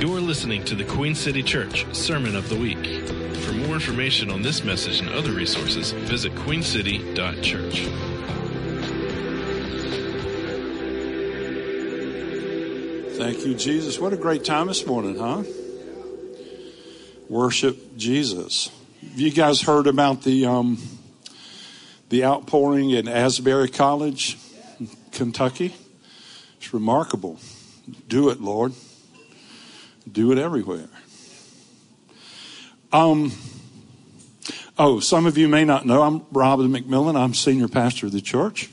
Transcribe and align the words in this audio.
You're 0.00 0.22
listening 0.22 0.64
to 0.64 0.74
the 0.74 0.84
Queen 0.84 1.14
City 1.14 1.42
Church 1.42 1.84
Sermon 1.94 2.34
of 2.34 2.48
the 2.48 2.56
Week. 2.56 2.82
For 3.42 3.52
more 3.52 3.74
information 3.74 4.30
on 4.30 4.40
this 4.40 4.64
message 4.64 4.98
and 4.98 5.10
other 5.10 5.30
resources, 5.30 5.92
visit 5.92 6.34
queencity.church. 6.36 7.80
Thank 13.18 13.44
you, 13.44 13.54
Jesus. 13.54 13.98
What 13.98 14.14
a 14.14 14.16
great 14.16 14.42
time 14.42 14.68
this 14.68 14.86
morning, 14.86 15.18
huh? 15.18 15.42
Worship 17.28 17.98
Jesus. 17.98 18.70
Have 19.02 19.20
you 19.20 19.30
guys 19.30 19.60
heard 19.60 19.86
about 19.86 20.22
the 20.22 20.46
um, 20.46 20.78
the 22.08 22.24
outpouring 22.24 22.88
in 22.88 23.06
Asbury 23.06 23.68
College, 23.68 24.38
Kentucky? 25.12 25.74
It's 26.56 26.72
remarkable. 26.72 27.38
Do 28.08 28.30
it, 28.30 28.40
Lord. 28.40 28.72
Do 30.10 30.32
it 30.32 30.38
everywhere. 30.38 30.88
Um, 32.92 33.32
oh, 34.78 34.98
some 34.98 35.26
of 35.26 35.38
you 35.38 35.46
may 35.46 35.64
not 35.64 35.86
know, 35.86 36.02
I'm 36.02 36.22
Robin 36.32 36.68
McMillan. 36.68 37.16
I'm 37.16 37.34
senior 37.34 37.68
pastor 37.68 38.06
of 38.06 38.12
the 38.12 38.20
church. 38.20 38.70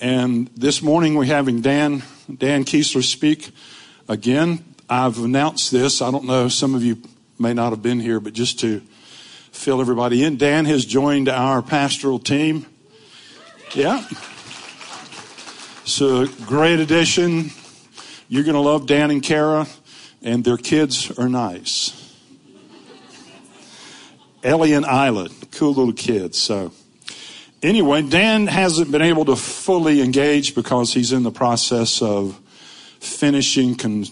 And 0.00 0.48
this 0.54 0.82
morning 0.82 1.14
we're 1.14 1.24
having 1.24 1.60
Dan, 1.60 2.02
Dan 2.36 2.64
Keistler 2.64 3.02
speak 3.02 3.50
again. 4.08 4.64
I've 4.90 5.18
announced 5.18 5.70
this. 5.70 6.02
I 6.02 6.10
don't 6.10 6.24
know, 6.24 6.48
some 6.48 6.74
of 6.74 6.82
you 6.82 7.00
may 7.38 7.54
not 7.54 7.70
have 7.70 7.82
been 7.82 8.00
here, 8.00 8.20
but 8.20 8.32
just 8.32 8.60
to 8.60 8.80
fill 9.52 9.80
everybody 9.80 10.24
in, 10.24 10.36
Dan 10.36 10.66
has 10.66 10.84
joined 10.84 11.28
our 11.28 11.62
pastoral 11.62 12.18
team. 12.18 12.66
Yeah. 13.74 14.06
So 15.84 16.26
great 16.26 16.80
addition. 16.80 17.50
You're 18.28 18.44
going 18.44 18.54
to 18.54 18.60
love 18.60 18.86
Dan 18.86 19.10
and 19.10 19.22
Kara, 19.22 19.66
and 20.22 20.44
their 20.44 20.56
kids 20.56 21.10
are 21.18 21.28
nice. 21.28 21.94
Ellie 24.42 24.72
and 24.72 24.86
Isla, 24.86 25.28
cool 25.52 25.74
little 25.74 25.92
kids. 25.92 26.38
So, 26.38 26.72
anyway, 27.62 28.02
Dan 28.02 28.46
hasn't 28.46 28.90
been 28.90 29.02
able 29.02 29.24
to 29.26 29.36
fully 29.36 30.00
engage 30.00 30.54
because 30.54 30.94
he's 30.94 31.12
in 31.12 31.24
the 31.24 31.32
process 31.32 32.00
of 32.00 32.38
finishing 33.00 33.74
con- 33.74 34.06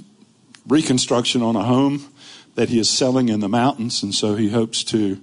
reconstruction 0.66 1.42
on 1.42 1.56
a 1.56 1.62
home 1.62 2.12
that 2.56 2.68
he 2.68 2.78
is 2.78 2.90
selling 2.90 3.28
in 3.28 3.40
the 3.40 3.48
mountains, 3.48 4.02
and 4.02 4.14
so 4.14 4.34
he 4.34 4.48
hopes 4.48 4.82
to 4.82 5.20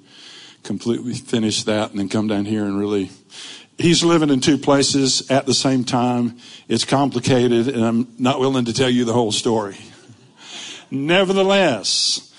completely 0.63 1.13
finish 1.13 1.63
that 1.63 1.91
and 1.91 1.99
then 1.99 2.07
come 2.07 2.27
down 2.27 2.45
here 2.45 2.63
and 2.63 2.79
really. 2.79 3.09
He's 3.77 4.03
living 4.03 4.29
in 4.29 4.39
two 4.39 4.57
places 4.57 5.29
at 5.31 5.45
the 5.45 5.53
same 5.53 5.83
time. 5.83 6.37
It's 6.67 6.85
complicated, 6.85 7.67
and 7.67 7.83
I'm 7.83 8.07
not 8.19 8.39
willing 8.39 8.65
to 8.65 8.73
tell 8.73 8.89
you 8.89 9.03
the 9.03 9.13
whole 9.13 9.31
story. 9.31 9.77
Nevertheless, 10.93 12.31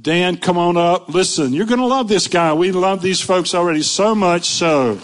Dan, 0.00 0.38
come 0.38 0.56
on 0.56 0.78
up. 0.78 1.10
Listen, 1.10 1.52
you're 1.52 1.66
going 1.66 1.80
to 1.80 1.86
love 1.86 2.08
this 2.08 2.26
guy. 2.26 2.54
We 2.54 2.72
love 2.72 3.02
these 3.02 3.20
folks 3.20 3.54
already 3.54 3.82
so 3.82 4.14
much 4.14 4.46
so. 4.46 4.98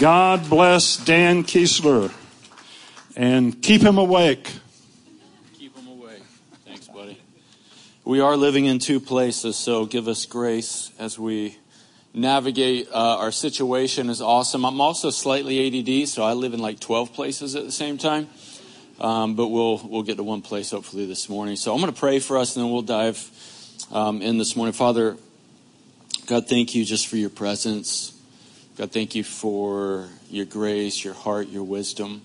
God 0.00 0.50
bless 0.50 0.96
Dan 0.96 1.44
Keistler 1.44 2.12
and 3.14 3.62
keep 3.62 3.82
him 3.82 3.98
awake. 3.98 4.52
Keep 5.54 5.76
him 5.76 5.86
awake. 5.86 6.22
Thanks, 6.66 6.88
buddy. 6.88 7.20
We 8.04 8.18
are 8.18 8.36
living 8.36 8.64
in 8.64 8.80
two 8.80 8.98
places, 8.98 9.54
so 9.54 9.86
give 9.86 10.08
us 10.08 10.26
grace 10.26 10.90
as 10.98 11.20
we 11.20 11.56
navigate 12.12 12.88
uh, 12.90 13.18
our 13.18 13.30
situation 13.30 14.10
is 14.10 14.20
awesome. 14.20 14.64
I'm 14.64 14.80
also 14.80 15.10
slightly 15.10 15.68
ADD, 15.68 16.08
so 16.08 16.24
I 16.24 16.32
live 16.32 16.52
in 16.52 16.58
like 16.58 16.80
12 16.80 17.12
places 17.12 17.54
at 17.54 17.64
the 17.64 17.70
same 17.70 17.96
time. 17.96 18.28
Um, 19.00 19.36
but 19.36 19.48
we'll 19.48 19.78
we'll 19.78 20.02
get 20.02 20.16
to 20.16 20.24
one 20.24 20.42
place 20.42 20.72
hopefully 20.72 21.06
this 21.06 21.28
morning. 21.28 21.54
So 21.54 21.72
I'm 21.72 21.80
going 21.80 21.92
to 21.92 21.98
pray 21.98 22.18
for 22.18 22.36
us, 22.36 22.56
and 22.56 22.64
then 22.64 22.72
we'll 22.72 22.82
dive 22.82 23.30
um, 23.92 24.22
in 24.22 24.38
this 24.38 24.56
morning. 24.56 24.72
Father, 24.72 25.16
God, 26.26 26.48
thank 26.48 26.74
you 26.74 26.84
just 26.84 27.06
for 27.06 27.16
your 27.16 27.30
presence. 27.30 28.20
God, 28.76 28.90
thank 28.90 29.14
you 29.14 29.22
for 29.22 30.08
your 30.30 30.46
grace, 30.46 31.04
your 31.04 31.14
heart, 31.14 31.48
your 31.48 31.62
wisdom. 31.62 32.22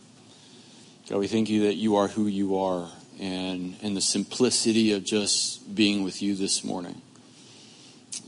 God, 1.08 1.20
we 1.20 1.28
thank 1.28 1.50
you 1.50 1.64
that 1.64 1.76
you 1.76 1.96
are 1.96 2.08
who 2.08 2.26
you 2.26 2.58
are, 2.58 2.90
and 3.20 3.76
and 3.84 3.96
the 3.96 4.02
simplicity 4.02 4.94
of 4.94 5.04
just 5.04 5.76
being 5.76 6.04
with 6.04 6.24
you 6.24 6.34
this 6.34 6.64
morning. 6.64 7.04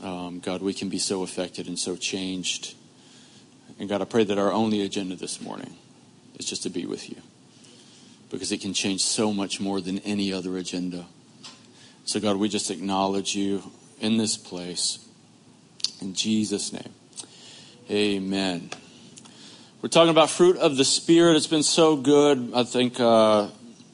Um, 0.04 0.38
God, 0.38 0.62
we 0.62 0.72
can 0.72 0.88
be 0.88 0.98
so 0.98 1.22
affected 1.22 1.66
and 1.66 1.78
so 1.78 1.96
changed. 1.96 2.74
And 3.80 3.88
God, 3.88 4.02
I 4.02 4.04
pray 4.04 4.22
that 4.22 4.38
our 4.38 4.52
only 4.52 4.82
agenda 4.82 5.16
this 5.16 5.40
morning 5.40 5.76
is 6.38 6.46
just 6.46 6.62
to 6.62 6.70
be 6.70 6.86
with 6.86 7.10
you 7.10 7.20
because 8.36 8.52
it 8.52 8.60
can 8.60 8.74
change 8.74 9.02
so 9.02 9.32
much 9.32 9.60
more 9.60 9.80
than 9.80 9.98
any 10.00 10.30
other 10.30 10.58
agenda. 10.58 11.06
So, 12.04 12.20
God, 12.20 12.36
we 12.36 12.50
just 12.50 12.70
acknowledge 12.70 13.34
you 13.34 13.62
in 13.98 14.18
this 14.18 14.36
place. 14.36 15.08
In 16.02 16.12
Jesus' 16.12 16.70
name, 16.70 16.92
amen. 17.90 18.68
We're 19.80 19.88
talking 19.88 20.10
about 20.10 20.28
fruit 20.28 20.58
of 20.58 20.76
the 20.76 20.84
Spirit. 20.84 21.36
It's 21.36 21.46
been 21.46 21.62
so 21.62 21.96
good. 21.96 22.52
I 22.54 22.64
think 22.64 23.00
uh, 23.00 23.48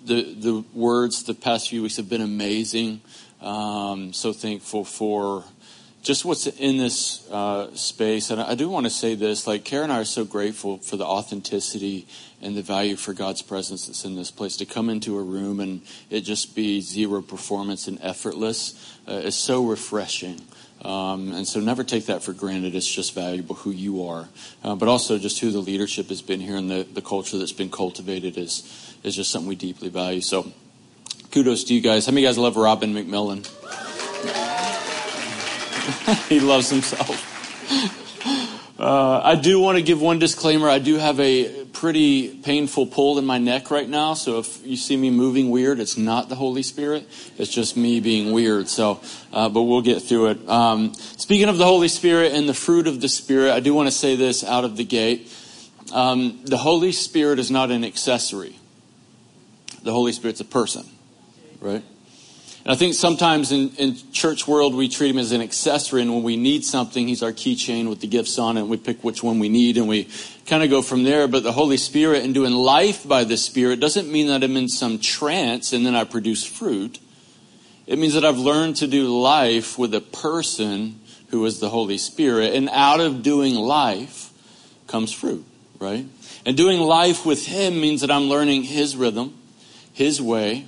the, 0.04 0.34
the 0.34 0.64
words 0.74 1.22
the 1.22 1.34
past 1.34 1.68
few 1.68 1.82
weeks 1.84 1.96
have 1.98 2.08
been 2.08 2.20
amazing. 2.20 3.00
Um, 3.40 4.12
so 4.12 4.32
thankful 4.32 4.84
for 4.84 5.44
just 6.02 6.24
what's 6.24 6.48
in 6.48 6.78
this 6.78 7.30
uh, 7.30 7.72
space. 7.76 8.30
And 8.30 8.40
I 8.40 8.56
do 8.56 8.68
want 8.68 8.86
to 8.86 8.90
say 8.90 9.14
this 9.14 9.46
like, 9.46 9.64
Karen 9.64 9.84
and 9.84 9.92
I 9.92 10.00
are 10.00 10.04
so 10.04 10.24
grateful 10.24 10.78
for 10.78 10.96
the 10.96 11.04
authenticity 11.04 12.08
and 12.42 12.56
the 12.56 12.62
value 12.62 12.96
for 12.96 13.14
God's 13.14 13.40
presence 13.40 13.86
that's 13.86 14.04
in 14.04 14.16
this 14.16 14.30
place. 14.30 14.56
To 14.58 14.66
come 14.66 14.90
into 14.90 15.16
a 15.16 15.22
room 15.22 15.60
and 15.60 15.82
it 16.10 16.22
just 16.22 16.54
be 16.54 16.80
zero 16.80 17.22
performance 17.22 17.88
and 17.88 17.98
effortless 18.02 18.98
uh, 19.08 19.12
is 19.12 19.36
so 19.36 19.64
refreshing. 19.64 20.40
Um, 20.84 21.32
and 21.32 21.46
so 21.46 21.60
never 21.60 21.84
take 21.84 22.06
that 22.06 22.24
for 22.24 22.32
granted. 22.32 22.74
It's 22.74 22.92
just 22.92 23.14
valuable 23.14 23.54
who 23.54 23.70
you 23.70 24.04
are. 24.06 24.28
Uh, 24.64 24.74
but 24.74 24.88
also 24.88 25.16
just 25.18 25.38
who 25.38 25.52
the 25.52 25.60
leadership 25.60 26.08
has 26.08 26.20
been 26.20 26.40
here 26.40 26.56
and 26.56 26.68
the, 26.68 26.82
the 26.92 27.02
culture 27.02 27.38
that's 27.38 27.52
been 27.52 27.70
cultivated 27.70 28.36
is, 28.36 28.96
is 29.04 29.14
just 29.14 29.30
something 29.30 29.48
we 29.48 29.54
deeply 29.54 29.88
value. 29.88 30.20
So 30.20 30.52
kudos 31.30 31.64
to 31.64 31.74
you 31.74 31.80
guys. 31.80 32.06
How 32.06 32.12
many 32.12 32.26
guys 32.26 32.36
love 32.36 32.56
Robin 32.56 32.92
McMillan? 32.92 33.46
he 36.28 36.40
loves 36.40 36.68
himself. 36.70 37.28
Uh, 38.78 39.20
I 39.22 39.36
do 39.36 39.60
want 39.60 39.78
to 39.78 39.82
give 39.82 40.02
one 40.02 40.18
disclaimer. 40.18 40.68
I 40.68 40.80
do 40.80 40.96
have 40.96 41.20
a 41.20 41.61
pretty 41.82 42.28
painful 42.28 42.86
pull 42.86 43.18
in 43.18 43.26
my 43.26 43.38
neck 43.38 43.68
right 43.68 43.88
now. 43.88 44.14
So 44.14 44.38
if 44.38 44.64
you 44.64 44.76
see 44.76 44.96
me 44.96 45.10
moving 45.10 45.50
weird, 45.50 45.80
it's 45.80 45.96
not 45.96 46.28
the 46.28 46.36
Holy 46.36 46.62
Spirit. 46.62 47.08
It's 47.38 47.52
just 47.52 47.76
me 47.76 47.98
being 47.98 48.30
weird. 48.30 48.68
So, 48.68 49.00
uh, 49.32 49.48
but 49.48 49.62
we'll 49.62 49.82
get 49.82 50.00
through 50.00 50.28
it. 50.28 50.48
Um, 50.48 50.94
speaking 50.94 51.48
of 51.48 51.58
the 51.58 51.64
Holy 51.64 51.88
Spirit 51.88 52.34
and 52.34 52.48
the 52.48 52.54
fruit 52.54 52.86
of 52.86 53.00
the 53.00 53.08
Spirit, 53.08 53.50
I 53.50 53.58
do 53.58 53.74
want 53.74 53.88
to 53.88 53.90
say 53.90 54.14
this 54.14 54.44
out 54.44 54.62
of 54.64 54.76
the 54.76 54.84
gate. 54.84 55.28
Um, 55.92 56.38
the 56.44 56.56
Holy 56.56 56.92
Spirit 56.92 57.40
is 57.40 57.50
not 57.50 57.72
an 57.72 57.82
accessory. 57.82 58.54
The 59.82 59.90
Holy 59.90 60.12
Spirit's 60.12 60.40
a 60.40 60.44
person, 60.44 60.88
right? 61.60 61.82
And 62.64 62.72
I 62.72 62.76
think 62.76 62.94
sometimes 62.94 63.50
in, 63.50 63.70
in 63.70 63.96
church 64.12 64.46
world, 64.46 64.74
we 64.74 64.88
treat 64.88 65.10
him 65.10 65.18
as 65.18 65.32
an 65.32 65.40
accessory. 65.40 66.00
And 66.02 66.14
when 66.14 66.22
we 66.22 66.36
need 66.36 66.64
something, 66.64 67.08
he's 67.08 67.22
our 67.22 67.32
keychain 67.32 67.88
with 67.88 68.00
the 68.00 68.06
gifts 68.06 68.38
on 68.38 68.56
it. 68.56 68.60
And 68.60 68.70
we 68.70 68.76
pick 68.76 69.02
which 69.02 69.20
one 69.22 69.40
we 69.40 69.48
need 69.48 69.76
and 69.78 69.88
we 69.88 70.08
kind 70.46 70.62
of 70.62 70.70
go 70.70 70.80
from 70.80 71.02
there. 71.02 71.26
But 71.26 71.42
the 71.42 71.52
Holy 71.52 71.76
Spirit 71.76 72.22
and 72.22 72.32
doing 72.32 72.52
life 72.52 73.06
by 73.06 73.24
the 73.24 73.36
Spirit 73.36 73.80
doesn't 73.80 74.10
mean 74.10 74.28
that 74.28 74.44
I'm 74.44 74.56
in 74.56 74.68
some 74.68 75.00
trance 75.00 75.72
and 75.72 75.84
then 75.84 75.96
I 75.96 76.04
produce 76.04 76.44
fruit. 76.44 77.00
It 77.88 77.98
means 77.98 78.14
that 78.14 78.24
I've 78.24 78.38
learned 78.38 78.76
to 78.76 78.86
do 78.86 79.08
life 79.08 79.76
with 79.76 79.92
a 79.92 80.00
person 80.00 81.00
who 81.30 81.44
is 81.46 81.58
the 81.58 81.68
Holy 81.68 81.98
Spirit. 81.98 82.54
And 82.54 82.68
out 82.68 83.00
of 83.00 83.24
doing 83.24 83.56
life 83.56 84.30
comes 84.86 85.12
fruit, 85.12 85.44
right? 85.80 86.06
And 86.46 86.56
doing 86.56 86.80
life 86.80 87.26
with 87.26 87.44
him 87.46 87.80
means 87.80 88.02
that 88.02 88.10
I'm 88.10 88.24
learning 88.24 88.62
his 88.62 88.96
rhythm, 88.96 89.36
his 89.92 90.22
way, 90.22 90.66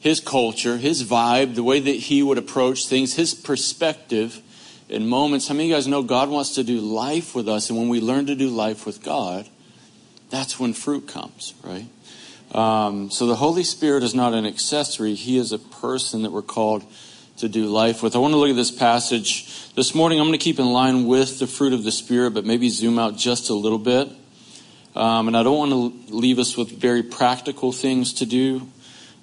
his 0.00 0.20
culture, 0.20 0.76
his 0.76 1.02
vibe, 1.02 1.54
the 1.54 1.62
way 1.62 1.80
that 1.80 1.90
he 1.90 2.22
would 2.22 2.38
approach 2.38 2.86
things, 2.86 3.14
his 3.14 3.34
perspective 3.34 4.40
in 4.88 5.06
moments. 5.06 5.48
How 5.48 5.54
many 5.54 5.64
of 5.64 5.68
you 5.70 5.74
guys 5.76 5.88
know 5.88 6.02
God 6.02 6.28
wants 6.28 6.54
to 6.54 6.64
do 6.64 6.80
life 6.80 7.34
with 7.34 7.48
us? 7.48 7.68
And 7.68 7.78
when 7.78 7.88
we 7.88 8.00
learn 8.00 8.26
to 8.26 8.34
do 8.34 8.48
life 8.48 8.86
with 8.86 9.02
God, 9.02 9.48
that's 10.30 10.58
when 10.58 10.72
fruit 10.72 11.08
comes, 11.08 11.54
right? 11.64 11.88
Um, 12.52 13.10
so 13.10 13.26
the 13.26 13.36
Holy 13.36 13.64
Spirit 13.64 14.02
is 14.02 14.14
not 14.14 14.34
an 14.34 14.46
accessory, 14.46 15.14
he 15.14 15.36
is 15.36 15.52
a 15.52 15.58
person 15.58 16.22
that 16.22 16.32
we're 16.32 16.42
called 16.42 16.84
to 17.38 17.48
do 17.48 17.66
life 17.66 18.02
with. 18.02 18.16
I 18.16 18.18
want 18.18 18.32
to 18.32 18.38
look 18.38 18.50
at 18.50 18.56
this 18.56 18.70
passage 18.70 19.72
this 19.74 19.94
morning. 19.94 20.18
I'm 20.18 20.26
going 20.26 20.38
to 20.38 20.42
keep 20.42 20.58
in 20.58 20.66
line 20.66 21.06
with 21.06 21.38
the 21.38 21.46
fruit 21.46 21.72
of 21.72 21.84
the 21.84 21.92
Spirit, 21.92 22.34
but 22.34 22.44
maybe 22.44 22.68
zoom 22.68 22.98
out 22.98 23.16
just 23.16 23.50
a 23.50 23.54
little 23.54 23.78
bit. 23.78 24.08
Um, 24.96 25.28
and 25.28 25.36
I 25.36 25.44
don't 25.44 25.56
want 25.56 25.70
to 26.08 26.14
leave 26.14 26.40
us 26.40 26.56
with 26.56 26.70
very 26.70 27.02
practical 27.02 27.70
things 27.70 28.14
to 28.14 28.26
do 28.26 28.66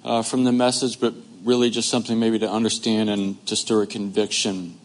uh, 0.06 0.22
from 0.22 0.44
the 0.44 0.52
message, 0.52 1.00
but 1.00 1.12
really 1.44 1.68
just 1.68 1.88
something 1.88 2.18
maybe 2.18 2.38
to 2.38 2.48
understand 2.48 3.10
and 3.10 3.44
to 3.46 3.56
stir 3.56 3.82
a 3.82 3.86
conviction 3.86 4.78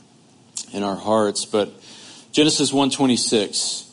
in 0.74 0.84
our 0.84 0.96
hearts. 0.96 1.46
But 1.46 1.72
Genesis 2.32 2.74
126, 2.74 3.88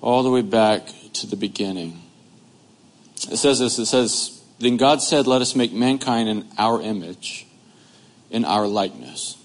all 0.00 0.24
the 0.24 0.30
way 0.30 0.42
back 0.42 0.88
to 1.14 1.26
the 1.26 1.36
beginning. 1.36 2.02
It 3.30 3.36
says 3.36 3.60
this, 3.60 3.78
it 3.78 3.86
says, 3.86 4.42
Then 4.58 4.76
God 4.76 5.00
said, 5.00 5.28
Let 5.28 5.40
us 5.40 5.54
make 5.54 5.72
mankind 5.72 6.28
in 6.28 6.48
our 6.58 6.82
image, 6.82 7.46
in 8.30 8.44
our 8.44 8.66
likeness, 8.66 9.36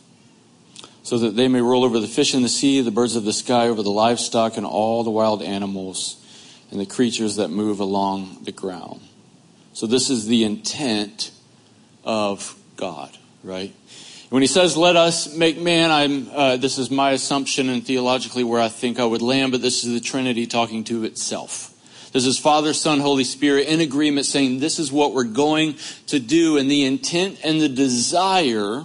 so 1.04 1.20
that 1.20 1.36
they 1.36 1.48
may 1.48 1.62
rule 1.62 1.84
over 1.84 2.00
the 2.00 2.08
fish 2.08 2.34
in 2.34 2.42
the 2.42 2.50
sea, 2.50 2.82
the 2.82 2.90
birds 2.90 3.16
of 3.16 3.26
the 3.26 3.34
sky, 3.34 3.68
over 3.68 3.84
the 3.84 3.92
livestock, 3.92 4.58
and 4.58 4.66
all 4.66 5.04
the 5.04 5.12
wild 5.12 5.44
animals, 5.44 6.24
and 6.72 6.80
the 6.80 6.86
creatures 6.88 7.36
that 7.36 7.50
move 7.50 7.80
along 7.80 8.40
the 8.44 8.52
ground. 8.52 9.02
So, 9.78 9.86
this 9.86 10.10
is 10.10 10.26
the 10.26 10.44
intent 10.44 11.30
of 12.04 12.56
God, 12.78 13.16
right? 13.44 13.76
When 14.32 14.42
he 14.42 14.48
says, 14.48 14.76
let 14.76 14.96
us 14.96 15.36
make 15.36 15.60
man, 15.60 15.92
I'm, 15.92 16.30
uh, 16.32 16.58
this 16.58 16.80
is 16.80 16.90
my 16.90 17.12
assumption 17.12 17.70
and 17.70 17.86
theologically 17.86 18.44
where 18.44 18.60
I 18.60 18.70
think 18.70 19.00
I 19.00 19.06
would 19.06 19.22
land, 19.22 19.52
but 19.52 19.62
this 19.62 19.84
is 19.84 19.94
the 19.94 20.00
Trinity 20.00 20.48
talking 20.48 20.84
to 20.86 21.04
itself. 21.04 21.76
This 22.12 22.26
is 22.26 22.40
Father, 22.40 22.74
Son, 22.74 23.02
Holy 23.02 23.24
Spirit 23.24 23.68
in 23.68 23.80
agreement 23.80 24.26
saying 24.26 24.58
this 24.58 24.80
is 24.80 24.92
what 24.92 25.14
we're 25.14 25.26
going 25.26 25.76
to 26.08 26.18
do. 26.18 26.58
And 26.58 26.72
the 26.72 26.84
intent 26.84 27.38
and 27.44 27.62
the 27.62 27.70
desire 27.70 28.84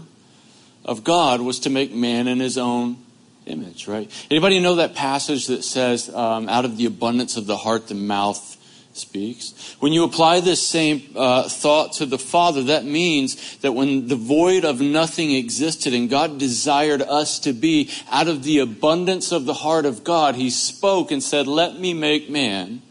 of 0.85 1.05
God 1.05 1.41
was 1.41 1.61
to 1.61 1.71
make 1.71 1.95
man 1.95 2.29
in 2.29 2.39
his 2.39 2.59
own 2.59 2.99
image, 3.47 3.89
right? 3.89 4.11
Anybody 4.31 4.61
know 4.61 4.75
that 4.75 4.95
passage 4.95 5.47
that 5.47 5.65
says, 5.65 6.15
um, 6.15 6.51
out 6.51 6.67
of 6.67 6.77
the 6.77 6.85
abundance 6.85 7.39
of 7.39 7.47
the 7.47 7.57
heart, 7.57 7.89
the 7.89 7.95
mouth 7.95 8.52
speaks. 8.93 9.77
When 9.81 9.93
you 9.93 10.05
apply 10.05 10.41
this 10.41 10.67
same 10.67 11.03
uh, 11.17 11.49
thought 11.49 11.95
to 11.95 12.07
the 12.07 12.19
Father, 12.19 12.65
that 12.65 12.85
means 12.85 13.57
that 13.59 13.73
when 13.73 14.09
the 14.09 14.17
void 14.17 14.65
of 14.65 14.81
nothing 14.81 15.33
existed 15.33 15.95
and 15.95 16.11
God 16.11 16.39
desired 16.39 17.03
us 17.03 17.39
to 17.41 17.53
be 17.53 17.91
out 18.11 18.29
of 18.29 18.43
the 18.43 18.59
abundance 18.59 19.33
of 19.33 19.45
the 19.45 19.55
heart 19.55 19.87
of 19.87 20.05
God, 20.05 20.35
He 20.35 20.51
spoke 20.51 21.11
and 21.11 21.23
said, 21.23 21.47
Let 21.47 21.79
me 21.79 21.95
make 21.95 22.29
man. 22.29 22.83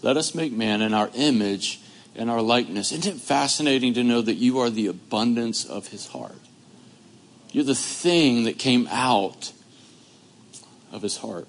Let 0.00 0.16
us 0.16 0.34
make 0.34 0.52
man 0.52 0.80
in 0.80 0.94
our 0.94 1.10
image 1.14 1.80
and 2.14 2.30
our 2.30 2.42
likeness. 2.42 2.92
Isn't 2.92 3.16
it 3.16 3.20
fascinating 3.20 3.94
to 3.94 4.04
know 4.04 4.22
that 4.22 4.34
you 4.34 4.60
are 4.60 4.70
the 4.70 4.86
abundance 4.86 5.64
of 5.64 5.88
His 5.88 6.06
heart? 6.08 6.38
You're 7.50 7.64
the 7.64 7.74
thing 7.74 8.44
that 8.44 8.58
came 8.58 8.86
out 8.90 9.52
of 10.92 11.02
His 11.02 11.16
heart. 11.16 11.48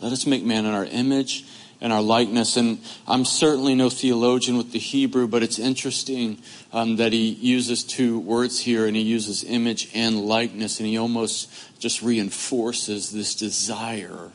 Let 0.00 0.12
us 0.12 0.26
make 0.26 0.44
man 0.44 0.66
in 0.66 0.74
our 0.74 0.84
image 0.84 1.44
and 1.82 1.92
our 1.92 2.00
likeness. 2.00 2.56
And 2.56 2.78
I'm 3.08 3.24
certainly 3.26 3.74
no 3.74 3.90
theologian 3.90 4.56
with 4.56 4.70
the 4.70 4.78
Hebrew, 4.78 5.26
but 5.26 5.42
it's 5.42 5.58
interesting 5.58 6.38
um, 6.72 6.96
that 6.96 7.12
he 7.12 7.28
uses 7.28 7.82
two 7.82 8.20
words 8.20 8.60
here, 8.60 8.86
and 8.86 8.96
he 8.96 9.02
uses 9.02 9.44
image 9.44 9.90
and 9.92 10.20
likeness, 10.20 10.78
and 10.78 10.88
he 10.88 10.96
almost 10.96 11.52
just 11.80 12.00
reinforces 12.00 13.10
this 13.10 13.34
desire 13.34 14.30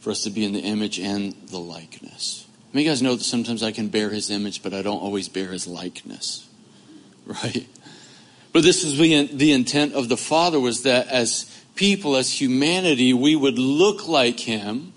for 0.00 0.10
us 0.10 0.22
to 0.24 0.30
be 0.30 0.44
in 0.44 0.52
the 0.52 0.60
image 0.60 1.00
and 1.00 1.34
the 1.48 1.58
likeness. 1.58 2.46
I 2.72 2.76
mean, 2.76 2.84
you 2.84 2.90
guys 2.90 3.00
know 3.00 3.16
that 3.16 3.24
sometimes 3.24 3.62
I 3.62 3.72
can 3.72 3.88
bear 3.88 4.10
his 4.10 4.30
image, 4.30 4.62
but 4.62 4.74
I 4.74 4.82
don't 4.82 5.00
always 5.00 5.30
bear 5.30 5.52
his 5.52 5.66
likeness, 5.66 6.46
right? 7.26 7.66
But 8.52 8.64
this 8.64 8.84
is 8.84 8.98
the, 8.98 9.26
the 9.32 9.52
intent 9.52 9.94
of 9.94 10.10
the 10.10 10.16
Father 10.18 10.60
was 10.60 10.82
that 10.82 11.08
as 11.08 11.50
people, 11.74 12.16
as 12.16 12.38
humanity, 12.38 13.14
we 13.14 13.34
would 13.34 13.58
look 13.58 14.06
like 14.06 14.40
him 14.40 14.92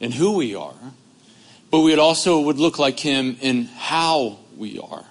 in 0.00 0.12
who 0.12 0.32
we 0.32 0.54
are, 0.54 0.74
but 1.70 1.80
we 1.80 1.96
also 1.96 2.40
would 2.40 2.58
look 2.58 2.78
like 2.78 2.98
him 2.98 3.36
in 3.40 3.64
how 3.66 4.38
we 4.56 4.78
are. 4.78 5.04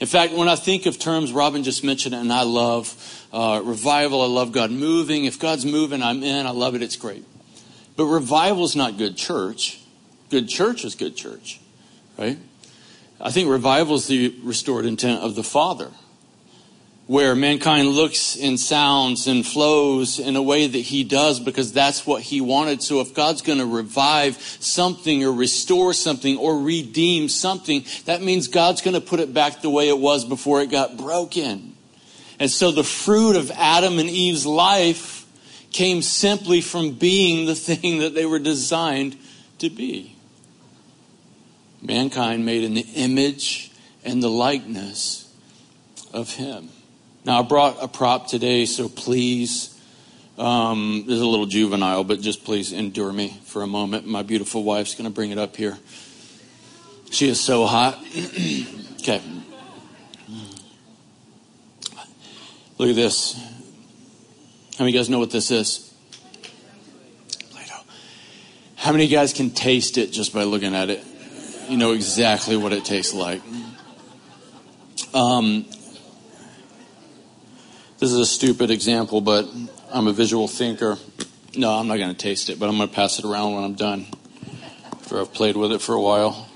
In 0.00 0.06
fact, 0.06 0.34
when 0.34 0.48
I 0.48 0.56
think 0.56 0.86
of 0.86 0.98
terms, 0.98 1.32
Robin 1.32 1.62
just 1.62 1.82
mentioned 1.82 2.14
and 2.14 2.32
I 2.32 2.42
love 2.42 3.26
uh, 3.32 3.62
revival. 3.64 4.22
I 4.22 4.26
love 4.26 4.52
God 4.52 4.70
moving. 4.70 5.24
If 5.24 5.38
God's 5.38 5.64
moving, 5.64 6.02
I'm 6.02 6.22
in. 6.22 6.46
I 6.46 6.50
love 6.50 6.74
it. 6.74 6.82
It's 6.82 6.96
great. 6.96 7.24
But 7.96 8.04
revival 8.06 8.64
is 8.64 8.76
not 8.76 8.98
good 8.98 9.16
church. 9.16 9.80
Good 10.28 10.48
church 10.48 10.84
is 10.84 10.94
good 10.94 11.16
church, 11.16 11.60
right? 12.18 12.38
I 13.20 13.30
think 13.30 13.48
revival 13.48 13.94
is 13.94 14.06
the 14.06 14.34
restored 14.42 14.84
intent 14.84 15.22
of 15.22 15.34
the 15.34 15.44
Father 15.44 15.90
where 17.06 17.36
mankind 17.36 17.88
looks 17.88 18.36
and 18.36 18.58
sounds 18.58 19.28
and 19.28 19.46
flows 19.46 20.18
in 20.18 20.34
a 20.34 20.42
way 20.42 20.66
that 20.66 20.78
he 20.78 21.04
does 21.04 21.38
because 21.38 21.72
that's 21.72 22.04
what 22.04 22.20
he 22.20 22.40
wanted. 22.40 22.82
So 22.82 23.00
if 23.00 23.14
God's 23.14 23.42
going 23.42 23.58
to 23.58 23.66
revive 23.66 24.36
something 24.36 25.22
or 25.22 25.32
restore 25.32 25.92
something 25.92 26.36
or 26.36 26.58
redeem 26.58 27.28
something, 27.28 27.84
that 28.06 28.22
means 28.22 28.48
God's 28.48 28.82
going 28.82 28.94
to 28.94 29.00
put 29.00 29.20
it 29.20 29.32
back 29.32 29.62
the 29.62 29.70
way 29.70 29.88
it 29.88 29.98
was 29.98 30.24
before 30.24 30.62
it 30.62 30.70
got 30.70 30.96
broken. 30.96 31.76
And 32.40 32.50
so 32.50 32.72
the 32.72 32.84
fruit 32.84 33.36
of 33.36 33.52
Adam 33.52 34.00
and 34.00 34.10
Eve's 34.10 34.44
life 34.44 35.26
came 35.70 36.02
simply 36.02 36.60
from 36.60 36.92
being 36.92 37.46
the 37.46 37.54
thing 37.54 38.00
that 38.00 38.14
they 38.14 38.26
were 38.26 38.40
designed 38.40 39.16
to 39.58 39.70
be. 39.70 40.16
Mankind 41.80 42.44
made 42.44 42.64
in 42.64 42.74
the 42.74 42.86
image 42.96 43.70
and 44.04 44.20
the 44.20 44.30
likeness 44.30 45.32
of 46.12 46.34
him. 46.34 46.70
Now, 47.26 47.40
I 47.40 47.42
brought 47.42 47.82
a 47.82 47.88
prop 47.88 48.28
today, 48.28 48.66
so 48.66 48.88
please, 48.88 49.76
um, 50.38 51.02
this 51.08 51.16
is 51.16 51.20
a 51.20 51.26
little 51.26 51.46
juvenile, 51.46 52.04
but 52.04 52.20
just 52.20 52.44
please 52.44 52.72
endure 52.72 53.12
me 53.12 53.36
for 53.46 53.62
a 53.62 53.66
moment. 53.66 54.06
My 54.06 54.22
beautiful 54.22 54.62
wife's 54.62 54.94
going 54.94 55.10
to 55.10 55.12
bring 55.12 55.32
it 55.32 55.38
up 55.38 55.56
here. 55.56 55.76
She 57.10 57.28
is 57.28 57.40
so 57.40 57.66
hot. 57.66 57.98
okay. 59.00 59.20
Look 62.78 62.90
at 62.90 62.94
this. 62.94 63.34
How 64.78 64.84
many 64.84 64.90
of 64.90 64.94
you 64.94 65.00
guys 65.00 65.10
know 65.10 65.18
what 65.18 65.32
this 65.32 65.50
is? 65.50 65.92
Play 67.50 67.64
Doh. 67.66 67.74
How 68.76 68.92
many 68.92 69.02
of 69.02 69.10
you 69.10 69.16
guys 69.16 69.32
can 69.32 69.50
taste 69.50 69.98
it 69.98 70.12
just 70.12 70.32
by 70.32 70.44
looking 70.44 70.76
at 70.76 70.90
it? 70.90 71.02
You 71.68 71.76
know 71.76 71.90
exactly 71.90 72.56
what 72.56 72.72
it 72.72 72.84
tastes 72.84 73.14
like. 73.14 73.42
Um, 75.12 75.64
this 77.98 78.12
is 78.12 78.18
a 78.18 78.26
stupid 78.26 78.70
example, 78.70 79.20
but 79.20 79.48
I'm 79.90 80.06
a 80.06 80.12
visual 80.12 80.48
thinker. 80.48 80.98
No, 81.56 81.72
I'm 81.72 81.88
not 81.88 81.96
going 81.96 82.10
to 82.10 82.16
taste 82.16 82.50
it, 82.50 82.58
but 82.58 82.68
I'm 82.68 82.76
going 82.76 82.88
to 82.88 82.94
pass 82.94 83.18
it 83.18 83.24
around 83.24 83.54
when 83.54 83.64
I'm 83.64 83.74
done 83.74 84.06
after 84.92 85.20
I've 85.20 85.32
played 85.32 85.56
with 85.56 85.72
it 85.72 85.80
for 85.80 85.94
a 85.94 86.00
while. 86.00 86.48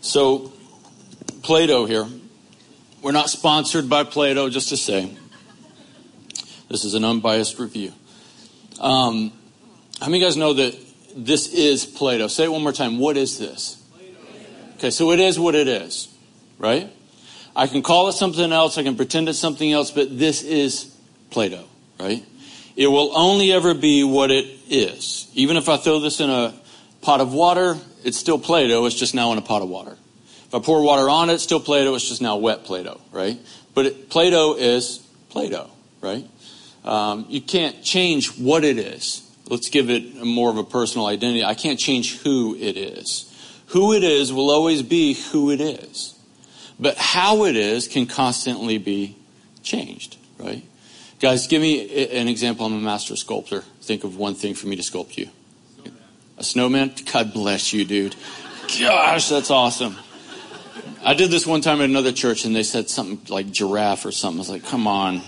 So, 0.00 0.52
Play 1.42 1.66
Doh 1.66 1.84
here. 1.84 2.06
We're 3.02 3.12
not 3.12 3.28
sponsored 3.28 3.88
by 3.88 4.04
Play 4.04 4.32
Doh, 4.34 4.48
just 4.48 4.70
to 4.70 4.76
say. 4.76 5.14
This 6.68 6.84
is 6.84 6.94
an 6.94 7.04
unbiased 7.04 7.58
review. 7.58 7.92
Um, 8.80 9.32
how 10.00 10.06
many 10.06 10.18
of 10.18 10.22
you 10.22 10.26
guys 10.26 10.36
know 10.36 10.54
that 10.54 10.76
this 11.14 11.52
is 11.52 11.84
Play 11.84 12.18
Doh? 12.18 12.28
Say 12.28 12.44
it 12.44 12.52
one 12.52 12.62
more 12.62 12.72
time. 12.72 12.98
What 12.98 13.16
is 13.16 13.38
this? 13.38 13.84
Okay, 14.76 14.90
so 14.90 15.12
it 15.12 15.20
is 15.20 15.38
what 15.38 15.54
it 15.54 15.68
is, 15.68 16.08
right? 16.58 16.90
I 17.56 17.66
can 17.66 17.82
call 17.82 18.08
it 18.08 18.12
something 18.12 18.52
else, 18.52 18.76
I 18.76 18.82
can 18.82 18.96
pretend 18.96 19.30
it's 19.30 19.38
something 19.38 19.72
else, 19.72 19.90
but 19.90 20.18
this 20.18 20.42
is 20.42 20.94
Play 21.30 21.48
Doh, 21.48 21.64
right? 21.98 22.22
It 22.76 22.86
will 22.88 23.16
only 23.16 23.50
ever 23.50 23.72
be 23.72 24.04
what 24.04 24.30
it 24.30 24.44
is. 24.68 25.30
Even 25.32 25.56
if 25.56 25.66
I 25.70 25.78
throw 25.78 25.98
this 25.98 26.20
in 26.20 26.28
a 26.28 26.52
pot 27.00 27.22
of 27.22 27.32
water, 27.32 27.78
it's 28.04 28.18
still 28.18 28.38
Play 28.38 28.68
Doh, 28.68 28.84
it's 28.84 28.94
just 28.94 29.14
now 29.14 29.32
in 29.32 29.38
a 29.38 29.42
pot 29.42 29.62
of 29.62 29.70
water. 29.70 29.96
If 30.44 30.54
I 30.54 30.58
pour 30.58 30.82
water 30.82 31.08
on 31.08 31.30
it, 31.30 31.34
it's 31.34 31.44
still 31.44 31.58
Play 31.58 31.82
Doh, 31.84 31.94
it's 31.94 32.06
just 32.06 32.20
now 32.20 32.36
wet 32.36 32.64
Play 32.64 32.82
Doh, 32.82 33.00
right? 33.10 33.38
But 33.72 34.10
Play 34.10 34.28
Doh 34.28 34.54
is 34.58 34.98
Play 35.30 35.48
Doh, 35.48 35.70
right? 36.02 36.28
Um, 36.84 37.24
you 37.30 37.40
can't 37.40 37.82
change 37.82 38.38
what 38.38 38.64
it 38.64 38.76
is. 38.76 39.22
Let's 39.48 39.70
give 39.70 39.88
it 39.88 40.22
more 40.22 40.50
of 40.50 40.58
a 40.58 40.64
personal 40.64 41.06
identity. 41.06 41.42
I 41.42 41.54
can't 41.54 41.78
change 41.78 42.18
who 42.18 42.54
it 42.54 42.76
is. 42.76 43.32
Who 43.68 43.94
it 43.94 44.04
is 44.04 44.30
will 44.30 44.50
always 44.50 44.82
be 44.82 45.14
who 45.14 45.50
it 45.50 45.62
is. 45.62 46.15
But 46.78 46.96
how 46.98 47.44
it 47.44 47.56
is 47.56 47.88
can 47.88 48.06
constantly 48.06 48.78
be 48.78 49.16
changed, 49.62 50.16
right? 50.38 50.62
Guys, 51.18 51.46
give 51.46 51.62
me 51.62 52.06
an 52.08 52.28
example. 52.28 52.66
I'm 52.66 52.74
a 52.74 52.80
master 52.80 53.16
sculptor. 53.16 53.62
Think 53.80 54.04
of 54.04 54.16
one 54.16 54.34
thing 54.34 54.54
for 54.54 54.66
me 54.66 54.76
to 54.76 54.82
sculpt 54.82 55.16
you. 55.16 55.30
A 56.36 56.44
snowman? 56.44 56.92
God 57.10 57.32
bless 57.32 57.72
you, 57.72 57.84
dude. 57.86 58.14
Gosh, 58.78 59.28
that's 59.28 59.50
awesome. 59.50 59.96
I 61.02 61.14
did 61.14 61.30
this 61.30 61.46
one 61.46 61.62
time 61.62 61.80
at 61.80 61.88
another 61.88 62.12
church 62.12 62.44
and 62.44 62.54
they 62.54 62.64
said 62.64 62.90
something 62.90 63.20
like 63.28 63.50
giraffe 63.50 64.04
or 64.04 64.12
something. 64.12 64.38
I 64.38 64.40
was 64.40 64.50
like, 64.50 64.64
come 64.64 64.86
on. 64.86 65.22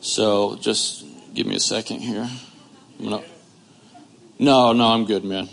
So 0.00 0.56
just 0.56 1.04
give 1.34 1.46
me 1.46 1.54
a 1.54 1.60
second 1.60 2.00
here. 2.00 2.28
Gonna... 3.00 3.22
No, 4.38 4.72
no, 4.72 4.86
I'm 4.88 5.04
good, 5.04 5.24
man. 5.24 5.48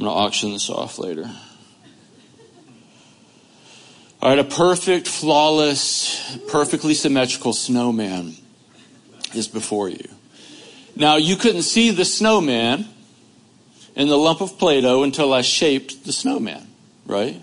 I'm 0.00 0.06
going 0.06 0.16
to 0.16 0.18
auction 0.18 0.52
this 0.52 0.70
off 0.70 0.98
later. 0.98 1.30
All 4.22 4.30
right, 4.30 4.38
a 4.38 4.44
perfect, 4.44 5.06
flawless, 5.06 6.38
perfectly 6.48 6.94
symmetrical 6.94 7.52
snowman 7.52 8.34
is 9.34 9.46
before 9.46 9.90
you. 9.90 10.08
Now, 10.96 11.16
you 11.16 11.36
couldn't 11.36 11.64
see 11.64 11.90
the 11.90 12.06
snowman 12.06 12.88
in 13.94 14.08
the 14.08 14.16
lump 14.16 14.40
of 14.40 14.58
Play 14.58 14.80
Doh 14.80 15.02
until 15.02 15.34
I 15.34 15.42
shaped 15.42 16.06
the 16.06 16.12
snowman, 16.12 16.66
right? 17.04 17.38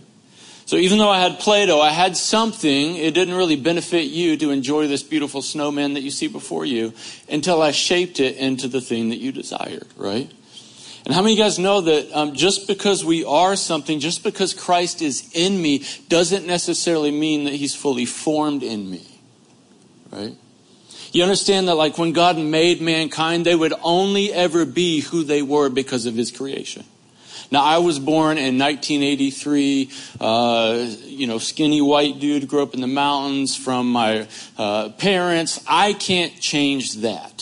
So 0.66 0.78
even 0.78 0.98
though 0.98 1.12
I 1.12 1.20
had 1.20 1.38
Play 1.38 1.68
Doh, 1.68 1.80
I 1.80 1.92
had 1.92 2.18
something, 2.18 2.96
it 2.96 3.14
didn't 3.14 3.36
really 3.36 3.56
benefit 3.56 4.06
you 4.06 4.36
to 4.38 4.50
enjoy 4.50 4.88
this 4.88 5.04
beautiful 5.04 5.44
snowman 5.44 5.94
that 5.94 6.02
you 6.02 6.10
see 6.10 6.28
before 6.28 6.66
you 6.66 6.96
until 7.30 7.62
I 7.62 7.70
shaped 7.70 8.20
it 8.20 8.36
into 8.38 8.68
the 8.68 8.82
thing 8.82 9.10
that 9.10 9.18
you 9.18 9.32
desired, 9.32 9.86
right? 9.96 10.32
And 11.08 11.16
how 11.16 11.22
many 11.22 11.36
of 11.36 11.38
you 11.38 11.44
guys 11.46 11.58
know 11.58 11.80
that 11.80 12.12
um, 12.12 12.34
just 12.34 12.68
because 12.68 13.06
we 13.06 13.24
are 13.24 13.56
something, 13.56 14.02
just 14.02 14.26
because 14.26 14.54
Christ 14.54 15.02
is 15.02 15.32
in 15.34 15.62
me, 15.62 15.86
doesn't 16.10 16.46
necessarily 16.46 17.12
mean 17.12 17.46
that 17.46 17.54
he's 17.54 17.74
fully 17.74 18.04
formed 18.04 18.62
in 18.62 18.90
me? 18.90 19.08
Right? 20.12 20.36
You 21.14 21.24
understand 21.24 21.70
that, 21.70 21.76
like, 21.76 21.98
when 21.98 22.12
God 22.12 22.38
made 22.38 22.82
mankind, 22.82 23.46
they 23.46 23.56
would 23.56 23.74
only 23.84 24.34
ever 24.34 24.66
be 24.66 25.00
who 25.00 25.24
they 25.24 25.42
were 25.42 25.70
because 25.70 26.06
of 26.06 26.16
his 26.16 26.30
creation. 26.30 26.84
Now, 27.52 27.64
I 27.64 27.78
was 27.78 28.00
born 28.00 28.38
in 28.38 28.60
1983, 28.60 29.90
uh, 30.20 30.88
you 31.06 31.26
know, 31.26 31.38
skinny 31.38 31.82
white 31.82 32.20
dude, 32.20 32.50
grew 32.50 32.64
up 32.64 32.74
in 32.74 32.82
the 32.82 32.88
mountains 32.88 33.56
from 33.56 33.90
my 33.90 34.28
uh, 34.58 34.90
parents. 34.98 35.64
I 35.66 35.94
can't 35.94 36.38
change 36.42 36.96
that. 36.96 37.37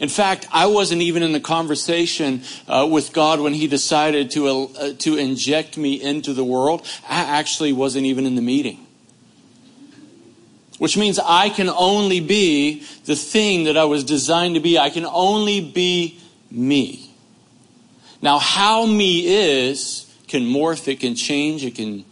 In 0.00 0.08
fact, 0.08 0.48
I 0.50 0.66
wasn't 0.66 1.02
even 1.02 1.22
in 1.22 1.32
the 1.32 1.40
conversation 1.40 2.42
uh, 2.66 2.88
with 2.90 3.12
God 3.12 3.38
when 3.38 3.52
He 3.52 3.66
decided 3.66 4.30
to, 4.32 4.48
uh, 4.48 4.92
to 5.00 5.16
inject 5.16 5.76
me 5.76 6.00
into 6.00 6.32
the 6.32 6.42
world. 6.42 6.86
I 7.08 7.20
actually 7.20 7.74
wasn't 7.74 8.06
even 8.06 8.24
in 8.24 8.34
the 8.34 8.42
meeting. 8.42 8.86
Which 10.78 10.96
means 10.96 11.18
I 11.18 11.50
can 11.50 11.68
only 11.68 12.20
be 12.20 12.82
the 13.04 13.14
thing 13.14 13.64
that 13.64 13.76
I 13.76 13.84
was 13.84 14.02
designed 14.02 14.54
to 14.54 14.60
be. 14.60 14.78
I 14.78 14.88
can 14.88 15.04
only 15.04 15.60
be 15.60 16.18
me. 16.50 17.14
Now, 18.22 18.38
how 18.38 18.86
me 18.86 19.26
is 19.26 20.10
can 20.26 20.42
morph, 20.44 20.88
it 20.88 21.00
can 21.00 21.14
change, 21.14 21.62
it 21.64 21.74
can 21.74 22.06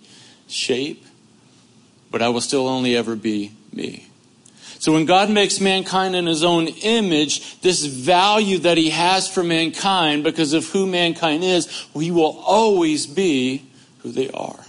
shape, 0.49 1.07
but 2.11 2.21
I 2.21 2.29
will 2.29 2.43
still 2.43 2.69
only 2.69 2.97
ever 2.97 3.17
be 3.17 3.53
me. 3.73 4.08
So 4.79 4.93
when 4.93 5.07
God 5.07 5.29
makes 5.29 5.61
mankind 5.61 6.15
in 6.15 6.27
his 6.27 6.45
own 6.45 6.69
image, 6.69 7.61
this 7.61 7.85
value 7.85 8.59
that 8.59 8.79
he 8.79 8.91
has 8.91 9.29
for 9.29 9.43
mankind 9.43 10.23
because 10.23 10.53
of 10.53 10.67
who 10.69 10.87
mankind 10.87 11.43
is, 11.43 11.87
we 11.95 12.11
will 12.11 12.39
always 12.47 13.07
be 13.07 13.67
who 13.99 14.13
they 14.13 14.31
are. 14.31 14.65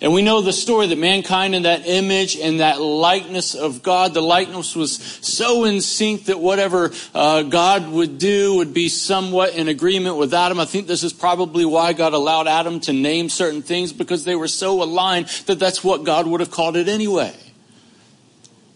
And 0.00 0.12
we 0.12 0.22
know 0.22 0.40
the 0.40 0.52
story 0.52 0.88
that 0.88 0.98
mankind 0.98 1.54
in 1.54 1.62
that 1.62 1.86
image 1.86 2.36
and 2.36 2.58
that 2.58 2.80
likeness 2.80 3.54
of 3.54 3.84
God, 3.84 4.14
the 4.14 4.20
likeness 4.20 4.74
was 4.74 4.96
so 4.96 5.62
in 5.62 5.80
sync 5.80 6.24
that 6.24 6.40
whatever 6.40 6.90
uh, 7.14 7.42
God 7.42 7.88
would 7.88 8.18
do 8.18 8.56
would 8.56 8.74
be 8.74 8.88
somewhat 8.88 9.54
in 9.54 9.68
agreement 9.68 10.16
with 10.16 10.34
Adam. 10.34 10.58
I 10.58 10.64
think 10.64 10.88
this 10.88 11.04
is 11.04 11.12
probably 11.12 11.64
why 11.64 11.92
God 11.92 12.14
allowed 12.14 12.48
Adam 12.48 12.80
to 12.80 12.92
name 12.92 13.28
certain 13.28 13.62
things 13.62 13.92
because 13.92 14.24
they 14.24 14.34
were 14.34 14.48
so 14.48 14.82
aligned 14.82 15.28
that 15.46 15.60
that's 15.60 15.84
what 15.84 16.02
God 16.02 16.26
would 16.26 16.40
have 16.40 16.50
called 16.50 16.76
it 16.76 16.88
anyway. 16.88 17.32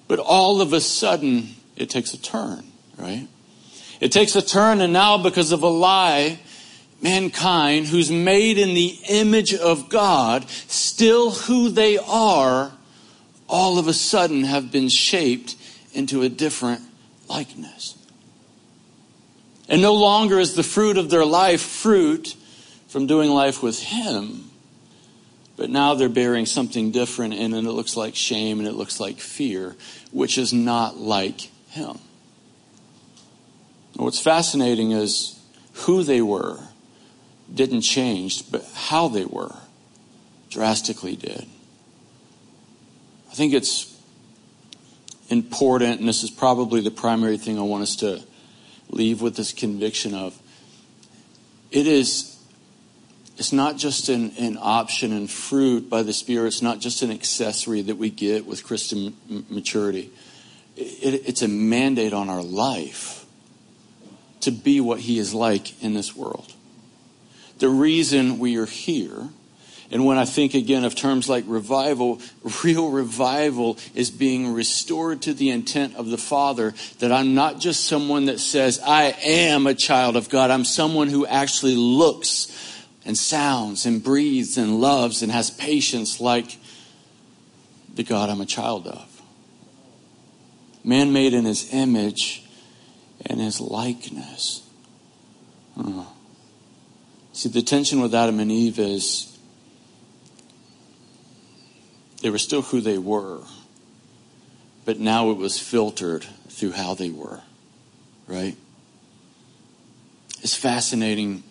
But 0.08 0.18
all 0.18 0.60
of 0.60 0.72
a 0.72 0.80
sudden, 0.80 1.56
it 1.76 1.90
takes 1.90 2.14
a 2.14 2.18
turn, 2.18 2.64
right? 2.96 3.28
It 4.00 4.12
takes 4.12 4.36
a 4.36 4.42
turn, 4.42 4.80
and 4.80 4.92
now 4.92 5.18
because 5.18 5.52
of 5.52 5.62
a 5.62 5.68
lie, 5.68 6.38
mankind, 7.02 7.86
who's 7.86 8.10
made 8.10 8.58
in 8.58 8.74
the 8.74 8.96
image 9.08 9.54
of 9.54 9.88
God, 9.88 10.48
still 10.48 11.30
who 11.30 11.70
they 11.70 11.98
are, 11.98 12.72
all 13.48 13.78
of 13.78 13.88
a 13.88 13.92
sudden 13.92 14.44
have 14.44 14.72
been 14.72 14.88
shaped 14.88 15.56
into 15.92 16.22
a 16.22 16.28
different 16.28 16.82
likeness. 17.28 17.96
And 19.68 19.82
no 19.82 19.94
longer 19.94 20.38
is 20.38 20.54
the 20.54 20.62
fruit 20.62 20.96
of 20.96 21.10
their 21.10 21.24
life 21.24 21.60
fruit 21.60 22.36
from 22.88 23.06
doing 23.06 23.30
life 23.30 23.62
with 23.62 23.82
Him, 23.82 24.50
but 25.56 25.70
now 25.70 25.94
they're 25.94 26.08
bearing 26.08 26.46
something 26.46 26.90
different, 26.90 27.34
and 27.34 27.54
it 27.54 27.62
looks 27.62 27.96
like 27.96 28.14
shame 28.14 28.58
and 28.58 28.68
it 28.68 28.74
looks 28.74 29.00
like 29.00 29.18
fear, 29.18 29.74
which 30.16 30.38
is 30.38 30.50
not 30.50 30.96
like 30.96 31.50
him. 31.68 31.98
What's 33.96 34.18
fascinating 34.18 34.92
is 34.92 35.38
who 35.74 36.04
they 36.04 36.22
were 36.22 36.58
didn't 37.52 37.82
change, 37.82 38.50
but 38.50 38.64
how 38.72 39.08
they 39.08 39.26
were 39.26 39.54
drastically 40.48 41.16
did. 41.16 41.46
I 43.30 43.34
think 43.34 43.52
it's 43.52 43.94
important, 45.28 46.00
and 46.00 46.08
this 46.08 46.22
is 46.22 46.30
probably 46.30 46.80
the 46.80 46.90
primary 46.90 47.36
thing 47.36 47.58
I 47.58 47.62
want 47.62 47.82
us 47.82 47.96
to 47.96 48.22
leave 48.88 49.20
with 49.20 49.36
this 49.36 49.52
conviction 49.52 50.14
of. 50.14 50.34
It 51.70 51.86
is 51.86 52.35
it's 53.38 53.52
not 53.52 53.76
just 53.76 54.08
an, 54.08 54.32
an 54.38 54.58
option 54.60 55.12
and 55.12 55.30
fruit 55.30 55.90
by 55.90 56.02
the 56.02 56.12
Spirit. 56.12 56.48
It's 56.48 56.62
not 56.62 56.80
just 56.80 57.02
an 57.02 57.10
accessory 57.10 57.82
that 57.82 57.96
we 57.96 58.08
get 58.08 58.46
with 58.46 58.64
Christian 58.64 59.16
maturity. 59.50 60.10
It, 60.74 61.22
it's 61.26 61.42
a 61.42 61.48
mandate 61.48 62.14
on 62.14 62.30
our 62.30 62.42
life 62.42 63.26
to 64.40 64.50
be 64.50 64.80
what 64.80 65.00
He 65.00 65.18
is 65.18 65.34
like 65.34 65.82
in 65.82 65.92
this 65.92 66.16
world. 66.16 66.52
The 67.58 67.68
reason 67.68 68.38
we 68.38 68.56
are 68.56 68.66
here, 68.66 69.28
and 69.90 70.06
when 70.06 70.16
I 70.16 70.24
think 70.24 70.54
again 70.54 70.84
of 70.84 70.94
terms 70.94 71.28
like 71.28 71.44
revival, 71.46 72.22
real 72.64 72.90
revival 72.90 73.78
is 73.94 74.10
being 74.10 74.54
restored 74.54 75.20
to 75.22 75.34
the 75.34 75.50
intent 75.50 75.94
of 75.96 76.08
the 76.08 76.18
Father 76.18 76.72
that 77.00 77.12
I'm 77.12 77.34
not 77.34 77.60
just 77.60 77.84
someone 77.84 78.26
that 78.26 78.40
says, 78.40 78.80
I 78.82 79.14
am 79.22 79.66
a 79.66 79.74
child 79.74 80.16
of 80.16 80.30
God. 80.30 80.50
I'm 80.50 80.64
someone 80.64 81.08
who 81.08 81.26
actually 81.26 81.74
looks 81.74 82.50
and 83.06 83.16
sounds 83.16 83.86
and 83.86 84.02
breathes 84.02 84.58
and 84.58 84.80
loves 84.80 85.22
and 85.22 85.30
has 85.30 85.48
patience 85.48 86.20
like 86.20 86.58
the 87.94 88.02
God 88.02 88.28
I'm 88.28 88.40
a 88.40 88.46
child 88.46 88.86
of. 88.88 89.22
Man 90.84 91.12
made 91.12 91.32
in 91.32 91.44
his 91.44 91.72
image 91.72 92.44
and 93.24 93.40
his 93.40 93.60
likeness. 93.60 94.68
Oh. 95.76 96.12
See, 97.32 97.48
the 97.48 97.62
tension 97.62 98.00
with 98.00 98.14
Adam 98.14 98.40
and 98.40 98.50
Eve 98.50 98.78
is 98.78 99.38
they 102.22 102.30
were 102.30 102.38
still 102.38 102.62
who 102.62 102.80
they 102.80 102.98
were, 102.98 103.40
but 104.84 104.98
now 104.98 105.30
it 105.30 105.36
was 105.36 105.58
filtered 105.58 106.26
through 106.48 106.72
how 106.72 106.94
they 106.94 107.10
were, 107.10 107.40
right? 108.26 108.56
It's 110.42 110.54
fascinating 110.56 111.44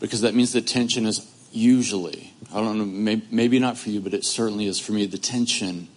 because 0.00 0.20
that 0.20 0.34
means 0.34 0.52
the 0.52 0.60
tension 0.60 1.06
is 1.06 1.26
usually, 1.52 2.34
I 2.52 2.56
don't 2.56 2.78
know, 2.78 3.20
maybe, 3.30 3.58
not 3.58 3.78
for 3.78 3.90
you, 3.90 4.00
but 4.00 4.12
it 4.14 4.24
certainly 4.24 4.66
is 4.66 4.78
for 4.78 4.92
me. 4.92 5.06
The 5.06 5.18
tension 5.18 5.88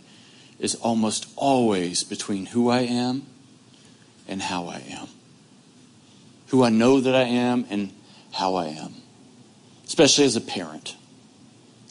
is 0.59 0.75
almost 0.75 1.29
always 1.35 2.03
between 2.03 2.47
who 2.47 2.69
I 2.69 2.81
am 2.81 3.25
and 4.27 4.41
how 4.41 4.67
I 4.67 4.81
am. 4.89 5.07
Who 6.47 6.63
I 6.63 6.69
know 6.69 6.99
that 7.01 7.15
I 7.15 7.23
am 7.23 7.65
and 7.69 7.91
how 8.31 8.55
I 8.55 8.67
am. 8.67 8.95
Especially 9.85 10.25
as 10.25 10.35
a 10.35 10.41
parent. 10.41 10.95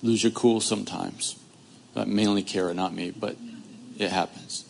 Lose 0.03 0.23
your 0.23 0.33
cool 0.33 0.61
sometimes. 0.61 1.37
mainly 1.95 2.43
Kara, 2.43 2.73
not 2.73 2.95
me, 2.95 3.11
but 3.11 3.37
it 3.99 4.11
happens. 4.11 4.65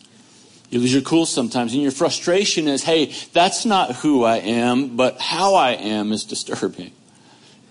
You 0.69 0.79
lose 0.79 0.93
your 0.93 1.01
cool 1.01 1.25
sometimes, 1.25 1.73
and 1.73 1.81
your 1.81 1.91
frustration 1.91 2.67
is, 2.67 2.83
hey, 2.83 3.13
that's 3.33 3.65
not 3.65 3.95
who 3.97 4.23
I 4.23 4.37
am, 4.37 4.97
but 4.97 5.19
how 5.19 5.55
I 5.55 5.71
am 5.71 6.11
is 6.11 6.23
disturbing 6.23 6.91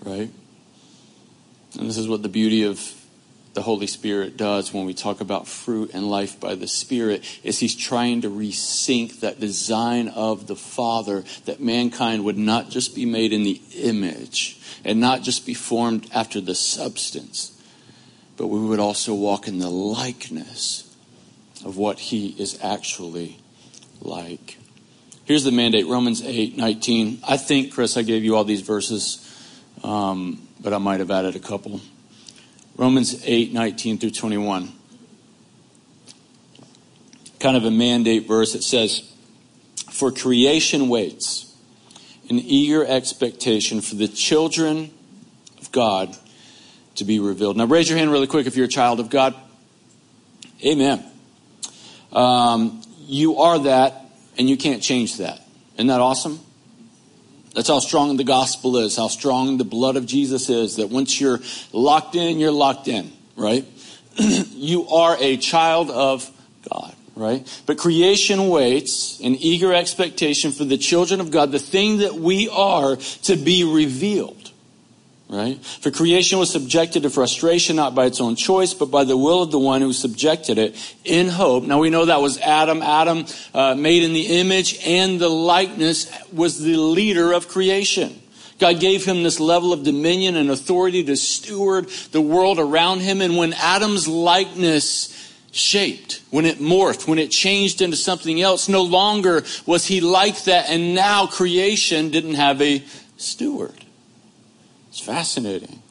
right? 0.03 0.31
And 1.77 1.89
this 1.89 1.97
is 1.97 2.07
what 2.07 2.23
the 2.23 2.29
beauty 2.29 2.63
of 2.63 2.95
the 3.53 3.61
Holy 3.61 3.87
Spirit 3.87 4.37
does 4.37 4.73
when 4.73 4.85
we 4.85 4.93
talk 4.93 5.21
about 5.21 5.47
fruit 5.47 5.91
and 5.93 6.09
life 6.09 6.39
by 6.39 6.55
the 6.55 6.67
Spirit 6.67 7.23
is 7.43 7.59
he's 7.59 7.75
trying 7.75 8.21
to 8.21 8.29
resync 8.29 9.19
that 9.21 9.39
design 9.39 10.07
of 10.07 10.47
the 10.47 10.55
Father 10.55 11.23
that 11.45 11.59
mankind 11.59 12.23
would 12.23 12.37
not 12.37 12.69
just 12.69 12.95
be 12.95 13.05
made 13.05 13.33
in 13.33 13.43
the 13.43 13.59
image 13.75 14.59
and 14.85 14.99
not 14.99 15.23
just 15.23 15.45
be 15.45 15.53
formed 15.53 16.07
after 16.13 16.39
the 16.39 16.55
substance, 16.55 17.59
but 18.37 18.47
we 18.47 18.59
would 18.59 18.79
also 18.79 19.13
walk 19.13 19.47
in 19.47 19.59
the 19.59 19.69
likeness 19.69 20.95
of 21.65 21.75
what 21.75 21.99
he 21.99 22.29
is 22.39 22.57
actually 22.63 23.39
like. 24.01 24.57
Here's 25.25 25.43
the 25.43 25.51
mandate, 25.51 25.85
Romans 25.85 26.23
8, 26.23 26.57
19. 26.57 27.19
I 27.27 27.37
think, 27.37 27.73
Chris, 27.73 27.97
I 27.97 28.03
gave 28.03 28.23
you 28.23 28.35
all 28.35 28.45
these 28.45 28.61
verses 28.61 29.28
um, 29.83 30.47
but 30.59 30.73
I 30.73 30.77
might 30.77 30.99
have 30.99 31.11
added 31.11 31.35
a 31.35 31.39
couple. 31.39 31.81
Romans 32.77 33.21
8, 33.25 33.53
19 33.53 33.97
through 33.97 34.11
21. 34.11 34.71
Kind 37.39 37.57
of 37.57 37.65
a 37.65 37.71
mandate 37.71 38.27
verse. 38.27 38.55
It 38.55 38.63
says, 38.63 39.13
For 39.91 40.11
creation 40.11 40.89
waits 40.89 41.55
in 42.29 42.39
eager 42.39 42.85
expectation 42.85 43.81
for 43.81 43.95
the 43.95 44.07
children 44.07 44.91
of 45.59 45.71
God 45.71 46.15
to 46.95 47.03
be 47.03 47.19
revealed. 47.19 47.57
Now, 47.57 47.65
raise 47.65 47.89
your 47.89 47.97
hand 47.97 48.11
really 48.11 48.27
quick 48.27 48.47
if 48.47 48.55
you're 48.55 48.65
a 48.65 48.69
child 48.69 48.99
of 48.99 49.09
God. 49.09 49.35
Amen. 50.65 51.03
Um, 52.11 52.81
you 53.07 53.37
are 53.37 53.59
that, 53.59 54.05
and 54.37 54.49
you 54.49 54.57
can't 54.57 54.83
change 54.83 55.17
that. 55.17 55.41
Isn't 55.75 55.87
that 55.87 56.01
awesome? 56.01 56.39
That's 57.55 57.67
how 57.67 57.79
strong 57.79 58.17
the 58.17 58.23
gospel 58.23 58.77
is, 58.77 58.95
how 58.95 59.07
strong 59.07 59.57
the 59.57 59.63
blood 59.63 59.95
of 59.95 60.05
Jesus 60.05 60.49
is, 60.49 60.75
that 60.75 60.89
once 60.89 61.19
you're 61.19 61.39
locked 61.73 62.15
in, 62.15 62.39
you're 62.39 62.51
locked 62.51 62.87
in, 62.87 63.11
right? 63.35 63.65
you 64.19 64.87
are 64.89 65.17
a 65.19 65.37
child 65.37 65.89
of 65.89 66.29
God, 66.71 66.95
right? 67.15 67.61
But 67.65 67.77
creation 67.77 68.49
waits 68.49 69.19
in 69.19 69.35
eager 69.35 69.73
expectation 69.73 70.51
for 70.51 70.63
the 70.63 70.77
children 70.77 71.19
of 71.19 71.31
God, 71.31 71.51
the 71.51 71.59
thing 71.59 71.97
that 71.97 72.15
we 72.15 72.49
are 72.49 72.97
to 73.23 73.35
be 73.35 73.63
revealed, 73.63 74.38
right? 75.29 75.63
For 75.63 75.91
creation 75.91 76.39
was 76.39 76.51
subjected 76.51 77.03
to 77.03 77.09
frustration 77.09 77.75
not 77.75 77.93
by 77.93 78.05
its 78.05 78.19
own 78.19 78.35
choice, 78.35 78.73
but 78.73 78.87
by 78.89 79.03
the 79.03 79.15
will 79.15 79.43
of 79.43 79.51
the 79.51 79.59
one 79.59 79.81
who 79.81 79.93
subjected 79.93 80.57
it 80.57 80.95
in 81.05 81.29
hope. 81.29 81.63
Now 81.63 81.79
we 81.79 81.91
know 81.91 82.05
that 82.05 82.21
was 82.21 82.39
Adam. 82.39 82.81
Adam, 82.81 83.25
uh, 83.53 83.75
made 83.75 84.03
in 84.03 84.13
the 84.13 84.39
image 84.39 84.79
and 84.85 85.19
the 85.19 85.29
likeness, 85.29 86.11
was 86.33 86.61
the 86.61 86.77
leader 86.77 87.31
of 87.31 87.47
creation. 87.47 88.19
God 88.57 88.79
gave 88.79 89.05
him 89.05 89.23
this 89.23 89.39
level 89.39 89.71
of 89.71 89.83
dominion 89.83 90.35
and 90.35 90.49
authority 90.49 91.03
to 91.05 91.15
steward 91.15 91.87
the 92.11 92.21
world 92.21 92.59
around 92.59 92.99
him. 92.99 93.21
And 93.21 93.37
when 93.37 93.53
Adam's 93.53 94.07
likeness 94.07 95.15
shaped, 95.51 96.21
when 96.29 96.45
it 96.45 96.57
morphed, 96.57 97.07
when 97.07 97.19
it 97.19 97.31
changed 97.31 97.81
into 97.81 97.95
something 97.95 98.41
else, 98.41 98.67
no 98.67 98.83
longer 98.83 99.43
was 99.65 99.85
he 99.85 100.01
like 100.01 100.43
that. 100.43 100.69
And 100.69 100.93
now 100.93 101.25
creation 101.25 102.09
didn't 102.09 102.33
have 102.33 102.61
a 102.61 102.83
steward. 103.15 103.85
It's 104.99 105.05
fascinating. 105.05 105.81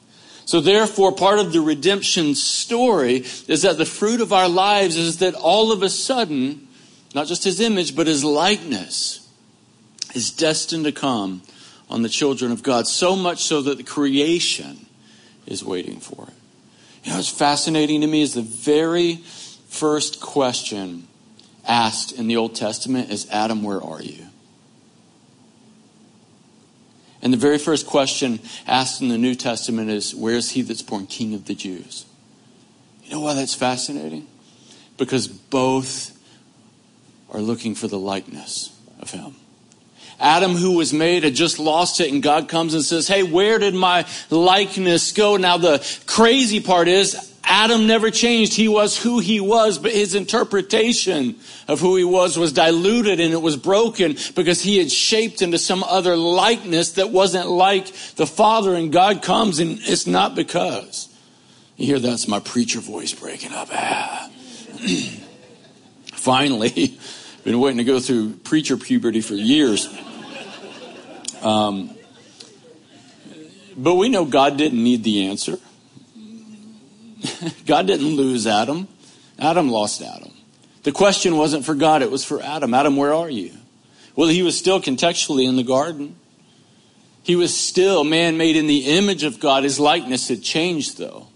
So 0.45 0.61
therefore, 0.61 1.13
part 1.13 1.39
of 1.39 1.53
the 1.53 1.63
redemption 1.63 2.35
story 2.35 3.25
is 3.47 3.63
that 3.63 3.79
the 3.79 3.87
fruit 3.87 4.21
of 4.21 4.35
our 4.35 4.49
lives 4.49 4.97
is 4.97 5.19
that 5.19 5.35
all 5.35 5.73
of 5.73 5.83
a 5.83 5.89
sudden, 5.89 6.69
not 7.15 7.27
just 7.27 7.43
his 7.43 7.59
image, 7.59 7.97
but 7.97 8.07
his 8.07 8.23
likeness 8.23 9.27
is 10.15 10.31
destined 10.31 10.85
to 10.85 10.93
come 10.93 11.41
on 11.89 12.03
the 12.03 12.09
children 12.11 12.53
of 12.53 12.63
God, 12.63 12.87
so 12.87 13.17
much 13.17 13.45
so 13.45 13.63
that 13.63 13.79
the 13.79 13.83
creation 13.83 14.85
is 15.47 15.65
waiting 15.65 16.01
for 16.01 16.25
it. 16.25 16.35
You 17.05 17.13
know 17.13 17.17
what's 17.17 17.31
fascinating 17.31 18.03
to 18.03 18.07
me 18.07 18.21
is 18.21 18.35
the 18.35 18.43
very 18.43 19.17
first 19.69 20.21
question 20.21 21.09
asked 21.67 22.13
in 22.13 22.27
the 22.27 22.37
Old 22.37 22.55
Testament 22.55 23.11
is 23.11 23.27
Adam, 23.31 23.63
where 23.63 23.83
are 23.83 24.03
you? 24.03 24.27
And 27.21 27.33
the 27.33 27.37
very 27.37 27.59
first 27.59 27.87
question 27.87 28.41
asked 28.67 29.03
in 29.03 29.09
the 29.09 29.19
New 29.19 29.35
Testament 29.35 29.91
is, 29.91 30.15
Where 30.15 30.35
is 30.35 30.51
he 30.51 30.63
that's 30.63 30.83
born 30.83 31.07
King 31.07 31.35
of 31.35 31.47
the 31.47 31.55
Jews? 31.55 32.07
You 33.05 33.13
know 33.13 33.21
why 33.21 33.35
that's 33.35 33.55
fascinating? 33.55 34.27
Because 34.97 35.27
both 35.27 36.17
are 37.31 37.41
looking 37.41 37.75
for 37.75 37.89
the 37.89 37.99
likeness 37.99 38.77
of 39.01 39.11
him. 39.11 39.35
Adam, 40.21 40.53
who 40.53 40.77
was 40.77 40.93
made, 40.93 41.23
had 41.23 41.35
just 41.35 41.59
lost 41.59 42.01
it, 42.01 42.13
and 42.13 42.23
God 42.23 42.49
comes 42.49 42.75
and 42.75 42.83
says, 42.83 43.07
Hey, 43.07 43.23
where 43.23 43.59
did 43.59 43.75
my 43.75 44.07
likeness 44.31 45.13
go? 45.13 45.37
Now, 45.37 45.59
the 45.59 45.87
crazy 46.07 46.61
part 46.61 46.89
is, 46.89 47.28
Adam 47.49 47.87
never 47.87 48.11
changed. 48.11 48.53
He 48.53 48.69
was 48.69 48.97
who 48.97 49.21
he 49.21 49.41
was, 49.41 49.79
but 49.79 49.91
his 49.91 50.15
interpretation 50.15 51.37
of 51.67 51.81
who 51.81 51.97
he 51.97 52.05
was 52.05 52.39
was 52.39 52.53
diluted 52.53 53.21
and 53.21 53.33
it 53.33 53.41
was 53.41 53.57
broken 53.57 54.17
because 54.37 54.61
he 54.61 54.77
had 54.77 54.93
shaped 54.93 55.41
into 55.41 55.57
some 55.59 55.83
other 55.83 56.15
likeness 56.15 56.93
that 56.93 57.09
wasn't 57.11 57.49
like 57.49 57.87
the 58.17 58.27
Father. 58.27 58.75
And 58.75 58.93
God 58.93 59.23
comes 59.23 59.61
and 59.61 59.79
it's 59.81 60.07
not 60.07 60.35
because. 60.35 61.09
You 61.79 61.87
hear 61.87 61.99
that's 61.99 62.29
my 62.29 62.39
preacher 62.39 62.81
voice 62.81 63.15
breaking 63.15 63.53
up. 63.53 63.69
Ah. 63.73 64.31
Finally, 66.13 66.99
been 67.45 67.59
waiting 67.61 67.79
to 67.79 67.85
go 67.85 67.99
through 67.99 68.35
preacher 68.35 68.77
puberty 68.77 69.23
for 69.23 69.35
years. 69.35 69.89
Um, 71.41 71.97
but 73.75 73.95
we 73.95 74.11
know 74.11 74.27
God 74.27 74.59
didn't 74.59 74.83
need 74.83 75.03
the 75.03 75.29
answer. 75.29 75.59
God 77.67 77.87
didn't 77.87 78.17
lose 78.17 78.47
Adam. 78.47 78.89
Adam 79.39 79.69
lost 79.69 80.03
Adam. 80.03 80.33
The 80.83 80.93
question 80.93 81.37
wasn't 81.37 81.65
for 81.65 81.75
God, 81.75 82.03
it 82.03 82.11
was 82.11 82.25
for 82.25 82.41
Adam. 82.43 82.75
Adam, 82.75 82.97
where 82.97 83.15
are 83.15 83.31
you? 83.31 83.53
Well, 84.17 84.29
he 84.29 84.43
was 84.43 84.59
still 84.59 84.81
contextually 84.81 85.49
in 85.49 85.57
the 85.57 85.63
garden. 85.63 86.17
He 87.23 87.37
was 87.37 87.55
still 87.55 88.05
man 88.05 88.37
made 88.37 88.57
in 88.57 88.67
the 88.67 88.97
image 88.97 89.23
of 89.23 89.39
God. 89.39 89.65
His 89.65 89.79
likeness 89.79 90.29
had 90.29 90.43
changed, 90.43 90.99
though. 90.99 91.27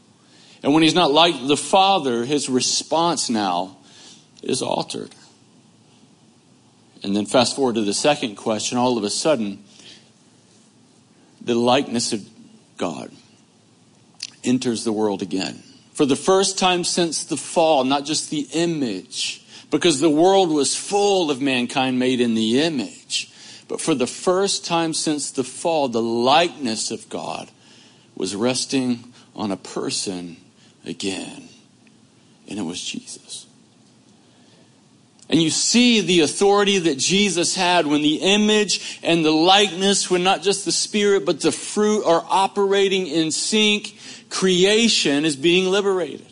And 0.63 0.73
when 0.73 0.83
he's 0.83 0.95
not 0.95 1.13
like 1.13 1.47
the 1.47 1.57
Father, 1.57 2.25
his 2.25 2.49
response 2.49 3.29
now 3.29 3.77
is 4.43 4.63
altered. 4.63 5.15
And 7.03 7.15
then 7.15 7.27
fast 7.27 7.57
forward 7.57 7.75
to 7.75 7.83
the 7.83 7.95
second 7.95 8.37
question, 8.37 8.79
all 8.79 8.97
of 8.97 9.05
a 9.05 9.11
sudden, 9.11 9.63
the 11.41 11.55
likeness 11.55 12.13
of 12.13 12.27
God 12.77 13.11
enters 14.45 14.85
the 14.85 14.93
world 14.93 15.21
again. 15.21 15.63
For 15.93 16.07
the 16.07 16.17
first 16.17 16.59
time 16.59 16.85
since 16.85 17.25
the 17.25 17.37
fall, 17.37 17.85
not 17.85 18.05
just 18.05 18.31
the 18.31 18.49
image, 18.53 19.45
because 19.71 20.01
the 20.01 20.11
world 20.11 20.51
was 20.51 20.77
full 20.77 21.31
of 21.31 21.41
mankind 21.41 21.99
made 21.99 22.21
in 22.21 22.35
the 22.35 22.61
image. 22.63 23.31
But 23.69 23.81
for 23.81 23.95
the 23.95 24.07
first 24.07 24.65
time 24.65 24.93
since 24.95 25.31
the 25.31 25.45
fall, 25.45 25.89
the 25.89 26.03
likeness 26.03 26.91
of 26.91 27.09
God 27.09 27.51
was 28.15 28.37
resting 28.37 29.13
on 29.35 29.51
a 29.51 29.57
person 29.57 30.37
again. 30.85 31.49
And 32.49 32.59
it 32.59 32.63
was 32.63 32.83
Jesus. 32.83 33.47
And 35.33 35.41
you 35.41 35.49
see 35.49 36.03
the 36.03 36.21
authority 36.21 36.79
that 36.79 36.99
Jesus 36.99 37.57
had 37.57 37.87
when 37.87 38.03
the 38.03 38.17
image 38.17 39.01
and 39.03 39.25
the 39.25 39.31
likeness, 39.31 40.11
when 40.11 40.23
not 40.23 40.43
just 40.43 40.67
the 40.67 40.73
spirit, 40.73 41.25
but 41.25 41.41
the 41.41 41.51
fruit 41.51 42.05
are 42.05 42.23
operating 42.29 43.07
in 43.07 43.31
sync, 43.31 43.97
creation 44.29 45.25
is 45.25 45.35
being 45.35 45.71
liberated. 45.71 46.27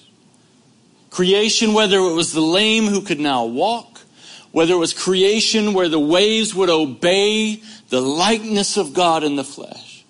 Creation, 1.09 1.73
whether 1.73 1.97
it 1.97 2.13
was 2.13 2.35
the 2.35 2.43
lame 2.43 2.89
who 2.89 3.01
could 3.01 3.19
now 3.19 3.47
walk, 3.47 4.03
whether 4.53 4.75
it 4.75 4.77
was 4.79 4.93
creation 4.93 5.73
where 5.73 5.89
the 5.89 5.99
waves 5.99 6.55
would 6.55 6.69
obey 6.69 7.63
the 7.89 8.03
likeness 8.03 8.77
of 8.77 8.93
God 8.93 9.25
in 9.25 9.35
the 9.35 9.45
flesh. 9.45 10.05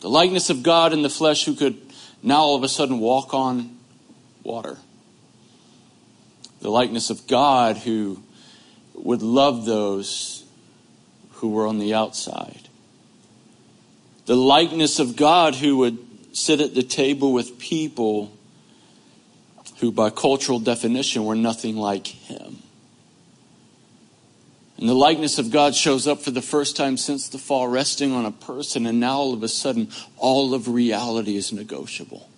The 0.00 0.10
likeness 0.10 0.50
of 0.50 0.62
God 0.62 0.92
in 0.92 1.00
the 1.00 1.08
flesh 1.08 1.46
who 1.46 1.54
could 1.54 1.80
now 2.22 2.40
all 2.40 2.56
of 2.56 2.64
a 2.64 2.68
sudden 2.68 2.98
walk 2.98 3.32
on 3.32 3.78
water 4.42 4.76
the 6.60 6.70
likeness 6.70 7.10
of 7.10 7.26
God 7.26 7.76
who 7.78 8.22
would 8.94 9.22
love 9.22 9.64
those 9.64 10.44
who 11.32 11.50
were 11.50 11.66
on 11.66 11.78
the 11.78 11.94
outside. 11.94 12.68
The 14.26 14.36
likeness 14.36 14.98
of 14.98 15.16
God 15.16 15.54
who 15.54 15.78
would 15.78 15.98
sit 16.36 16.60
at 16.60 16.74
the 16.74 16.82
table 16.82 17.32
with 17.32 17.58
people 17.58 18.30
who, 19.78 19.90
by 19.90 20.10
cultural 20.10 20.60
definition, 20.60 21.24
were 21.24 21.34
nothing 21.34 21.76
like 21.76 22.06
him. 22.06 22.58
And 24.76 24.88
the 24.88 24.94
likeness 24.94 25.38
of 25.38 25.50
God 25.50 25.74
shows 25.74 26.06
up 26.06 26.22
for 26.22 26.30
the 26.30 26.40
first 26.40 26.74
time 26.76 26.96
since 26.96 27.28
the 27.28 27.36
fall, 27.36 27.68
resting 27.68 28.12
on 28.12 28.24
a 28.24 28.30
person, 28.30 28.86
and 28.86 28.98
now 28.98 29.18
all 29.18 29.34
of 29.34 29.42
a 29.42 29.48
sudden, 29.48 29.88
all 30.16 30.54
of 30.54 30.68
reality 30.68 31.36
is 31.36 31.52
negotiable. 31.52 32.29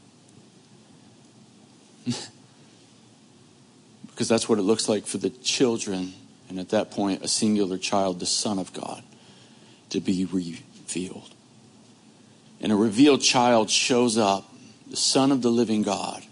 Because 4.13 4.29
that's 4.29 4.49
what 4.49 4.59
it 4.59 4.63
looks 4.63 4.89
like 4.89 5.07
for 5.07 5.19
the 5.19 5.31
children, 5.31 6.13
and 6.49 6.59
at 6.59 6.69
that 6.71 6.91
point, 6.91 7.23
a 7.23 7.29
singular 7.29 7.79
child, 7.79 8.21
the 8.21 8.27
Son 8.27 8.59
of 8.59 8.73
God, 8.73 9.03
to 9.91 10.01
be 10.01 10.25
revealed. 10.27 11.35
And 12.61 12.71
a 12.71 12.77
revealed 12.77 13.23
child 13.23 13.71
shows 13.71 14.17
up, 14.17 14.53
the 14.89 14.97
Son 14.97 15.33
of 15.33 15.43
the 15.43 15.51
living 15.51 15.83
God, 15.83 16.23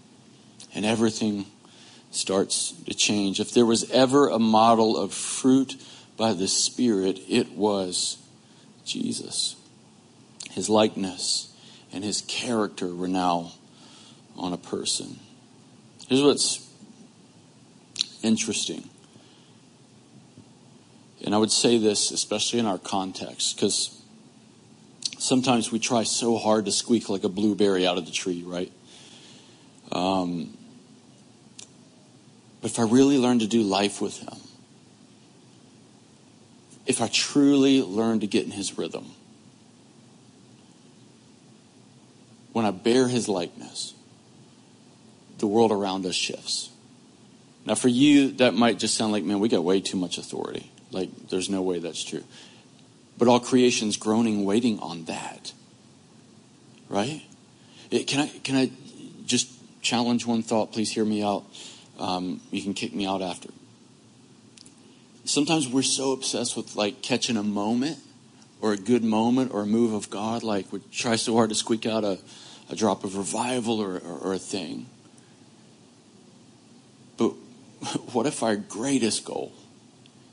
and 0.73 0.85
everything 0.85 1.45
starts 2.11 2.71
to 2.85 2.93
change. 2.93 3.39
If 3.39 3.51
there 3.51 3.65
was 3.65 3.89
ever 3.91 4.29
a 4.29 4.39
model 4.39 4.97
of 4.97 5.13
fruit 5.13 5.75
by 6.17 6.33
the 6.33 6.47
Spirit, 6.47 7.19
it 7.27 7.51
was 7.51 8.17
Jesus. 8.85 9.55
His 10.51 10.69
likeness 10.69 11.53
and 11.91 12.03
his 12.03 12.21
character 12.21 12.93
were 12.93 13.07
now 13.07 13.53
on 14.37 14.53
a 14.53 14.57
person. 14.57 15.19
Here's 16.07 16.21
what's 16.21 16.70
interesting. 18.23 18.89
And 21.23 21.35
I 21.35 21.37
would 21.37 21.51
say 21.51 21.77
this, 21.77 22.11
especially 22.11 22.59
in 22.59 22.65
our 22.65 22.79
context, 22.79 23.55
because 23.55 24.01
sometimes 25.19 25.71
we 25.71 25.79
try 25.79 26.03
so 26.03 26.37
hard 26.37 26.65
to 26.65 26.71
squeak 26.71 27.09
like 27.09 27.23
a 27.23 27.29
blueberry 27.29 27.85
out 27.85 27.97
of 27.97 28.05
the 28.05 28.11
tree, 28.11 28.43
right? 28.43 28.71
Um, 29.91 30.57
but 32.61 32.71
if 32.71 32.79
I 32.79 32.83
really 32.83 33.17
learn 33.17 33.39
to 33.39 33.47
do 33.47 33.61
life 33.61 34.01
with 34.01 34.17
Him, 34.17 34.37
if 36.87 37.01
I 37.01 37.07
truly 37.07 37.83
learn 37.83 38.19
to 38.21 38.27
get 38.27 38.45
in 38.45 38.51
His 38.51 38.77
rhythm, 38.77 39.11
when 42.51 42.65
I 42.65 42.71
bear 42.71 43.07
His 43.07 43.29
likeness, 43.29 43.93
the 45.37 45.47
world 45.47 45.71
around 45.71 46.05
us 46.05 46.15
shifts. 46.15 46.70
Now, 47.65 47.75
for 47.75 47.89
you, 47.89 48.31
that 48.33 48.53
might 48.53 48.79
just 48.79 48.95
sound 48.95 49.11
like, 49.11 49.23
man, 49.23 49.39
we 49.39 49.49
got 49.49 49.63
way 49.63 49.81
too 49.81 49.97
much 49.97 50.17
authority. 50.17 50.71
Like, 50.91 51.29
there's 51.29 51.49
no 51.49 51.61
way 51.61 51.79
that's 51.79 52.03
true. 52.03 52.23
But 53.17 53.27
all 53.27 53.39
creation's 53.39 53.97
groaning, 53.97 54.45
waiting 54.45 54.79
on 54.79 55.05
that. 55.05 55.53
Right? 56.89 57.21
It, 57.91 58.07
can 58.07 58.21
I, 58.21 58.27
can 58.43 58.55
I 58.55 58.71
just 59.25 59.49
challenge 59.81 60.25
one 60.25 60.41
thought? 60.41 60.73
Please 60.73 60.91
hear 60.91 61.05
me 61.05 61.23
out. 61.23 61.43
um, 62.01 62.41
you 62.49 62.61
can 62.61 62.73
kick 62.73 62.93
me 62.93 63.05
out 63.05 63.21
after. 63.21 63.49
Sometimes 65.23 65.67
we're 65.69 65.83
so 65.83 66.11
obsessed 66.11 66.57
with 66.57 66.75
like 66.75 67.01
catching 67.01 67.37
a 67.37 67.43
moment 67.43 67.99
or 68.59 68.73
a 68.73 68.77
good 68.77 69.03
moment 69.03 69.53
or 69.53 69.61
a 69.61 69.65
move 69.67 69.93
of 69.93 70.09
God, 70.09 70.43
like 70.43 70.71
we 70.73 70.79
try 70.91 71.15
so 71.15 71.35
hard 71.35 71.49
to 71.49 71.55
squeak 71.55 71.85
out 71.85 72.03
a, 72.03 72.17
a 72.69 72.75
drop 72.75 73.03
of 73.03 73.15
revival 73.15 73.79
or, 73.79 73.97
or, 73.97 74.17
or 74.19 74.33
a 74.33 74.39
thing. 74.39 74.87
What 78.13 78.25
if 78.25 78.43
our 78.43 78.55
greatest 78.55 79.25
goal 79.25 79.51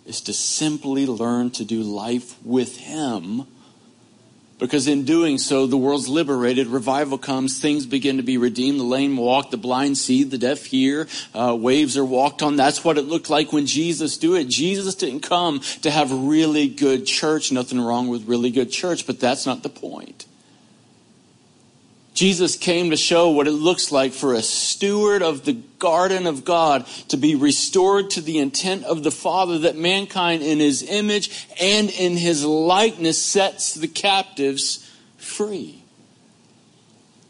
is 0.05 0.21
to 0.23 0.33
simply 0.33 1.07
learn 1.07 1.51
to 1.53 1.65
do 1.65 1.83
life 1.83 2.37
with 2.45 2.79
Him? 2.79 3.47
Because 4.59 4.89
in 4.89 5.05
doing 5.05 5.39
so, 5.39 5.67
the 5.67 5.77
world's 5.77 6.09
liberated, 6.09 6.67
revival 6.67 7.17
comes, 7.17 7.61
things 7.61 7.87
begin 7.87 8.17
to 8.17 8.25
be 8.25 8.39
redeemed, 8.39 8.81
the 8.81 8.85
lame 8.85 9.17
walk, 9.17 9.53
the 9.53 9.57
blind 9.57 9.97
see, 9.97 10.25
the 10.25 10.37
deaf 10.37 10.65
hear, 10.65 11.07
uh, 11.33 11.57
waves 11.57 11.97
are 11.97 12.05
walked 12.05 12.43
on. 12.43 12.57
That's 12.57 12.83
what 12.83 12.99
it 12.99 13.03
looked 13.03 13.31
like 13.31 13.53
when 13.53 13.67
Jesus 13.67 14.19
do 14.19 14.35
it. 14.35 14.49
Jesus 14.49 14.97
didn't 14.97 15.21
come 15.21 15.61
to 15.83 15.91
have 15.91 16.11
really 16.11 16.67
good 16.67 17.07
church. 17.07 17.53
Nothing 17.53 17.81
wrong 17.81 18.09
with 18.09 18.27
really 18.27 18.51
good 18.51 18.73
church, 18.73 19.07
but 19.07 19.21
that's 19.21 19.47
not 19.47 19.63
the 19.63 19.69
point. 19.69 20.27
Jesus 22.19 22.57
came 22.57 22.91
to 22.91 22.97
show 22.97 23.31
what 23.31 23.47
it 23.47 23.53
looks 23.53 23.93
like 23.93 24.11
for 24.13 24.35
a 24.35 24.43
steward 24.43 25.23
of 25.23 25.45
the 25.45 25.53
garden 25.53 26.27
of 26.27 26.45
God 26.45 26.85
to 27.11 27.17
be 27.17 27.37
restored 27.37 28.11
to 28.11 28.21
the 28.21 28.39
intent 28.39 28.83
of 28.83 29.05
the 29.05 29.13
Father 29.13 29.61
that 29.61 29.77
mankind 29.77 30.43
in 30.43 30.59
his 30.59 30.83
image 30.83 31.47
and 31.61 31.89
in 31.91 32.17
his 32.17 32.45
likeness 32.45 33.23
sets 33.23 33.73
the 33.75 33.87
captives 33.87 34.85
free. 35.17 35.81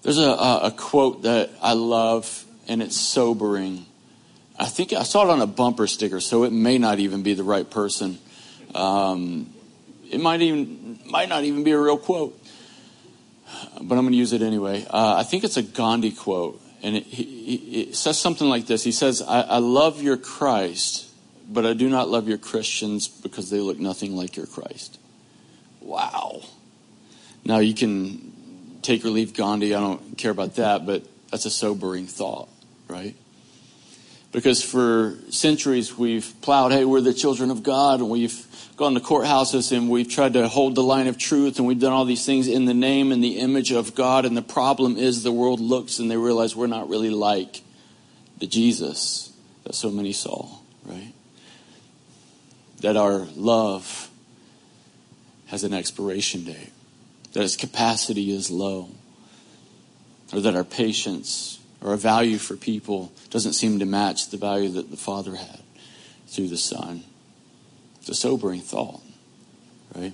There's 0.05 0.17
a, 0.17 0.23
a, 0.23 0.61
a 0.69 0.71
quote 0.71 1.25
that 1.25 1.51
I 1.61 1.75
love 1.75 2.47
and 2.67 2.81
it's 2.81 2.99
sobering. 2.99 3.85
I 4.59 4.65
think 4.65 4.95
I 4.95 5.03
saw 5.03 5.25
it 5.25 5.31
on 5.31 5.43
a 5.43 5.47
bumper 5.47 5.87
sticker, 5.87 6.21
so 6.21 6.45
it 6.45 6.53
may 6.53 6.79
not 6.79 6.99
even 6.99 7.23
be 7.23 7.35
the 7.35 7.45
right 7.45 7.71
person. 7.71 8.19
Um, 8.75 9.53
it 10.11 10.19
might 10.19 10.41
even 10.41 10.99
might 11.05 11.29
not 11.29 11.45
even 11.45 11.63
be 11.63 11.73
a 11.73 11.79
real 11.79 11.99
quote 11.99 12.43
but 13.75 13.97
I'm 13.97 14.05
going 14.05 14.13
to 14.13 14.17
use 14.17 14.33
it 14.33 14.43
anyway. 14.43 14.87
Uh, 14.89 15.17
I 15.19 15.23
think 15.23 15.45
it's 15.45 15.57
a 15.57 15.63
Gandhi 15.63 16.13
quote, 16.13 16.61
and 16.83 16.97
it, 16.97 17.07
it 17.11 17.97
says 17.97 18.19
something 18.19 18.49
like 18.49 18.67
this. 18.67 18.85
He 18.85 18.93
says, 18.93 19.23
I, 19.23 19.43
I 19.43 19.59
love 19.59 20.03
your 20.03 20.17
Christ, 20.17 21.11
but 21.49 21.67
I 21.67 21.73
do 21.73 21.89
not 21.89 22.09
love 22.09 22.29
your 22.29 22.39
Christians 22.39 23.09
because 23.09 23.51
they 23.51 23.61
look 23.61 23.79
nothing 23.79 24.17
like 24.17 24.37
your 24.37 24.47
Christ. 24.47 24.99
Wow. 25.81 26.43
Now, 27.45 27.59
you 27.59 27.75
can 27.75 28.33
take 28.83 29.05
or 29.05 29.11
leave 29.11 29.35
Gandhi. 29.35 29.75
I 29.75 29.81
don't 29.81 30.19
care 30.19 30.31
about 30.31 30.57
that, 30.57 30.85
but 30.85 31.05
that's 31.31 31.47
a 31.47 31.51
sobering 31.51 32.07
thought, 32.07 32.49
right? 32.89 33.15
Because 34.31 34.63
for 34.63 35.17
centuries 35.31 35.97
we've 35.97 36.35
plowed, 36.43 36.73
hey, 36.73 36.85
we're 36.85 37.01
the 37.01 37.15
children 37.15 37.51
of 37.51 37.63
God, 37.63 38.01
and 38.01 38.11
we've 38.11 38.47
gone 38.79 38.95
to 38.95 39.01
courthouses 39.01 39.77
and 39.77 39.91
we've 39.91 40.09
tried 40.09 40.35
to 40.35 40.47
hold 40.47 40.77
the 40.77 40.83
line 40.83 41.09
of 41.09 41.19
truth 41.19 41.59
and 41.59 41.67
we've 41.67 41.81
done 41.81 41.93
all 41.93 42.05
these 42.05 42.25
things 42.25 42.47
in 42.47 42.65
the 42.65 42.73
name 42.73 43.11
and 43.11 43.23
the 43.23 43.39
image 43.39 43.73
of 43.73 43.95
God. 43.95 44.25
And 44.25 44.37
the 44.37 44.43
problem 44.43 44.97
is 44.97 45.25
the 45.25 45.33
world 45.33 45.59
looks 45.59 45.99
and 45.99 46.09
they 46.09 46.17
realize 46.17 46.55
we're 46.55 46.69
not 46.69 46.89
really 46.89 47.11
like 47.11 47.63
the 48.39 48.47
Jesus 48.47 49.33
that 49.65 49.75
so 49.75 49.91
many 49.91 50.13
saw, 50.13 50.49
right? 50.85 51.13
That 52.81 52.97
our 52.97 53.27
love 53.35 54.09
has 55.49 55.65
an 55.65 55.75
expiration 55.75 56.45
date, 56.45 56.73
that 57.33 57.43
its 57.43 57.57
capacity 57.57 58.31
is 58.31 58.49
low, 58.49 58.91
or 60.33 60.41
that 60.41 60.55
our 60.55 60.63
patience 60.63 61.58
or 61.81 61.91
our 61.91 61.97
value 61.97 62.39
for 62.39 62.57
people 62.57 63.13
doesn't 63.31 63.53
seem 63.53 63.79
to 63.79 63.87
match 63.87 64.31
the 64.31 64.37
value 64.37 64.71
that 64.71 64.91
the 64.91 64.97
Father 64.97 65.37
had 65.37 65.61
through 66.27 66.49
the 66.49 66.57
Son. 66.57 67.05
It's 68.01 68.09
a 68.09 68.15
sobering 68.15 68.61
thought, 68.61 69.01
right? 69.95 70.13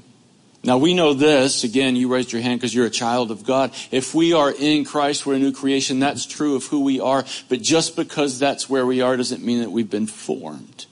Now 0.62 0.78
we 0.78 0.94
know 0.94 1.12
this, 1.12 1.62
again, 1.62 1.94
you 1.94 2.08
raised 2.08 2.32
your 2.32 2.40
hand 2.40 2.58
because 2.58 2.74
you're 2.74 2.86
a 2.86 2.90
child 2.90 3.30
of 3.30 3.44
God. 3.44 3.72
If 3.90 4.14
we 4.14 4.32
are 4.32 4.50
in 4.50 4.84
Christ, 4.86 5.26
we're 5.26 5.34
a 5.34 5.38
new 5.38 5.52
creation. 5.52 6.00
That's 6.00 6.24
true 6.24 6.56
of 6.56 6.64
who 6.64 6.82
we 6.82 7.00
are. 7.00 7.24
But 7.50 7.60
just 7.60 7.96
because 7.96 8.38
that's 8.38 8.68
where 8.68 8.86
we 8.86 9.02
are 9.02 9.16
doesn't 9.16 9.44
mean 9.44 9.60
that 9.60 9.70
we've 9.70 9.90
been 9.90 10.06
formed, 10.06 10.86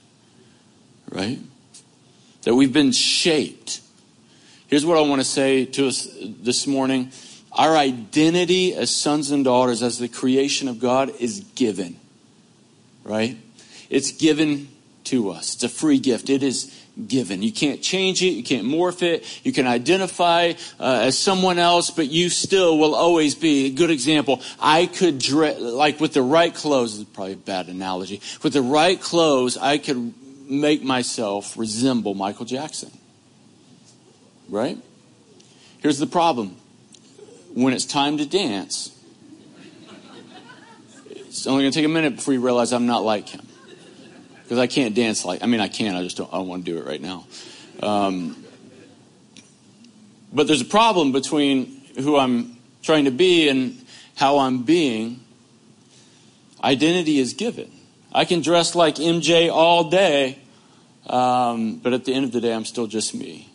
right? 1.09 1.39
That 2.43 2.53
we've 2.53 2.73
been 2.73 2.91
shaped. 2.91 3.81
Here's 4.67 4.85
what 4.85 4.97
I 4.97 5.01
want 5.01 5.21
to 5.21 5.27
say 5.27 5.65
to 5.65 5.87
us 5.87 6.07
this 6.21 6.67
morning. 6.67 7.11
Our 7.55 7.75
identity 7.77 8.73
as 8.73 8.95
sons 8.95 9.31
and 9.31 9.43
daughters, 9.43 9.83
as 9.83 9.99
the 9.99 10.07
creation 10.07 10.67
of 10.67 10.79
God, 10.79 11.13
is 11.19 11.41
given, 11.55 11.97
right? 13.03 13.37
It's 13.89 14.11
given 14.11 14.69
to 15.05 15.29
us. 15.29 15.53
It's 15.53 15.63
a 15.63 15.69
free 15.69 15.99
gift. 15.99 16.29
It 16.29 16.41
is 16.41 16.83
given. 17.07 17.43
You 17.43 17.51
can't 17.51 17.81
change 17.81 18.21
it. 18.23 18.29
You 18.29 18.43
can't 18.43 18.65
morph 18.65 19.01
it. 19.03 19.23
You 19.43 19.51
can 19.51 19.67
identify 19.67 20.53
uh, 20.79 21.01
as 21.03 21.17
someone 21.17 21.59
else, 21.59 21.91
but 21.91 22.09
you 22.09 22.29
still 22.29 22.77
will 22.77 22.95
always 22.95 23.35
be 23.35 23.67
a 23.67 23.69
good 23.69 23.91
example. 23.91 24.41
I 24.59 24.85
could 24.85 25.19
dress, 25.19 25.59
like 25.59 25.99
with 25.99 26.13
the 26.13 26.21
right 26.21 26.53
clothes, 26.53 26.95
is 26.95 27.03
probably 27.03 27.33
a 27.33 27.37
bad 27.37 27.67
analogy. 27.67 28.21
With 28.41 28.53
the 28.53 28.61
right 28.61 28.99
clothes, 28.99 29.57
I 29.57 29.77
could 29.77 30.13
make 30.49 30.83
myself 30.83 31.57
resemble 31.57 32.13
Michael 32.13 32.45
Jackson. 32.45 32.91
Right? 34.49 34.77
Here's 35.79 35.99
the 35.99 36.07
problem. 36.07 36.57
When 37.53 37.73
it's 37.73 37.85
time 37.85 38.17
to 38.17 38.25
dance, 38.25 38.97
it's 41.09 41.45
only 41.47 41.63
going 41.63 41.71
to 41.71 41.77
take 41.77 41.85
a 41.85 41.89
minute 41.89 42.15
before 42.15 42.33
you 42.33 42.41
realize 42.41 42.73
I'm 42.73 42.87
not 42.87 43.03
like 43.03 43.29
him 43.29 43.47
because 44.43 44.57
I 44.57 44.67
can't 44.67 44.95
dance 44.95 45.25
like. 45.25 45.43
I 45.43 45.45
mean, 45.45 45.59
I 45.59 45.67
can. 45.67 45.95
I 45.95 46.03
just 46.03 46.17
don't. 46.17 46.31
I 46.33 46.37
don't 46.37 46.47
want 46.47 46.65
to 46.65 46.71
do 46.71 46.77
it 46.77 46.85
right 46.85 47.01
now. 47.01 47.25
Um, 47.81 48.43
but 50.31 50.47
there's 50.47 50.61
a 50.61 50.65
problem 50.65 51.11
between 51.11 51.81
who 51.95 52.17
I'm 52.17 52.57
trying 52.81 53.05
to 53.05 53.11
be 53.11 53.49
and 53.49 53.83
how 54.15 54.39
I'm 54.39 54.63
being. 54.63 55.19
Identity 56.63 57.19
is 57.19 57.33
given. 57.33 57.71
I 58.11 58.25
can 58.25 58.41
dress 58.41 58.73
like 58.73 58.95
MJ 58.95 59.51
all 59.51 59.89
day, 59.89 60.39
um, 61.07 61.77
but 61.77 61.93
at 61.93 62.05
the 62.05 62.13
end 62.13 62.25
of 62.25 62.31
the 62.31 62.41
day, 62.41 62.53
I'm 62.53 62.65
still 62.65 62.87
just 62.87 63.13
me. 63.13 63.52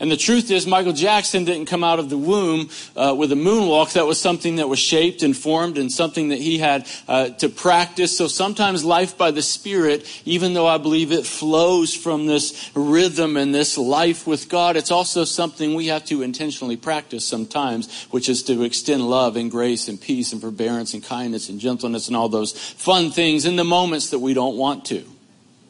And 0.00 0.10
the 0.10 0.16
truth 0.16 0.50
is, 0.50 0.66
Michael 0.66 0.94
Jackson 0.94 1.44
didn't 1.44 1.66
come 1.66 1.84
out 1.84 1.98
of 1.98 2.08
the 2.08 2.16
womb 2.16 2.70
uh, 2.96 3.14
with 3.16 3.32
a 3.32 3.34
moonwalk. 3.34 3.92
That 3.92 4.06
was 4.06 4.18
something 4.18 4.56
that 4.56 4.66
was 4.66 4.78
shaped 4.78 5.22
and 5.22 5.36
formed 5.36 5.76
and 5.76 5.92
something 5.92 6.30
that 6.30 6.38
he 6.38 6.56
had 6.56 6.88
uh, 7.06 7.28
to 7.28 7.50
practice. 7.50 8.16
So 8.16 8.26
sometimes 8.26 8.82
life 8.82 9.18
by 9.18 9.30
the 9.30 9.42
Spirit, 9.42 10.22
even 10.24 10.54
though 10.54 10.66
I 10.66 10.78
believe 10.78 11.12
it 11.12 11.26
flows 11.26 11.94
from 11.94 12.26
this 12.26 12.70
rhythm 12.74 13.36
and 13.36 13.54
this 13.54 13.76
life 13.76 14.26
with 14.26 14.48
God, 14.48 14.76
it's 14.76 14.90
also 14.90 15.24
something 15.24 15.74
we 15.74 15.88
have 15.88 16.06
to 16.06 16.22
intentionally 16.22 16.78
practice 16.78 17.26
sometimes, 17.26 18.04
which 18.04 18.30
is 18.30 18.42
to 18.44 18.62
extend 18.62 19.06
love 19.06 19.36
and 19.36 19.50
grace 19.50 19.86
and 19.86 20.00
peace 20.00 20.32
and 20.32 20.40
forbearance 20.40 20.94
and 20.94 21.04
kindness 21.04 21.50
and 21.50 21.60
gentleness 21.60 22.08
and 22.08 22.16
all 22.16 22.30
those 22.30 22.52
fun 22.52 23.10
things 23.10 23.44
in 23.44 23.56
the 23.56 23.64
moments 23.64 24.08
that 24.10 24.20
we 24.20 24.32
don't 24.32 24.56
want 24.56 24.86
to. 24.86 25.04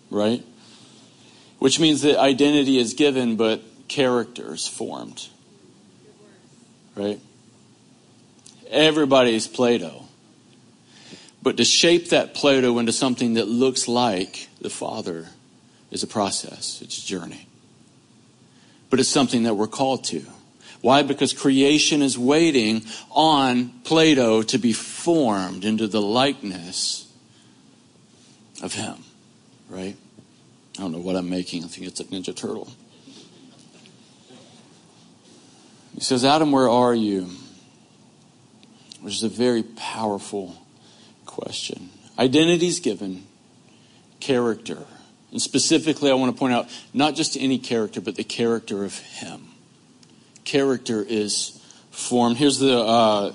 Right? 0.08 0.44
Which 1.58 1.80
means 1.80 2.02
that 2.02 2.16
identity 2.16 2.78
is 2.78 2.94
given, 2.94 3.34
but 3.34 3.60
characters 3.90 4.66
formed. 4.66 5.28
Right? 6.94 7.20
Everybody's 8.70 9.48
Play 9.48 9.78
Doh. 9.78 10.04
But 11.42 11.56
to 11.56 11.64
shape 11.64 12.10
that 12.10 12.32
Play 12.32 12.60
Doh 12.60 12.78
into 12.78 12.92
something 12.92 13.34
that 13.34 13.48
looks 13.48 13.88
like 13.88 14.48
the 14.60 14.70
Father 14.70 15.26
is 15.90 16.02
a 16.02 16.06
process, 16.06 16.80
it's 16.80 17.02
a 17.02 17.06
journey. 17.06 17.48
But 18.88 19.00
it's 19.00 19.08
something 19.08 19.42
that 19.42 19.54
we're 19.54 19.66
called 19.66 20.04
to. 20.04 20.24
Why? 20.82 21.02
Because 21.02 21.32
creation 21.32 22.00
is 22.00 22.16
waiting 22.16 22.82
on 23.10 23.70
Play 23.84 24.14
Doh 24.14 24.42
to 24.42 24.58
be 24.58 24.72
formed 24.72 25.64
into 25.64 25.88
the 25.88 26.00
likeness 26.00 27.12
of 28.62 28.72
Him. 28.72 29.02
Right? 29.68 29.96
I 30.78 30.82
don't 30.82 30.92
know 30.92 30.98
what 30.98 31.16
I'm 31.16 31.28
making. 31.28 31.64
I 31.64 31.66
think 31.66 31.86
it's 31.86 32.00
a 32.00 32.04
Ninja 32.04 32.34
Turtle. 32.34 32.72
He 36.00 36.04
says, 36.04 36.24
Adam, 36.24 36.50
where 36.50 36.70
are 36.70 36.94
you? 36.94 37.28
Which 39.02 39.12
is 39.12 39.22
a 39.22 39.28
very 39.28 39.62
powerful 39.62 40.56
question. 41.26 41.90
Identity 42.18 42.68
is 42.68 42.80
given, 42.80 43.26
character. 44.18 44.78
And 45.30 45.42
specifically, 45.42 46.10
I 46.10 46.14
want 46.14 46.34
to 46.34 46.38
point 46.38 46.54
out 46.54 46.70
not 46.94 47.16
just 47.16 47.36
any 47.36 47.58
character, 47.58 48.00
but 48.00 48.16
the 48.16 48.24
character 48.24 48.82
of 48.82 48.98
Him. 48.98 49.48
Character 50.44 51.04
is 51.06 51.62
formed. 51.90 52.38
Here's 52.38 52.58
the 52.58 52.78
uh, 52.78 53.34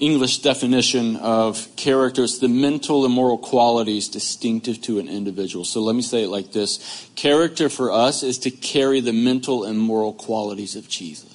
English 0.00 0.38
definition 0.38 1.14
of 1.14 1.76
character 1.76 2.24
it's 2.24 2.40
the 2.40 2.48
mental 2.48 3.04
and 3.04 3.14
moral 3.14 3.38
qualities 3.38 4.08
distinctive 4.08 4.82
to 4.82 4.98
an 4.98 5.06
individual. 5.06 5.64
So 5.64 5.80
let 5.80 5.94
me 5.94 6.02
say 6.02 6.24
it 6.24 6.28
like 6.28 6.50
this 6.50 7.08
Character 7.14 7.68
for 7.68 7.92
us 7.92 8.24
is 8.24 8.38
to 8.40 8.50
carry 8.50 8.98
the 8.98 9.12
mental 9.12 9.62
and 9.62 9.78
moral 9.78 10.12
qualities 10.12 10.74
of 10.74 10.88
Jesus. 10.88 11.29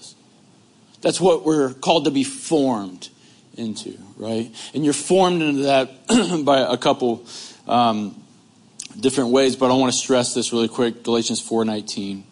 That's 1.05 1.21
what 1.21 1.45
we're 1.45 1.71
called 1.71 2.05
to 2.05 2.11
be 2.11 2.23
formed 2.23 3.09
into, 3.55 3.95
right? 4.17 4.49
And 4.73 4.83
you're 4.83 4.91
formed 4.91 5.43
into 5.43 5.61
that 5.61 6.07
by 6.43 6.61
a 6.61 6.77
couple 6.77 7.27
um, 7.67 8.23
different 8.99 9.29
ways, 9.29 9.55
but 9.55 9.69
I 9.69 9.75
want 9.75 9.93
to 9.93 9.99
stress 9.99 10.33
this 10.33 10.51
really 10.51 10.67
quick. 10.67 11.03
Galatians 11.03 11.47
4:19. 11.47 12.23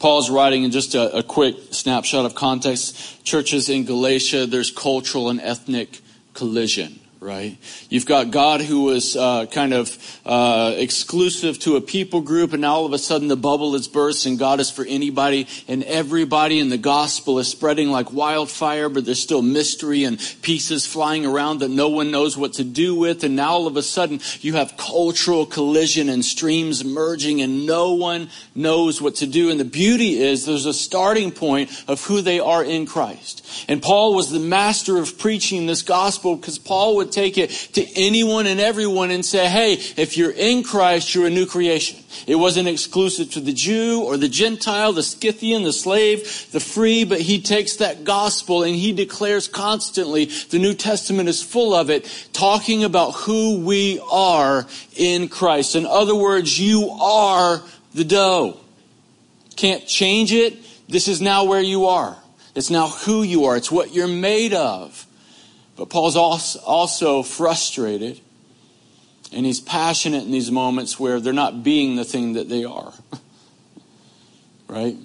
Paul's 0.00 0.30
writing 0.30 0.64
in 0.64 0.72
just 0.72 0.96
a, 0.96 1.18
a 1.18 1.22
quick 1.22 1.54
snapshot 1.70 2.26
of 2.26 2.34
context. 2.34 3.24
Churches 3.24 3.68
in 3.68 3.84
Galatia, 3.84 4.46
there's 4.46 4.72
cultural 4.72 5.28
and 5.28 5.40
ethnic 5.40 6.00
collision 6.34 6.98
right? 7.20 7.56
You've 7.88 8.06
got 8.06 8.30
God 8.30 8.60
who 8.60 8.82
was 8.82 9.16
uh, 9.16 9.46
kind 9.46 9.74
of 9.74 9.98
uh, 10.24 10.74
exclusive 10.76 11.58
to 11.60 11.76
a 11.76 11.80
people 11.80 12.20
group, 12.20 12.52
and 12.52 12.62
now 12.62 12.74
all 12.74 12.86
of 12.86 12.92
a 12.92 12.98
sudden 12.98 13.28
the 13.28 13.36
bubble 13.36 13.74
is 13.74 13.88
burst, 13.88 14.26
and 14.26 14.38
God 14.38 14.60
is 14.60 14.70
for 14.70 14.84
anybody 14.84 15.48
and 15.66 15.82
everybody, 15.84 16.60
and 16.60 16.70
the 16.70 16.78
gospel 16.78 17.38
is 17.38 17.48
spreading 17.48 17.90
like 17.90 18.12
wildfire, 18.12 18.88
but 18.88 19.04
there's 19.04 19.22
still 19.22 19.42
mystery 19.42 20.04
and 20.04 20.18
pieces 20.42 20.86
flying 20.86 21.26
around 21.26 21.58
that 21.58 21.70
no 21.70 21.88
one 21.88 22.10
knows 22.10 22.36
what 22.36 22.52
to 22.54 22.64
do 22.64 22.94
with, 22.94 23.24
and 23.24 23.34
now 23.34 23.50
all 23.50 23.66
of 23.66 23.76
a 23.76 23.82
sudden 23.82 24.20
you 24.40 24.54
have 24.54 24.76
cultural 24.76 25.44
collision 25.44 26.08
and 26.08 26.24
streams 26.24 26.84
merging, 26.84 27.42
and 27.42 27.66
no 27.66 27.94
one 27.94 28.30
knows 28.54 29.02
what 29.02 29.16
to 29.16 29.26
do. 29.26 29.50
And 29.50 29.58
the 29.58 29.64
beauty 29.64 30.20
is 30.20 30.46
there's 30.46 30.66
a 30.66 30.74
starting 30.74 31.32
point 31.32 31.70
of 31.88 32.04
who 32.04 32.20
they 32.20 32.38
are 32.38 32.62
in 32.62 32.86
Christ. 32.86 33.44
And 33.68 33.82
Paul 33.82 34.14
was 34.14 34.30
the 34.30 34.38
master 34.38 34.98
of 34.98 35.18
preaching 35.18 35.66
this 35.66 35.82
gospel 35.82 36.36
because 36.36 36.58
Paul 36.58 36.96
would 36.96 37.07
take 37.12 37.38
it 37.38 37.50
to 37.72 37.86
anyone 37.94 38.46
and 38.46 38.60
everyone 38.60 39.10
and 39.10 39.24
say, 39.24 39.48
hey, 39.48 39.72
if 39.96 40.16
you're 40.16 40.30
in 40.30 40.62
Christ, 40.62 41.14
you're 41.14 41.26
a 41.26 41.30
new 41.30 41.46
creation. 41.46 41.98
It 42.26 42.36
wasn't 42.36 42.68
exclusive 42.68 43.30
to 43.32 43.40
the 43.40 43.52
Jew 43.52 44.02
or 44.02 44.16
the 44.16 44.28
Gentile, 44.28 44.92
the 44.92 45.02
Scythian, 45.02 45.62
the 45.62 45.72
slave, 45.72 46.50
the 46.52 46.60
free, 46.60 47.04
but 47.04 47.20
he 47.20 47.40
takes 47.40 47.76
that 47.76 48.04
gospel 48.04 48.62
and 48.62 48.74
he 48.74 48.92
declares 48.92 49.48
constantly, 49.48 50.26
the 50.50 50.58
New 50.58 50.74
Testament 50.74 51.28
is 51.28 51.42
full 51.42 51.74
of 51.74 51.90
it, 51.90 52.28
talking 52.32 52.84
about 52.84 53.12
who 53.12 53.60
we 53.60 54.00
are 54.10 54.66
in 54.96 55.28
Christ. 55.28 55.76
In 55.76 55.86
other 55.86 56.14
words, 56.14 56.58
you 56.58 56.90
are 56.90 57.62
the 57.94 58.04
dough. 58.04 58.58
Can't 59.56 59.86
change 59.86 60.32
it. 60.32 60.56
This 60.88 61.08
is 61.08 61.20
now 61.20 61.44
where 61.44 61.60
you 61.60 61.86
are. 61.86 62.16
It's 62.54 62.70
now 62.70 62.88
who 62.88 63.22
you 63.22 63.46
are. 63.46 63.56
It's 63.56 63.70
what 63.70 63.92
you're 63.92 64.08
made 64.08 64.54
of. 64.54 65.06
But 65.78 65.90
Paul's 65.90 66.16
also 66.16 67.22
frustrated 67.22 68.20
and 69.32 69.46
he's 69.46 69.60
passionate 69.60 70.24
in 70.24 70.32
these 70.32 70.50
moments 70.50 70.98
where 70.98 71.20
they're 71.20 71.32
not 71.32 71.62
being 71.62 71.94
the 71.94 72.04
thing 72.04 72.32
that 72.32 72.48
they 72.48 72.64
are. 72.64 72.92
right? 74.68 74.96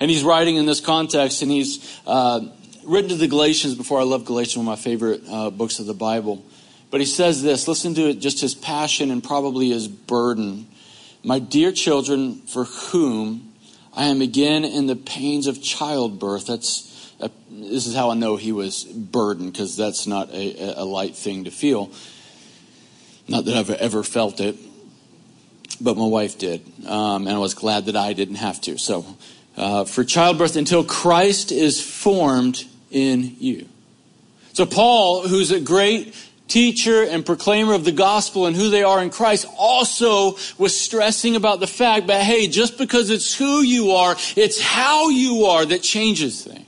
And 0.00 0.10
he's 0.10 0.24
writing 0.24 0.56
in 0.56 0.64
this 0.64 0.80
context 0.80 1.42
and 1.42 1.50
he's 1.50 2.00
uh, 2.06 2.40
written 2.84 3.10
to 3.10 3.16
the 3.16 3.28
Galatians 3.28 3.74
before. 3.74 4.00
I 4.00 4.04
love 4.04 4.24
Galatians, 4.24 4.56
one 4.56 4.66
of 4.66 4.78
my 4.78 4.82
favorite 4.82 5.22
uh, 5.28 5.50
books 5.50 5.78
of 5.78 5.86
the 5.86 5.94
Bible. 5.94 6.42
But 6.90 7.00
he 7.00 7.06
says 7.06 7.42
this 7.42 7.68
listen 7.68 7.94
to 7.94 8.08
it, 8.08 8.14
just 8.14 8.40
his 8.40 8.54
passion 8.54 9.10
and 9.10 9.22
probably 9.22 9.68
his 9.68 9.86
burden. 9.86 10.66
My 11.22 11.40
dear 11.40 11.72
children, 11.72 12.36
for 12.46 12.64
whom 12.64 13.52
I 13.94 14.06
am 14.06 14.22
again 14.22 14.64
in 14.64 14.86
the 14.86 14.96
pains 14.96 15.46
of 15.46 15.62
childbirth. 15.62 16.46
That's 16.46 16.91
this 17.50 17.86
is 17.86 17.94
how 17.94 18.10
I 18.10 18.14
know 18.14 18.36
he 18.36 18.52
was 18.52 18.84
burdened 18.84 19.52
because 19.52 19.76
that's 19.76 20.06
not 20.06 20.30
a, 20.30 20.80
a, 20.80 20.84
light 20.84 21.14
thing 21.14 21.44
to 21.44 21.50
feel. 21.50 21.90
Not 23.28 23.44
that 23.44 23.56
I've 23.56 23.70
ever 23.70 24.02
felt 24.02 24.40
it, 24.40 24.56
but 25.80 25.96
my 25.96 26.06
wife 26.06 26.38
did, 26.38 26.62
um, 26.86 27.26
and 27.26 27.36
I 27.36 27.38
was 27.38 27.54
glad 27.54 27.86
that 27.86 27.96
I 27.96 28.12
didn't 28.12 28.36
have 28.36 28.60
to. 28.62 28.78
So, 28.78 29.06
uh, 29.56 29.84
for 29.84 30.04
childbirth 30.04 30.56
until 30.56 30.84
Christ 30.84 31.52
is 31.52 31.82
formed 31.82 32.64
in 32.90 33.36
you. 33.38 33.68
So 34.54 34.66
Paul, 34.66 35.26
who's 35.26 35.50
a 35.50 35.60
great 35.60 36.14
teacher 36.48 37.04
and 37.04 37.24
proclaimer 37.24 37.72
of 37.72 37.84
the 37.84 37.92
gospel 37.92 38.46
and 38.46 38.54
who 38.54 38.68
they 38.68 38.82
are 38.82 39.02
in 39.02 39.08
Christ 39.08 39.46
also 39.56 40.36
was 40.58 40.78
stressing 40.78 41.36
about 41.36 41.60
the 41.60 41.66
fact 41.66 42.08
that, 42.08 42.22
hey, 42.22 42.46
just 42.46 42.76
because 42.76 43.08
it's 43.08 43.34
who 43.34 43.62
you 43.62 43.92
are, 43.92 44.14
it's 44.36 44.60
how 44.60 45.08
you 45.08 45.46
are 45.46 45.64
that 45.64 45.82
changes 45.82 46.44
things 46.44 46.61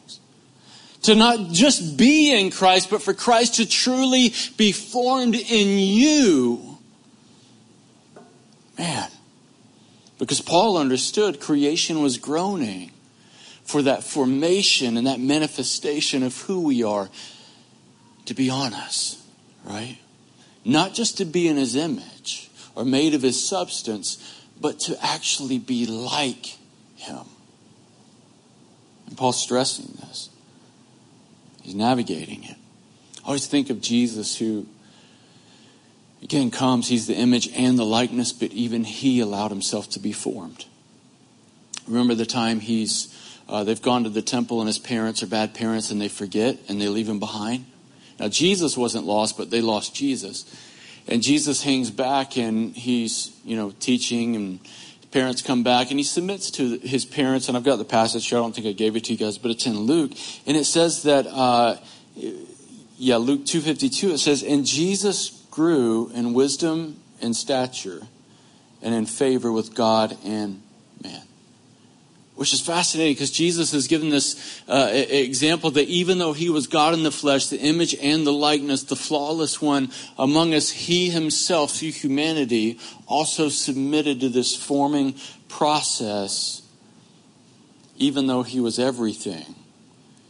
to 1.05 1.15
not 1.15 1.53
just 1.53 1.97
be 1.97 2.39
in 2.39 2.51
Christ, 2.51 2.91
but 2.91 3.03
for 3.03 3.15
Christ 3.15 3.57
to 3.57 3.69
truly 3.69 4.33
be 4.57 4.73
formed 4.73 5.35
in 5.35 5.79
you. 5.79 6.79
Man, 8.79 9.11
because 10.19 10.41
Paul 10.41 10.77
understood 10.77 11.41
creation 11.41 12.03
was 12.03 12.19
groaning 12.19 12.91
for 13.65 13.83
that 13.83 14.03
formation 14.03 14.97
and 14.97 15.07
that 15.07 15.21
manifestation 15.21 16.23
of 16.23 16.37
who 16.43 16.61
we 16.61 16.83
are 16.83 17.09
to 18.25 18.35
be 18.35 18.49
on 18.49 18.73
us, 18.73 19.23
right? 19.65 19.99
Not 20.65 20.95
just 20.95 21.19
to 21.19 21.25
be 21.25 21.49
in 21.49 21.57
his 21.57 21.77
image 21.77 22.51
or 22.75 22.85
made 22.85 23.15
of 23.15 23.23
his 23.23 23.47
substance, 23.47 24.43
but 24.59 24.81
to 24.81 24.97
actually 25.05 25.59
be 25.59 25.87
like 25.87 26.57
him. 26.97 27.27
And 29.07 29.17
Paul's 29.17 29.41
stressing 29.41 29.99
this. 30.01 30.31
He's 31.65 31.75
navigating 31.75 32.45
it. 32.45 32.57
I 33.25 33.29
always 33.29 33.47
think 33.47 33.71
of 33.71 33.81
Jesus 33.81 34.37
who, 34.37 34.67
again, 36.23 36.51
comes. 36.51 36.89
He's 36.89 37.07
the 37.07 37.15
image 37.15 37.49
and 37.57 37.79
the 37.79 37.87
likeness, 37.87 38.35
but 38.35 38.53
even 38.53 38.85
he 38.85 39.21
allowed 39.21 39.51
himself 39.51 39.89
to 39.91 39.99
be 39.99 40.13
formed. 40.13 40.67
Remember 41.89 42.15
the 42.15 42.27
time 42.27 42.61
he's, 42.61 43.13
uh, 43.49 43.65
they've 43.65 43.81
gone 43.81 44.05
to 44.05 44.11
the 44.11 44.21
temple 44.21 44.61
and 44.61 44.69
his 44.69 44.79
parents 44.79 45.23
are 45.23 45.27
bad 45.27 45.55
parents 45.55 45.91
and 45.91 45.99
they 45.99 46.09
forget 46.09 46.59
and 46.69 46.79
they 46.79 46.89
leave 46.89 47.09
him 47.09 47.19
behind. 47.19 47.65
Now, 48.21 48.29
Jesus 48.29 48.77
wasn't 48.77 49.07
lost, 49.07 49.39
but 49.39 49.51
they 49.51 49.63
lost 49.63 49.95
Jesus. 49.95 50.45
And 51.09 51.23
Jesus 51.23 51.63
hangs 51.63 51.91
back 51.91 52.37
and 52.37 52.77
he's, 52.77 53.35
you 53.43 53.57
know, 53.57 53.71
teaching 53.81 54.37
and 54.37 54.61
parents 55.15 55.43
come 55.43 55.63
back 55.63 55.91
and 55.91 56.01
he 56.01 56.03
submits 56.03 56.51
to 56.51 56.77
his 56.81 57.05
parents 57.05 57.47
and 57.47 57.57
i've 57.57 57.63
got 57.63 57.77
the 57.77 57.85
passage 57.85 58.29
here 58.29 58.37
i 58.37 58.41
don't 58.41 58.53
think 58.53 58.67
i 58.67 58.73
gave 58.73 58.97
it 58.97 59.05
to 59.05 59.13
you 59.13 59.19
guys 59.19 59.39
but 59.39 59.49
it's 59.49 59.65
in 59.65 59.79
luke 59.79 60.11
and 60.45 60.57
it 60.57 60.65
says 60.65 61.05
that 61.05 61.25
uh, 61.29 61.77
yeah 62.97 63.15
luke 63.15 63.47
252 63.47 64.11
it 64.11 64.19
says 64.19 64.43
and 64.43 64.67
jesus 64.67 65.47
grew 65.53 66.11
in 66.15 66.35
wisdom 66.35 67.01
and 67.23 67.37
stature 67.37 68.03
and 68.83 68.93
in 68.93 69.07
favor 69.07 69.53
with 69.53 69.73
god 69.77 70.19
and 70.25 70.61
which 72.37 72.53
is 72.53 72.61
fascinating 72.61 73.15
because 73.15 73.31
Jesus 73.31 73.71
has 73.73 73.87
given 73.87 74.09
this 74.09 74.63
uh, 74.69 74.91
example 74.93 75.71
that 75.73 75.89
even 75.89 76.19
though 76.19 76.33
he 76.33 76.51
was 76.51 76.67
God 76.67 76.93
in 76.95 77.05
the 77.05 77.13
flesh, 77.13 77.47
the 77.47 77.61
image 77.61 77.95
and 77.95 78.27
the 78.27 78.33
likeness, 78.33 78.83
the 78.83 78.97
flawless 78.97 79.63
one 79.63 79.91
among 80.19 80.53
us, 80.53 80.71
he 80.71 81.11
himself, 81.11 81.73
through 81.73 81.93
humanity, 81.93 82.79
also 83.07 83.49
submitted 83.49 84.21
to 84.21 84.29
this 84.29 84.57
forming 84.57 85.15
process. 85.49 86.63
Even 87.97 88.27
though 88.27 88.43
he 88.43 88.59
was 88.59 88.81
everything, 88.81 89.55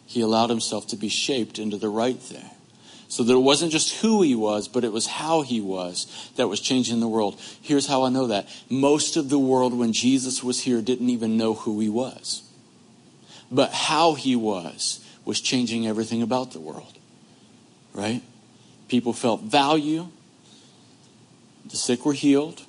he 0.04 0.20
allowed 0.20 0.50
himself 0.50 0.86
to 0.88 0.96
be 0.96 1.08
shaped 1.08 1.58
into 1.58 1.78
the 1.78 1.88
right 1.88 2.18
thing. 2.18 2.50
So 3.08 3.22
that 3.22 3.32
it 3.32 3.38
wasn't 3.38 3.70
just 3.70 4.00
who 4.00 4.22
he 4.22 4.34
was, 4.34 4.66
but 4.66 4.84
it 4.84 4.92
was 4.92 5.06
how 5.06 5.42
he 5.42 5.60
was 5.60 6.30
that 6.36 6.48
was 6.48 6.60
changing 6.60 7.00
the 7.00 7.08
world. 7.08 7.40
Here's 7.60 7.86
how 7.86 8.04
I 8.04 8.08
know 8.08 8.26
that. 8.28 8.48
Most 8.68 9.16
of 9.16 9.28
the 9.28 9.38
world, 9.38 9.76
when 9.76 9.92
Jesus 9.92 10.42
was 10.42 10.62
here, 10.62 10.80
didn't 10.80 11.10
even 11.10 11.36
know 11.36 11.54
who 11.54 11.78
he 11.80 11.88
was. 11.88 12.42
But 13.50 13.72
how 13.72 14.14
he 14.14 14.34
was 14.34 15.04
was 15.24 15.40
changing 15.40 15.86
everything 15.86 16.22
about 16.22 16.52
the 16.52 16.60
world. 16.60 16.98
Right? 17.92 18.22
People 18.88 19.12
felt 19.12 19.42
value. 19.42 20.08
The 21.66 21.76
sick 21.76 22.04
were 22.04 22.12
healed 22.12 22.62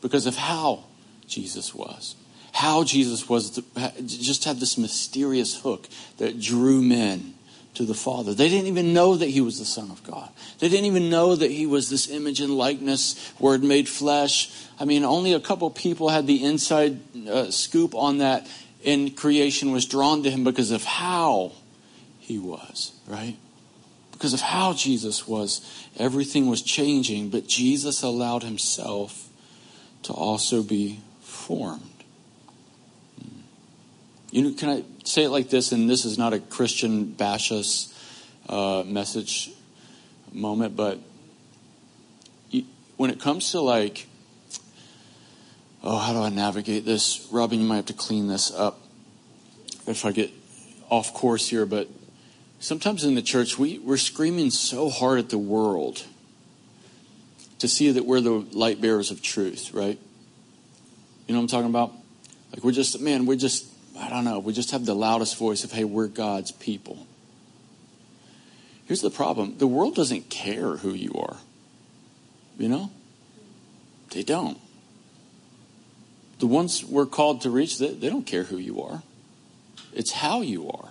because 0.00 0.26
of 0.26 0.36
how 0.36 0.84
Jesus 1.26 1.74
was. 1.74 2.14
How 2.52 2.84
Jesus 2.84 3.28
was 3.28 3.60
just 4.06 4.44
had 4.44 4.60
this 4.60 4.78
mysterious 4.78 5.60
hook 5.62 5.88
that 6.18 6.40
drew 6.40 6.80
men 6.80 7.34
to 7.74 7.84
the 7.84 7.94
Father. 7.94 8.34
They 8.34 8.48
didn't 8.48 8.68
even 8.68 8.92
know 8.92 9.16
that 9.16 9.28
he 9.28 9.40
was 9.40 9.58
the 9.58 9.64
Son 9.64 9.90
of 9.90 10.02
God. 10.04 10.28
They 10.60 10.68
didn't 10.68 10.86
even 10.86 11.10
know 11.10 11.34
that 11.34 11.50
he 11.50 11.66
was 11.66 11.90
this 11.90 12.08
image 12.08 12.40
and 12.40 12.56
likeness, 12.56 13.32
word 13.38 13.62
made 13.62 13.88
flesh. 13.88 14.50
I 14.78 14.84
mean, 14.84 15.04
only 15.04 15.32
a 15.32 15.40
couple 15.40 15.68
people 15.70 16.08
had 16.08 16.26
the 16.26 16.44
inside 16.44 17.00
uh, 17.28 17.50
scoop 17.50 17.94
on 17.94 18.18
that, 18.18 18.48
and 18.84 19.16
creation 19.16 19.72
was 19.72 19.86
drawn 19.86 20.22
to 20.22 20.30
him 20.30 20.44
because 20.44 20.70
of 20.70 20.84
how 20.84 21.52
he 22.20 22.38
was, 22.38 22.92
right? 23.06 23.36
Because 24.12 24.34
of 24.34 24.40
how 24.40 24.72
Jesus 24.72 25.26
was, 25.26 25.88
everything 25.96 26.46
was 26.46 26.62
changing, 26.62 27.30
but 27.30 27.46
Jesus 27.46 28.02
allowed 28.02 28.42
himself 28.42 29.28
to 30.04 30.12
also 30.12 30.62
be 30.62 31.00
formed. 31.20 31.82
You 34.30 34.42
know, 34.42 34.52
can 34.52 34.68
I 34.68 34.84
say 35.04 35.24
it 35.24 35.30
like 35.30 35.50
this? 35.50 35.72
And 35.72 35.88
this 35.88 36.04
is 36.04 36.18
not 36.18 36.32
a 36.32 36.40
Christian 36.40 37.04
bash 37.06 37.52
us 37.52 37.90
uh, 38.48 38.82
message 38.86 39.50
moment, 40.32 40.76
but 40.76 40.98
when 42.96 43.10
it 43.10 43.20
comes 43.20 43.52
to 43.52 43.60
like, 43.60 44.06
oh, 45.82 45.98
how 45.98 46.12
do 46.12 46.20
I 46.20 46.28
navigate 46.28 46.84
this? 46.84 47.28
Robin, 47.30 47.60
you 47.60 47.66
might 47.66 47.76
have 47.76 47.86
to 47.86 47.92
clean 47.92 48.28
this 48.28 48.52
up 48.52 48.80
if 49.86 50.04
I 50.04 50.12
get 50.12 50.30
off 50.90 51.12
course 51.12 51.48
here, 51.48 51.66
but 51.66 51.88
sometimes 52.58 53.04
in 53.04 53.14
the 53.14 53.22
church 53.22 53.58
we, 53.58 53.78
we're 53.78 53.96
screaming 53.96 54.50
so 54.50 54.88
hard 54.88 55.18
at 55.18 55.30
the 55.30 55.38
world 55.38 56.04
to 57.58 57.68
see 57.68 57.90
that 57.90 58.04
we're 58.04 58.20
the 58.20 58.46
light 58.52 58.80
bearers 58.80 59.10
of 59.10 59.22
truth, 59.22 59.72
right? 59.72 59.98
You 61.26 61.34
know 61.34 61.40
what 61.40 61.44
I'm 61.44 61.48
talking 61.48 61.70
about? 61.70 61.92
Like 62.52 62.64
we're 62.64 62.72
just, 62.72 63.00
man, 63.00 63.26
we're 63.26 63.36
just, 63.36 63.66
I 63.98 64.08
don't 64.08 64.24
know, 64.24 64.38
we 64.38 64.52
just 64.52 64.72
have 64.72 64.86
the 64.86 64.94
loudest 64.94 65.36
voice 65.36 65.64
of, 65.64 65.72
hey, 65.72 65.84
we're 65.84 66.08
God's 66.08 66.50
people. 66.50 67.06
Here's 68.86 69.00
the 69.00 69.10
problem 69.10 69.56
the 69.58 69.66
world 69.66 69.94
doesn't 69.94 70.30
care 70.30 70.76
who 70.76 70.90
you 70.90 71.12
are. 71.14 71.36
You 72.58 72.68
know? 72.68 72.90
They 74.10 74.22
don't. 74.22 74.58
The 76.38 76.46
ones 76.46 76.84
we're 76.84 77.06
called 77.06 77.40
to 77.42 77.50
reach, 77.50 77.78
they, 77.78 77.94
they 77.94 78.10
don't 78.10 78.26
care 78.26 78.44
who 78.44 78.58
you 78.58 78.82
are. 78.82 79.02
It's 79.92 80.12
how 80.12 80.42
you 80.42 80.70
are. 80.70 80.90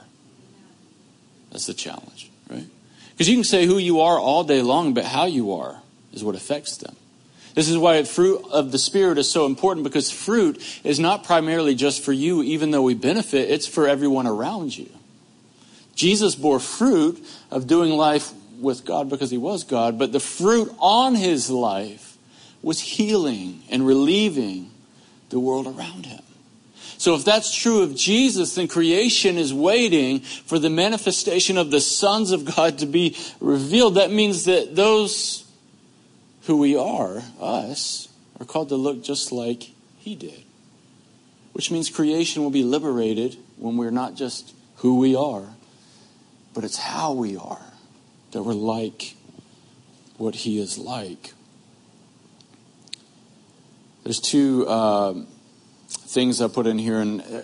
That's 1.51 1.67
the 1.67 1.73
challenge, 1.73 2.31
right? 2.49 2.65
Because 3.11 3.29
you 3.29 3.35
can 3.35 3.43
say 3.43 3.65
who 3.65 3.77
you 3.77 4.01
are 4.01 4.19
all 4.19 4.43
day 4.43 4.61
long, 4.61 4.93
but 4.93 5.05
how 5.05 5.25
you 5.25 5.53
are 5.53 5.81
is 6.11 6.23
what 6.23 6.35
affects 6.35 6.77
them. 6.77 6.95
This 7.53 7.69
is 7.69 7.77
why 7.77 8.01
fruit 8.03 8.43
of 8.51 8.71
the 8.71 8.79
Spirit 8.79 9.17
is 9.17 9.29
so 9.29 9.45
important 9.45 9.83
because 9.83 10.09
fruit 10.09 10.61
is 10.83 10.99
not 10.99 11.23
primarily 11.23 11.75
just 11.75 12.03
for 12.03 12.11
you, 12.11 12.41
even 12.41 12.71
though 12.71 12.81
we 12.81 12.95
benefit, 12.95 13.49
it's 13.51 13.67
for 13.67 13.87
everyone 13.87 14.25
around 14.25 14.75
you. 14.75 14.89
Jesus 15.95 16.33
bore 16.35 16.59
fruit 16.59 17.23
of 17.51 17.67
doing 17.67 17.91
life 17.91 18.31
with 18.59 18.85
God 18.85 19.09
because 19.09 19.29
he 19.29 19.37
was 19.37 19.63
God, 19.63 19.99
but 19.99 20.11
the 20.11 20.19
fruit 20.19 20.73
on 20.79 21.15
his 21.15 21.49
life 21.49 22.17
was 22.63 22.79
healing 22.79 23.61
and 23.69 23.85
relieving 23.85 24.71
the 25.29 25.39
world 25.39 25.67
around 25.67 26.05
him. 26.05 26.21
So 26.97 27.15
if 27.15 27.25
that's 27.25 27.53
true 27.53 27.81
of 27.81 27.95
Jesus, 27.95 28.55
then 28.55 28.67
creation 28.67 29.37
is 29.37 29.53
waiting 29.53 30.21
for 30.21 30.57
the 30.57 30.69
manifestation 30.69 31.57
of 31.57 31.69
the 31.69 31.81
sons 31.81 32.31
of 32.31 32.55
God 32.55 32.79
to 32.79 32.85
be 32.85 33.17
revealed. 33.41 33.95
That 33.95 34.11
means 34.11 34.45
that 34.45 34.75
those 34.75 35.42
who 36.45 36.57
we 36.57 36.75
are, 36.75 37.23
us, 37.39 38.09
are 38.39 38.45
called 38.45 38.69
to 38.69 38.75
look 38.75 39.03
just 39.03 39.31
like 39.31 39.71
he 39.97 40.15
did. 40.15 40.43
Which 41.53 41.71
means 41.71 41.89
creation 41.89 42.43
will 42.43 42.49
be 42.49 42.63
liberated 42.63 43.37
when 43.57 43.77
we're 43.77 43.91
not 43.91 44.15
just 44.15 44.53
who 44.77 44.97
we 44.97 45.15
are, 45.15 45.47
but 46.53 46.63
it's 46.63 46.77
how 46.77 47.13
we 47.13 47.37
are 47.37 47.73
that 48.31 48.43
we're 48.43 48.53
like 48.53 49.15
what 50.17 50.35
he 50.35 50.59
is 50.59 50.77
like. 50.77 51.33
There's 54.03 54.19
two 54.19 54.67
uh, 54.67 55.13
things 55.87 56.41
I 56.41 56.47
put 56.47 56.67
in 56.67 56.77
here, 56.77 56.99
and 56.99 57.21
uh, 57.21 57.41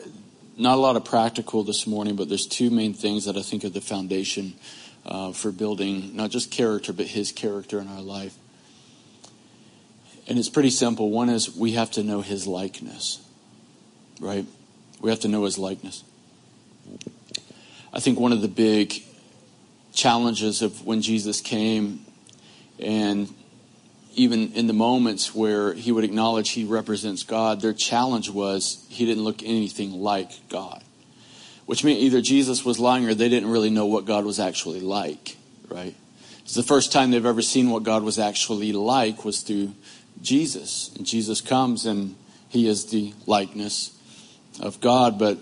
not 0.57 0.77
a 0.77 0.81
lot 0.81 0.97
of 0.97 1.05
practical 1.05 1.63
this 1.63 1.88
morning, 1.88 2.15
but 2.15 2.27
there's 2.27 2.45
two 2.45 2.69
main 2.69 2.93
things 2.93 3.25
that 3.25 3.38
I 3.38 3.41
think 3.41 3.63
are 3.63 3.69
the 3.69 3.79
foundation 3.79 4.55
uh, 5.05 5.31
for 5.31 5.51
building 5.51 6.15
not 6.15 6.31
just 6.31 6.51
character, 6.51 6.91
but 6.91 7.07
his 7.07 7.31
character 7.31 7.79
in 7.79 7.88
our 7.88 8.01
life. 8.01 8.35
And 10.29 10.37
it's 10.37 10.49
pretty 10.49 10.69
simple. 10.69 11.09
One 11.09 11.27
is 11.27 11.55
we 11.55 11.71
have 11.71 11.89
to 11.91 12.03
know 12.03 12.21
his 12.21 12.45
likeness, 12.45 13.19
right? 14.21 14.45
We 15.01 15.09
have 15.09 15.21
to 15.21 15.27
know 15.27 15.43
his 15.43 15.57
likeness. 15.57 16.03
I 17.91 17.99
think 17.99 18.19
one 18.19 18.31
of 18.31 18.41
the 18.41 18.47
big 18.47 18.93
challenges 19.91 20.61
of 20.61 20.85
when 20.85 21.01
Jesus 21.01 21.41
came 21.41 22.05
and 22.77 23.33
even 24.15 24.53
in 24.53 24.67
the 24.67 24.73
moments 24.73 25.33
where 25.33 25.73
he 25.73 25.91
would 25.91 26.03
acknowledge 26.03 26.51
he 26.51 26.63
represents 26.63 27.23
God, 27.23 27.61
their 27.61 27.73
challenge 27.73 28.29
was 28.29 28.85
he 28.89 29.05
didn't 29.05 29.23
look 29.23 29.41
anything 29.41 29.93
like 29.93 30.31
God. 30.49 30.83
Which 31.65 31.83
meant 31.83 31.99
either 31.99 32.21
Jesus 32.21 32.63
was 32.63 32.79
lying 32.79 33.07
or 33.07 33.15
they 33.15 33.29
didn't 33.29 33.49
really 33.49 33.69
know 33.71 33.87
what 33.87 34.05
God 34.05 34.25
was 34.25 34.39
actually 34.39 34.81
like, 34.81 35.37
right? 35.69 35.95
It's 36.41 36.55
the 36.55 36.63
first 36.63 36.91
time 36.91 37.11
they've 37.11 37.25
ever 37.25 37.43
seen 37.43 37.69
what 37.69 37.83
God 37.83 38.03
was 38.03 38.17
actually 38.17 38.73
like 38.73 39.23
was 39.23 39.41
through 39.41 39.73
Jesus. 40.21 40.91
And 40.95 41.05
Jesus 41.05 41.41
comes 41.41 41.86
and 41.86 42.15
he 42.49 42.67
is 42.67 42.88
the 42.88 43.13
likeness 43.25 43.97
of 44.60 44.82
God. 44.82 45.19
But 45.19 45.38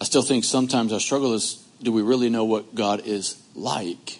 I 0.00 0.04
still 0.04 0.22
think 0.22 0.44
sometimes 0.44 0.92
our 0.92 1.00
struggle 1.00 1.34
is 1.34 1.64
do 1.82 1.92
we 1.92 2.02
really 2.02 2.28
know 2.28 2.44
what 2.44 2.74
God 2.74 3.06
is 3.06 3.40
like? 3.54 4.18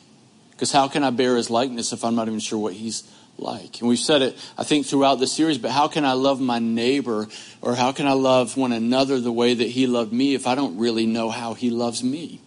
Because 0.50 0.72
how 0.72 0.88
can 0.88 1.04
I 1.04 1.10
bear 1.10 1.36
his 1.36 1.50
likeness 1.50 1.92
if 1.92 2.04
I'm 2.04 2.14
not 2.14 2.28
even 2.28 2.40
sure 2.40 2.58
what 2.58 2.74
he's 2.74 3.04
like? 3.36 3.80
And 3.80 3.88
we've 3.88 3.98
said 3.98 4.22
it, 4.22 4.36
I 4.56 4.64
think, 4.64 4.86
throughout 4.86 5.16
the 5.16 5.26
series, 5.26 5.58
but 5.58 5.70
how 5.70 5.88
can 5.88 6.04
I 6.04 6.12
love 6.12 6.40
my 6.40 6.58
neighbor 6.58 7.28
or 7.62 7.74
how 7.74 7.92
can 7.92 8.06
I 8.06 8.12
love 8.12 8.56
one 8.56 8.72
another 8.72 9.20
the 9.20 9.32
way 9.32 9.54
that 9.54 9.68
he 9.68 9.86
loved 9.86 10.12
me 10.12 10.34
if 10.34 10.46
I 10.46 10.54
don't 10.54 10.78
really 10.78 11.06
know 11.06 11.30
how 11.30 11.54
he 11.54 11.70
loves 11.70 12.02
me? 12.02 12.40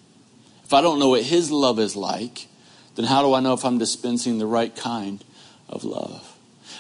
If 0.64 0.74
I 0.74 0.82
don't 0.82 1.00
know 1.00 1.10
what 1.10 1.24
his 1.24 1.52
love 1.52 1.80
is 1.80 1.96
like, 1.96 2.48
then 2.96 3.06
how 3.06 3.22
do 3.22 3.34
I 3.34 3.40
know 3.40 3.54
if 3.54 3.66
I'm 3.66 3.78
dispensing 3.78 4.38
the 4.38 4.46
right 4.46 4.76
kind 4.76 5.24
of 5.70 5.84
love? 5.84 6.31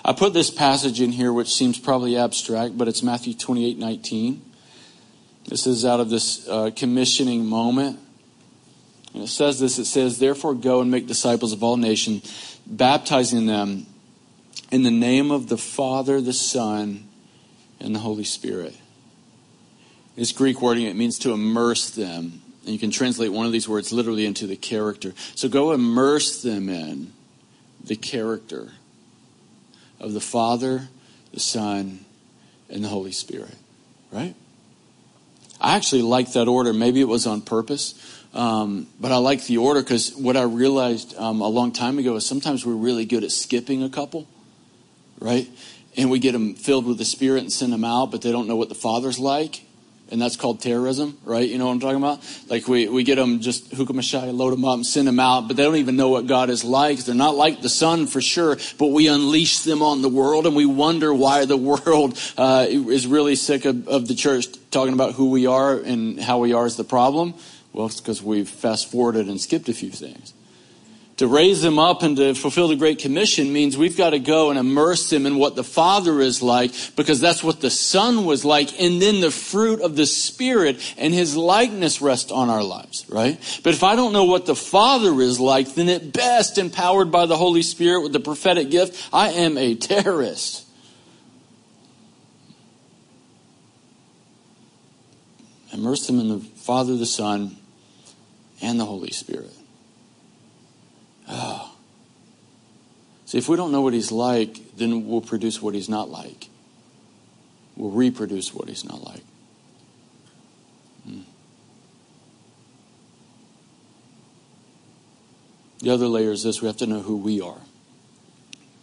I 0.03 0.13
put 0.13 0.33
this 0.33 0.49
passage 0.49 0.99
in 0.99 1.11
here, 1.11 1.31
which 1.31 1.53
seems 1.53 1.77
probably 1.77 2.17
abstract, 2.17 2.77
but 2.77 2.87
it's 2.87 3.03
Matthew 3.03 3.33
28 3.33 3.77
19. 3.77 4.41
This 5.47 5.67
is 5.67 5.85
out 5.85 5.99
of 5.99 6.09
this 6.09 6.47
uh, 6.47 6.71
commissioning 6.75 7.45
moment. 7.45 7.99
And 9.13 9.23
it 9.23 9.27
says 9.27 9.59
this 9.59 9.77
it 9.77 9.85
says, 9.85 10.17
Therefore, 10.17 10.55
go 10.55 10.81
and 10.81 10.89
make 10.89 11.07
disciples 11.07 11.53
of 11.53 11.63
all 11.63 11.77
nations, 11.77 12.59
baptizing 12.65 13.45
them 13.45 13.85
in 14.71 14.83
the 14.83 14.91
name 14.91 15.29
of 15.29 15.49
the 15.49 15.57
Father, 15.57 16.19
the 16.19 16.33
Son, 16.33 17.07
and 17.79 17.93
the 17.93 17.99
Holy 17.99 18.23
Spirit. 18.23 18.75
This 20.15 20.31
Greek 20.31 20.61
wording, 20.61 20.85
it 20.85 20.95
means 20.95 21.19
to 21.19 21.31
immerse 21.31 21.91
them. 21.91 22.41
And 22.63 22.73
you 22.73 22.79
can 22.79 22.91
translate 22.91 23.31
one 23.31 23.45
of 23.45 23.51
these 23.51 23.67
words 23.67 23.91
literally 23.91 24.25
into 24.25 24.45
the 24.45 24.55
character. 24.55 25.13
So 25.35 25.49
go 25.49 25.71
immerse 25.71 26.41
them 26.41 26.69
in 26.69 27.13
the 27.83 27.95
character 27.95 28.71
of 30.01 30.13
the 30.13 30.19
Father, 30.19 30.89
the 31.33 31.39
Son, 31.39 32.03
and 32.69 32.83
the 32.83 32.89
Holy 32.89 33.13
Spirit. 33.13 33.55
Right? 34.11 34.35
I 35.61 35.75
actually 35.75 36.01
like 36.01 36.33
that 36.33 36.47
order. 36.47 36.73
Maybe 36.73 36.99
it 36.99 37.07
was 37.07 37.27
on 37.27 37.41
purpose. 37.41 37.93
Um, 38.33 38.87
but 38.99 39.11
I 39.11 39.17
like 39.17 39.45
the 39.45 39.57
order 39.57 39.81
because 39.81 40.15
what 40.15 40.35
I 40.35 40.43
realized 40.43 41.15
um, 41.17 41.41
a 41.41 41.47
long 41.47 41.71
time 41.71 41.99
ago 41.99 42.15
is 42.15 42.25
sometimes 42.25 42.65
we're 42.65 42.73
really 42.73 43.05
good 43.05 43.23
at 43.23 43.31
skipping 43.31 43.83
a 43.83 43.89
couple, 43.89 44.27
right? 45.19 45.47
And 45.97 46.09
we 46.09 46.19
get 46.19 46.31
them 46.31 46.55
filled 46.55 46.85
with 46.85 46.97
the 46.97 47.05
Spirit 47.05 47.41
and 47.41 47.51
send 47.51 47.71
them 47.71 47.83
out, 47.83 48.09
but 48.09 48.21
they 48.21 48.31
don't 48.31 48.47
know 48.47 48.55
what 48.55 48.69
the 48.69 48.75
Father's 48.75 49.19
like. 49.19 49.61
And 50.11 50.21
that's 50.21 50.35
called 50.35 50.59
terrorism, 50.59 51.17
right? 51.23 51.47
You 51.47 51.57
know 51.57 51.67
what 51.67 51.71
I'm 51.71 51.79
talking 51.79 51.97
about? 51.97 52.19
Like 52.49 52.67
we, 52.67 52.89
we 52.89 53.03
get 53.03 53.15
them 53.15 53.39
just 53.39 53.71
hookah 53.71 53.93
load 53.93 54.51
them 54.51 54.65
up 54.65 54.75
and 54.75 54.85
send 54.85 55.07
them 55.07 55.21
out, 55.21 55.47
but 55.47 55.55
they 55.55 55.63
don't 55.63 55.77
even 55.77 55.95
know 55.95 56.09
what 56.09 56.27
God 56.27 56.49
is 56.49 56.65
like. 56.65 56.99
They're 56.99 57.15
not 57.15 57.35
like 57.35 57.61
the 57.61 57.69
Son 57.69 58.07
for 58.07 58.19
sure, 58.19 58.57
but 58.77 58.87
we 58.87 59.07
unleash 59.07 59.59
them 59.59 59.81
on 59.81 60.01
the 60.01 60.09
world 60.09 60.45
and 60.45 60.53
we 60.53 60.65
wonder 60.65 61.13
why 61.13 61.45
the 61.45 61.55
world 61.71 62.19
uh, 62.37 62.65
is 62.69 63.07
really 63.07 63.35
sick 63.35 63.63
of, 63.63 63.87
of 63.87 64.09
the 64.09 64.15
church 64.15 64.47
talking 64.69 64.93
about 64.93 65.13
who 65.13 65.29
we 65.29 65.47
are 65.47 65.77
and 65.77 66.19
how 66.19 66.39
we 66.39 66.53
are 66.53 66.65
is 66.65 66.75
the 66.75 66.83
problem. 66.83 67.33
Well, 67.71 67.85
it's 67.85 68.01
because 68.01 68.21
we've 68.21 68.49
fast 68.49 68.91
forwarded 68.91 69.27
and 69.27 69.39
skipped 69.39 69.69
a 69.69 69.73
few 69.73 69.91
things. 69.91 70.33
To 71.21 71.27
raise 71.27 71.61
them 71.61 71.77
up 71.77 72.01
and 72.01 72.17
to 72.17 72.33
fulfill 72.33 72.69
the 72.69 72.75
Great 72.75 72.97
Commission 72.97 73.53
means 73.53 73.77
we've 73.77 73.95
got 73.95 74.09
to 74.09 74.17
go 74.17 74.49
and 74.49 74.57
immerse 74.57 75.11
them 75.11 75.27
in 75.27 75.35
what 75.35 75.55
the 75.55 75.63
Father 75.63 76.19
is 76.19 76.41
like 76.41 76.71
because 76.95 77.19
that's 77.19 77.43
what 77.43 77.61
the 77.61 77.69
Son 77.69 78.25
was 78.25 78.43
like. 78.43 78.81
And 78.81 78.99
then 78.99 79.21
the 79.21 79.29
fruit 79.29 79.81
of 79.81 79.95
the 79.95 80.07
Spirit 80.07 80.81
and 80.97 81.13
His 81.13 81.37
likeness 81.37 82.01
rest 82.01 82.31
on 82.31 82.49
our 82.49 82.63
lives, 82.63 83.05
right? 83.07 83.37
But 83.63 83.75
if 83.75 83.83
I 83.83 83.95
don't 83.95 84.13
know 84.13 84.23
what 84.23 84.47
the 84.47 84.55
Father 84.55 85.21
is 85.21 85.39
like, 85.39 85.75
then 85.75 85.89
at 85.89 86.11
best, 86.11 86.57
empowered 86.57 87.11
by 87.11 87.27
the 87.27 87.37
Holy 87.37 87.61
Spirit 87.61 88.01
with 88.01 88.13
the 88.13 88.19
prophetic 88.19 88.71
gift, 88.71 89.07
I 89.13 89.29
am 89.29 89.59
a 89.59 89.75
terrorist. 89.75 90.65
Immerse 95.71 96.07
them 96.07 96.19
in 96.19 96.29
the 96.29 96.39
Father, 96.39 96.97
the 96.97 97.05
Son, 97.05 97.57
and 98.59 98.79
the 98.79 98.85
Holy 98.85 99.11
Spirit. 99.11 99.53
Oh. 101.31 101.73
See, 103.25 103.37
if 103.37 103.47
we 103.47 103.55
don't 103.55 103.71
know 103.71 103.81
what 103.81 103.93
he's 103.93 104.11
like, 104.11 104.75
then 104.75 105.07
we'll 105.07 105.21
produce 105.21 105.61
what 105.61 105.73
he's 105.73 105.87
not 105.87 106.09
like. 106.09 106.49
We'll 107.77 107.91
reproduce 107.91 108.53
what 108.53 108.67
he's 108.67 108.83
not 108.83 109.01
like. 109.01 109.23
Hmm. 111.05 111.21
The 115.79 115.91
other 115.91 116.07
layer 116.07 116.31
is 116.31 116.43
this 116.43 116.61
we 116.61 116.67
have 116.67 116.77
to 116.77 116.87
know 116.87 116.99
who 116.99 117.15
we 117.15 117.39
are. 117.39 117.61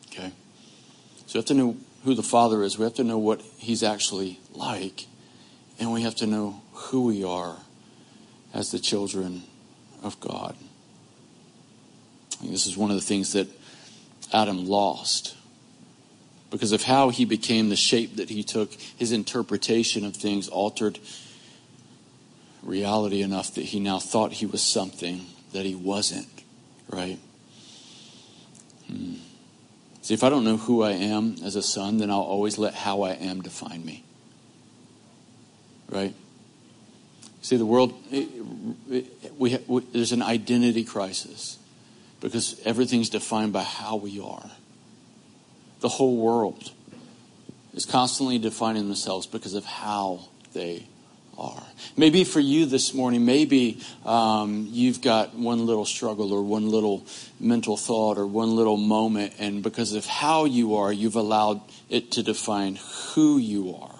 Okay? 0.06 0.32
So 1.26 1.34
we 1.34 1.38
have 1.38 1.44
to 1.46 1.54
know 1.54 1.76
who 2.04 2.14
the 2.14 2.22
Father 2.22 2.62
is. 2.62 2.78
We 2.78 2.84
have 2.84 2.94
to 2.94 3.04
know 3.04 3.18
what 3.18 3.42
he's 3.58 3.82
actually 3.82 4.40
like. 4.54 5.06
And 5.78 5.92
we 5.92 6.02
have 6.02 6.16
to 6.16 6.26
know 6.26 6.62
who 6.72 7.04
we 7.04 7.22
are 7.22 7.58
as 8.54 8.70
the 8.70 8.78
children 8.78 9.42
of 10.02 10.18
God. 10.20 10.56
This 12.42 12.66
is 12.66 12.76
one 12.76 12.90
of 12.90 12.96
the 12.96 13.02
things 13.02 13.32
that 13.32 13.48
Adam 14.32 14.66
lost 14.66 15.36
because 16.50 16.72
of 16.72 16.82
how 16.82 17.10
he 17.10 17.24
became 17.24 17.68
the 17.68 17.76
shape 17.76 18.16
that 18.16 18.30
he 18.30 18.42
took. 18.42 18.72
His 18.72 19.12
interpretation 19.12 20.04
of 20.04 20.16
things 20.16 20.48
altered 20.48 20.98
reality 22.62 23.22
enough 23.22 23.54
that 23.54 23.66
he 23.66 23.80
now 23.80 23.98
thought 23.98 24.32
he 24.32 24.46
was 24.46 24.62
something 24.62 25.26
that 25.52 25.64
he 25.64 25.74
wasn't, 25.74 26.28
right? 26.88 27.18
Hmm. 28.86 29.14
See, 30.02 30.14
if 30.14 30.24
I 30.24 30.30
don't 30.30 30.44
know 30.44 30.56
who 30.56 30.82
I 30.82 30.92
am 30.92 31.36
as 31.44 31.56
a 31.56 31.62
son, 31.62 31.98
then 31.98 32.10
I'll 32.10 32.20
always 32.20 32.56
let 32.56 32.74
how 32.74 33.02
I 33.02 33.12
am 33.12 33.42
define 33.42 33.84
me. 33.84 34.04
Right? 35.90 36.14
See, 37.42 37.56
the 37.56 37.66
world, 37.66 37.94
it, 38.10 38.28
it, 38.90 39.32
we, 39.38 39.58
we, 39.66 39.80
there's 39.92 40.12
an 40.12 40.22
identity 40.22 40.84
crisis 40.84 41.58
because 42.20 42.60
everything's 42.64 43.10
defined 43.10 43.52
by 43.52 43.62
how 43.62 43.96
we 43.96 44.20
are. 44.20 44.50
The 45.80 45.88
whole 45.88 46.16
world 46.16 46.72
is 47.74 47.86
constantly 47.86 48.38
defining 48.38 48.86
themselves 48.86 49.26
because 49.26 49.54
of 49.54 49.64
how 49.64 50.28
they 50.52 50.86
are. 51.38 51.62
Maybe 51.96 52.24
for 52.24 52.40
you 52.40 52.66
this 52.66 52.92
morning, 52.92 53.24
maybe 53.24 53.80
um, 54.04 54.66
you've 54.70 55.00
got 55.00 55.34
one 55.34 55.66
little 55.66 55.84
struggle 55.84 56.32
or 56.32 56.42
one 56.42 56.68
little 56.68 57.06
mental 57.38 57.76
thought 57.76 58.18
or 58.18 58.26
one 58.26 58.56
little 58.56 58.76
moment, 58.76 59.34
and 59.38 59.62
because 59.62 59.94
of 59.94 60.04
how 60.04 60.44
you 60.44 60.74
are, 60.74 60.92
you've 60.92 61.16
allowed 61.16 61.60
it 61.88 62.10
to 62.12 62.22
define 62.22 62.78
who 63.14 63.38
you 63.38 63.76
are. 63.76 63.94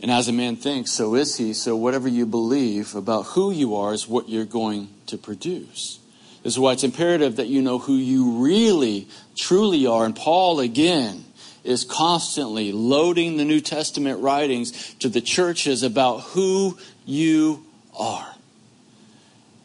And 0.00 0.12
as 0.12 0.28
a 0.28 0.32
man 0.32 0.54
thinks, 0.54 0.92
so 0.92 1.16
is 1.16 1.36
he. 1.36 1.52
So 1.52 1.74
whatever 1.74 2.06
you 2.06 2.24
believe 2.24 2.94
about 2.94 3.22
who 3.22 3.50
you 3.50 3.74
are 3.74 3.92
is 3.92 4.06
what 4.06 4.28
you're 4.28 4.44
going 4.44 4.90
to 5.06 5.18
produce. 5.18 5.98
This 6.42 6.54
is 6.54 6.58
why 6.58 6.72
it's 6.72 6.84
imperative 6.84 7.36
that 7.36 7.48
you 7.48 7.62
know 7.62 7.78
who 7.78 7.94
you 7.94 8.44
really, 8.44 9.08
truly 9.36 9.86
are. 9.86 10.04
And 10.04 10.14
Paul, 10.14 10.60
again, 10.60 11.24
is 11.64 11.84
constantly 11.84 12.72
loading 12.72 13.36
the 13.36 13.44
New 13.44 13.60
Testament 13.60 14.20
writings 14.20 14.94
to 14.94 15.08
the 15.08 15.20
churches 15.20 15.82
about 15.82 16.20
who 16.20 16.78
you 17.04 17.66
are. 17.98 18.34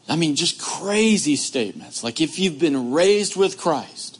I 0.10 0.16
mean, 0.16 0.36
just 0.36 0.60
crazy 0.60 1.36
statements. 1.36 2.04
Like 2.04 2.20
if 2.20 2.40
you've 2.40 2.60
been 2.60 2.92
raised 2.92 3.36
with 3.36 3.58
Christ, 3.58 4.20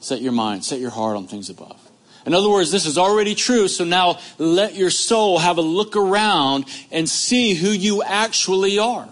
set 0.00 0.20
your 0.20 0.32
mind, 0.32 0.64
set 0.64 0.80
your 0.80 0.90
heart 0.90 1.16
on 1.16 1.26
things 1.26 1.48
above. 1.48 1.80
In 2.26 2.34
other 2.34 2.48
words, 2.48 2.70
this 2.70 2.86
is 2.86 2.98
already 2.98 3.34
true, 3.34 3.68
so 3.68 3.84
now 3.84 4.18
let 4.38 4.74
your 4.74 4.90
soul 4.90 5.38
have 5.38 5.58
a 5.58 5.62
look 5.62 5.94
around 5.96 6.64
and 6.90 7.08
see 7.08 7.54
who 7.54 7.68
you 7.68 8.02
actually 8.02 8.78
are. 8.78 9.08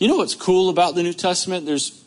You 0.00 0.08
know 0.08 0.16
what's 0.16 0.34
cool 0.34 0.70
about 0.70 0.94
the 0.94 1.02
New 1.02 1.12
Testament? 1.12 1.66
There's, 1.66 2.02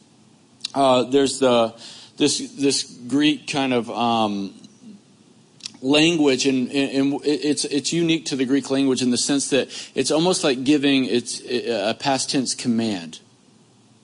uh, 0.74 1.04
there's 1.04 1.38
the, 1.38 1.76
this 2.18 2.40
this 2.56 2.82
Greek 3.08 3.46
kind 3.46 3.72
of 3.72 3.88
um, 3.92 4.56
language, 5.80 6.48
and, 6.48 6.72
and, 6.72 7.22
it's 7.24 7.66
it's 7.66 7.94
unique 7.94 8.26
to 8.26 8.36
the 8.36 8.46
Greek 8.46 8.72
language 8.72 9.04
in 9.04 9.12
the 9.12 9.18
sense 9.18 9.52
that 9.52 9.70
it's 9.94 10.10
almost 10.10 10.44
like 10.44 10.64
giving 10.64 11.06
it's 11.06 11.40
a 11.46 11.94
past 11.94 12.32
tense 12.32 12.56
command, 12.56 13.20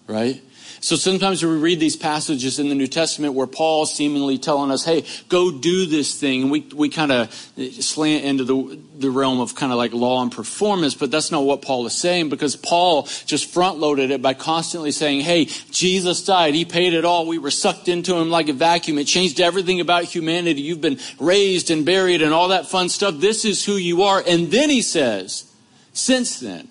right? 0.05 0.39
So 0.82 0.95
sometimes 0.95 1.43
we 1.43 1.49
read 1.49 1.80
these 1.80 1.97
passages 1.97 2.57
in 2.57 2.69
the 2.69 2.75
New 2.75 2.88
Testament 2.88 3.34
where 3.34 3.47
Paul's 3.47 3.93
seemingly 3.93 4.38
telling 4.38 4.71
us, 4.71 4.86
hey, 4.86 5.05
go 5.27 5.51
do 5.51 5.86
this 5.86 6.17
thing. 6.19 6.43
And 6.43 6.51
we, 6.51 6.61
we 6.73 6.89
kind 6.89 7.11
of 7.11 7.34
slant 7.34 8.23
into 8.23 8.43
the, 8.45 8.80
the 8.97 9.11
realm 9.11 9.41
of 9.41 9.55
kind 9.55 9.71
of 9.71 9.77
like 9.77 9.91
law 9.93 10.21
and 10.21 10.32
performance, 10.32 10.95
but 10.95 11.11
that's 11.11 11.32
not 11.32 11.43
what 11.43 11.61
Paul 11.61 11.86
is 11.86 11.93
saying 11.93 12.30
because 12.30 12.55
Paul 12.55 13.03
just 13.25 13.49
front 13.49 13.77
loaded 13.77 14.11
it 14.11 14.21
by 14.21 14.34
constantly 14.34 14.91
saying, 14.91 15.21
hey, 15.21 15.45
Jesus 15.45 16.23
died. 16.23 16.53
He 16.53 16.63
paid 16.63 16.93
it 16.93 17.03
all. 17.03 17.27
We 17.27 17.38
were 17.38 17.51
sucked 17.51 17.89
into 17.89 18.15
him 18.15 18.30
like 18.30 18.47
a 18.47 18.53
vacuum. 18.53 18.97
It 18.97 19.05
changed 19.05 19.41
everything 19.41 19.82
about 19.82 20.05
humanity. 20.05 20.61
You've 20.61 20.82
been 20.82 20.99
raised 21.19 21.71
and 21.71 21.86
buried 21.86 22.21
and 22.21 22.34
all 22.34 22.49
that 22.49 22.67
fun 22.67 22.88
stuff. 22.88 23.15
This 23.19 23.43
is 23.43 23.65
who 23.65 23.73
you 23.73 24.03
are. 24.03 24.23
And 24.25 24.49
then 24.49 24.69
he 24.69 24.82
says, 24.82 25.51
since 25.91 26.39
then, 26.39 26.69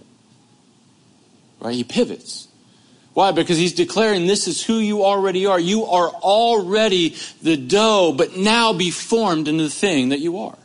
right? 1.60 1.74
He 1.74 1.84
pivots. 1.84 2.47
Why? 3.18 3.32
Because 3.32 3.58
he's 3.58 3.72
declaring 3.72 4.28
this 4.28 4.46
is 4.46 4.64
who 4.64 4.78
you 4.78 5.04
already 5.04 5.44
are. 5.44 5.58
You 5.58 5.86
are 5.86 6.06
already 6.08 7.16
the 7.42 7.56
dough, 7.56 8.14
but 8.16 8.36
now 8.36 8.72
be 8.72 8.92
formed 8.92 9.48
into 9.48 9.64
the 9.64 9.70
thing 9.70 10.10
that 10.10 10.20
you 10.20 10.38
are. 10.38 10.56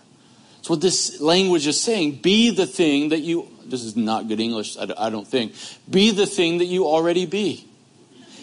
That's 0.58 0.70
what 0.70 0.80
this 0.80 1.20
language 1.20 1.66
is 1.66 1.82
saying. 1.82 2.18
Be 2.18 2.52
the 2.52 2.68
thing 2.68 3.10
that 3.10 3.22
you, 3.22 3.48
this 3.66 3.84
is 3.84 3.96
not 3.96 4.28
good 4.28 4.40
English, 4.40 4.78
I 4.78 5.10
don't 5.10 5.28
think. 5.28 5.56
Be 5.90 6.12
the 6.12 6.28
thing 6.28 6.60
that 6.60 6.66
you 6.66 6.86
already 6.86 7.26
be. 7.26 7.68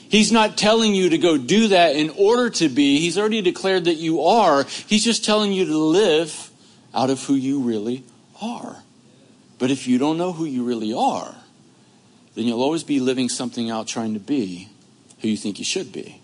He's 0.08 0.32
not 0.32 0.58
telling 0.58 0.92
you 0.92 1.10
to 1.10 1.18
go 1.18 1.38
do 1.38 1.68
that 1.68 1.94
in 1.94 2.10
order 2.18 2.50
to 2.50 2.68
be. 2.68 2.98
He's 2.98 3.16
already 3.16 3.42
declared 3.42 3.84
that 3.84 3.94
you 3.94 4.22
are. 4.22 4.64
He's 4.88 5.04
just 5.04 5.24
telling 5.24 5.52
you 5.52 5.66
to 5.66 5.78
live 5.78 6.50
out 6.92 7.10
of 7.10 7.22
who 7.22 7.34
you 7.34 7.60
really 7.60 8.02
are. 8.42 8.82
But 9.60 9.70
if 9.70 9.86
you 9.86 9.98
don't 9.98 10.18
know 10.18 10.32
who 10.32 10.46
you 10.46 10.64
really 10.64 10.92
are, 10.92 11.32
then 12.40 12.48
you'll 12.48 12.62
always 12.62 12.84
be 12.84 13.00
living 13.00 13.28
something 13.28 13.70
out 13.70 13.86
trying 13.86 14.14
to 14.14 14.18
be 14.18 14.70
who 15.20 15.28
you 15.28 15.36
think 15.36 15.58
you 15.58 15.64
should 15.66 15.92
be. 15.92 16.22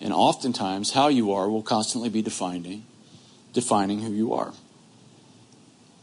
And 0.00 0.14
oftentimes, 0.14 0.92
how 0.92 1.08
you 1.08 1.30
are 1.32 1.46
will 1.50 1.62
constantly 1.62 2.08
be 2.08 2.22
defining, 2.22 2.86
defining 3.52 4.00
who 4.00 4.10
you 4.12 4.32
are. 4.32 4.54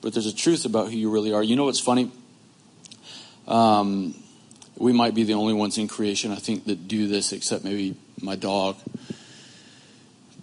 But 0.01 0.13
there's 0.13 0.27
a 0.27 0.35
truth 0.35 0.65
about 0.65 0.91
who 0.91 0.97
you 0.97 1.09
really 1.09 1.33
are. 1.33 1.41
You 1.41 1.55
know 1.55 1.65
what's 1.65 1.79
funny? 1.79 2.11
Um, 3.47 4.13
we 4.77 4.93
might 4.93 5.15
be 5.15 5.23
the 5.23 5.33
only 5.33 5.55
ones 5.55 5.79
in 5.79 5.87
creation, 5.87 6.31
I 6.31 6.35
think, 6.35 6.65
that 6.65 6.87
do 6.87 7.07
this, 7.07 7.31
except 7.31 7.63
maybe 7.63 7.95
my 8.21 8.35
dog. 8.35 8.75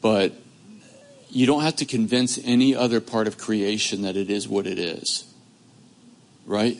But 0.00 0.32
you 1.30 1.46
don't 1.46 1.62
have 1.62 1.76
to 1.76 1.84
convince 1.84 2.40
any 2.42 2.74
other 2.74 3.00
part 3.00 3.28
of 3.28 3.38
creation 3.38 4.02
that 4.02 4.16
it 4.16 4.30
is 4.30 4.48
what 4.48 4.66
it 4.66 4.80
is. 4.80 5.32
Right? 6.44 6.78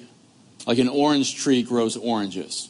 Like 0.66 0.78
an 0.78 0.88
orange 0.88 1.36
tree 1.36 1.62
grows 1.62 1.96
oranges. 1.96 2.68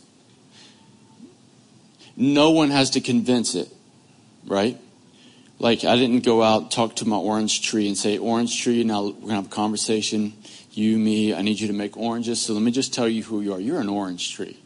No 2.16 2.50
one 2.50 2.70
has 2.70 2.90
to 2.90 3.00
convince 3.00 3.54
it, 3.54 3.68
right? 4.46 4.78
Like 5.58 5.84
I 5.84 5.96
didn't 5.96 6.24
go 6.24 6.42
out 6.42 6.70
talk 6.70 6.96
to 6.96 7.08
my 7.08 7.16
orange 7.16 7.62
tree 7.62 7.86
and 7.86 7.96
say, 7.96 8.18
"Orange 8.18 8.60
tree, 8.60 8.82
now 8.84 9.04
we're 9.04 9.12
gonna 9.12 9.34
have 9.34 9.46
a 9.46 9.48
conversation. 9.48 10.34
You, 10.72 10.98
me, 10.98 11.34
I 11.34 11.42
need 11.42 11.60
you 11.60 11.68
to 11.68 11.72
make 11.72 11.96
oranges. 11.96 12.40
So 12.40 12.54
let 12.54 12.62
me 12.62 12.70
just 12.70 12.94
tell 12.94 13.08
you 13.08 13.22
who 13.22 13.40
you 13.42 13.52
are. 13.52 13.60
You're 13.60 13.80
an 13.80 13.88
orange 13.88 14.32
tree." 14.32 14.56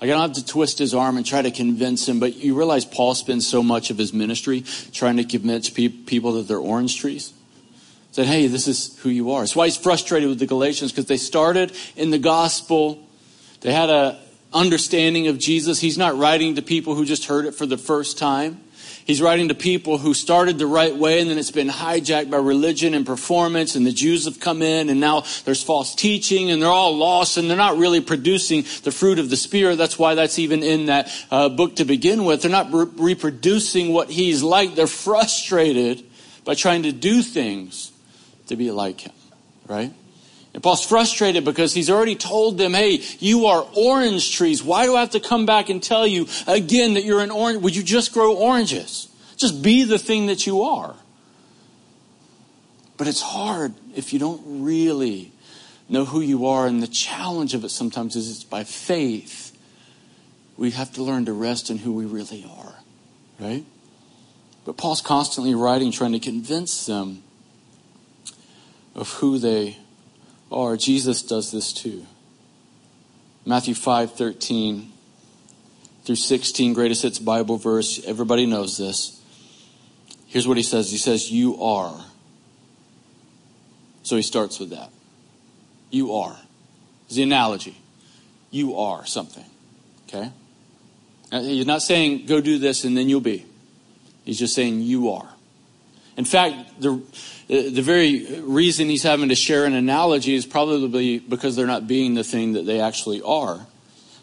Like 0.00 0.10
I 0.10 0.12
don't 0.12 0.22
have 0.22 0.32
to 0.34 0.46
twist 0.46 0.78
his 0.78 0.94
arm 0.94 1.16
and 1.16 1.24
try 1.24 1.42
to 1.42 1.50
convince 1.50 2.08
him, 2.08 2.20
but 2.20 2.36
you 2.36 2.54
realize 2.54 2.84
Paul 2.84 3.14
spends 3.14 3.46
so 3.46 3.62
much 3.62 3.90
of 3.90 3.98
his 3.98 4.12
ministry 4.12 4.64
trying 4.92 5.16
to 5.16 5.24
convince 5.24 5.70
pe- 5.70 5.88
people 5.88 6.32
that 6.32 6.48
they're 6.48 6.58
orange 6.58 6.98
trees 6.98 7.32
said, 8.16 8.24
hey, 8.24 8.46
this 8.46 8.66
is 8.66 8.96
who 9.00 9.10
you 9.10 9.32
are. 9.32 9.42
That's 9.42 9.54
why 9.54 9.66
he's 9.66 9.76
frustrated 9.76 10.30
with 10.30 10.38
the 10.38 10.46
Galatians 10.46 10.90
because 10.90 11.04
they 11.04 11.18
started 11.18 11.76
in 11.96 12.08
the 12.08 12.18
gospel. 12.18 13.06
They 13.60 13.74
had 13.74 13.90
a 13.90 14.18
understanding 14.54 15.26
of 15.26 15.36
Jesus. 15.36 15.80
He's 15.80 15.98
not 15.98 16.16
writing 16.16 16.54
to 16.54 16.62
people 16.62 16.94
who 16.94 17.04
just 17.04 17.26
heard 17.26 17.44
it 17.44 17.54
for 17.54 17.66
the 17.66 17.76
first 17.76 18.16
time. 18.16 18.62
He's 19.04 19.20
writing 19.20 19.48
to 19.48 19.54
people 19.54 19.98
who 19.98 20.14
started 20.14 20.56
the 20.56 20.66
right 20.66 20.96
way 20.96 21.20
and 21.20 21.28
then 21.28 21.36
it's 21.36 21.50
been 21.50 21.68
hijacked 21.68 22.30
by 22.30 22.38
religion 22.38 22.94
and 22.94 23.04
performance 23.04 23.76
and 23.76 23.86
the 23.86 23.92
Jews 23.92 24.24
have 24.24 24.40
come 24.40 24.62
in 24.62 24.88
and 24.88 24.98
now 24.98 25.24
there's 25.44 25.62
false 25.62 25.94
teaching 25.94 26.50
and 26.50 26.62
they're 26.62 26.70
all 26.70 26.96
lost 26.96 27.36
and 27.36 27.50
they're 27.50 27.56
not 27.58 27.76
really 27.76 28.00
producing 28.00 28.62
the 28.82 28.92
fruit 28.92 29.18
of 29.18 29.28
the 29.28 29.36
Spirit. 29.36 29.76
That's 29.76 29.98
why 29.98 30.14
that's 30.14 30.38
even 30.38 30.62
in 30.62 30.86
that 30.86 31.12
uh, 31.30 31.50
book 31.50 31.76
to 31.76 31.84
begin 31.84 32.24
with. 32.24 32.40
They're 32.40 32.50
not 32.50 32.72
re- 32.72 32.86
reproducing 32.96 33.92
what 33.92 34.08
he's 34.08 34.42
like. 34.42 34.74
They're 34.74 34.86
frustrated 34.86 36.02
by 36.46 36.54
trying 36.54 36.84
to 36.84 36.92
do 36.92 37.20
things 37.20 37.92
to 38.46 38.56
be 38.56 38.70
like 38.70 39.00
him, 39.00 39.12
right? 39.66 39.92
And 40.54 40.62
Paul's 40.62 40.84
frustrated 40.84 41.44
because 41.44 41.74
he's 41.74 41.90
already 41.90 42.14
told 42.14 42.56
them, 42.56 42.72
hey, 42.72 43.02
you 43.18 43.44
are 43.46 43.68
orange 43.76 44.34
trees. 44.34 44.64
Why 44.64 44.86
do 44.86 44.96
I 44.96 45.00
have 45.00 45.10
to 45.10 45.20
come 45.20 45.44
back 45.44 45.68
and 45.68 45.82
tell 45.82 46.06
you 46.06 46.26
again 46.46 46.94
that 46.94 47.04
you're 47.04 47.20
an 47.20 47.30
orange? 47.30 47.60
Would 47.60 47.76
you 47.76 47.82
just 47.82 48.14
grow 48.14 48.34
oranges? 48.34 49.08
Just 49.36 49.62
be 49.62 49.84
the 49.84 49.98
thing 49.98 50.26
that 50.26 50.46
you 50.46 50.62
are. 50.62 50.96
But 52.96 53.06
it's 53.06 53.20
hard 53.20 53.74
if 53.94 54.14
you 54.14 54.18
don't 54.18 54.64
really 54.64 55.30
know 55.90 56.06
who 56.06 56.22
you 56.22 56.46
are. 56.46 56.66
And 56.66 56.82
the 56.82 56.86
challenge 56.86 57.52
of 57.52 57.62
it 57.62 57.68
sometimes 57.68 58.16
is 58.16 58.30
it's 58.30 58.44
by 58.44 58.64
faith. 58.64 59.54
We 60.56 60.70
have 60.70 60.90
to 60.94 61.02
learn 61.02 61.26
to 61.26 61.34
rest 61.34 61.68
in 61.68 61.76
who 61.76 61.92
we 61.92 62.06
really 62.06 62.46
are, 62.58 62.76
right? 63.38 63.66
But 64.64 64.78
Paul's 64.78 65.02
constantly 65.02 65.54
writing, 65.54 65.92
trying 65.92 66.12
to 66.12 66.18
convince 66.18 66.86
them 66.86 67.22
of 68.96 69.10
who 69.14 69.38
they 69.38 69.76
are. 70.50 70.76
Jesus 70.76 71.22
does 71.22 71.52
this 71.52 71.72
too. 71.72 72.04
Matthew 73.44 73.74
5 73.74 74.12
13 74.14 74.92
through 76.04 76.16
16, 76.16 76.72
greatest 76.72 77.02
hits 77.02 77.18
Bible 77.18 77.58
verse. 77.58 78.02
Everybody 78.04 78.46
knows 78.46 78.78
this. 78.78 79.20
Here's 80.26 80.48
what 80.48 80.56
he 80.56 80.62
says 80.62 80.90
He 80.90 80.98
says, 80.98 81.30
You 81.30 81.62
are. 81.62 82.04
So 84.02 84.16
he 84.16 84.22
starts 84.22 84.58
with 84.58 84.70
that. 84.70 84.90
You 85.90 86.14
are. 86.14 86.36
Is 87.08 87.16
the 87.16 87.22
analogy. 87.22 87.76
You 88.50 88.78
are 88.78 89.04
something. 89.04 89.44
Okay? 90.08 90.30
Uh, 91.30 91.40
he's 91.40 91.66
not 91.66 91.82
saying, 91.82 92.26
Go 92.26 92.40
do 92.40 92.58
this 92.58 92.84
and 92.84 92.96
then 92.96 93.08
you'll 93.08 93.20
be. 93.20 93.44
He's 94.24 94.38
just 94.38 94.54
saying, 94.54 94.80
You 94.80 95.10
are. 95.10 95.28
In 96.16 96.24
fact, 96.24 96.80
the 96.80 97.02
the 97.48 97.82
very 97.82 98.40
reason 98.40 98.88
he's 98.88 99.04
having 99.04 99.28
to 99.28 99.36
share 99.36 99.66
an 99.66 99.74
analogy 99.74 100.34
is 100.34 100.46
probably 100.46 101.18
because 101.20 101.54
they're 101.54 101.66
not 101.66 101.86
being 101.86 102.14
the 102.14 102.24
thing 102.24 102.54
that 102.54 102.66
they 102.66 102.80
actually 102.80 103.22
are. 103.22 103.66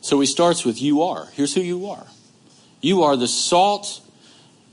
So 0.01 0.19
he 0.19 0.25
starts 0.25 0.65
with, 0.65 0.81
You 0.81 1.03
are. 1.03 1.29
Here's 1.33 1.53
who 1.53 1.61
you 1.61 1.87
are. 1.87 2.07
You 2.81 3.03
are 3.03 3.15
the 3.15 3.27
salt 3.27 4.01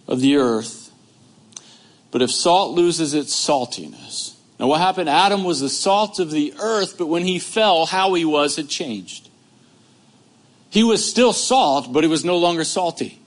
of 0.08 0.20
the 0.20 0.36
earth. 0.36 0.90
But 2.10 2.22
if 2.22 2.32
salt 2.32 2.72
loses 2.72 3.14
its 3.14 3.32
saltiness. 3.32 4.34
Now, 4.58 4.66
what 4.66 4.80
happened? 4.80 5.08
Adam 5.08 5.44
was 5.44 5.60
the 5.60 5.68
salt 5.68 6.18
of 6.18 6.32
the 6.32 6.52
earth, 6.60 6.98
but 6.98 7.06
when 7.06 7.24
he 7.24 7.38
fell, 7.38 7.86
how 7.86 8.14
he 8.14 8.24
was 8.24 8.56
had 8.56 8.68
changed. 8.68 9.28
He 10.68 10.82
was 10.82 11.08
still 11.08 11.32
salt, 11.32 11.92
but 11.92 12.02
he 12.02 12.10
was 12.10 12.24
no 12.24 12.36
longer 12.36 12.64
salty. 12.64 13.19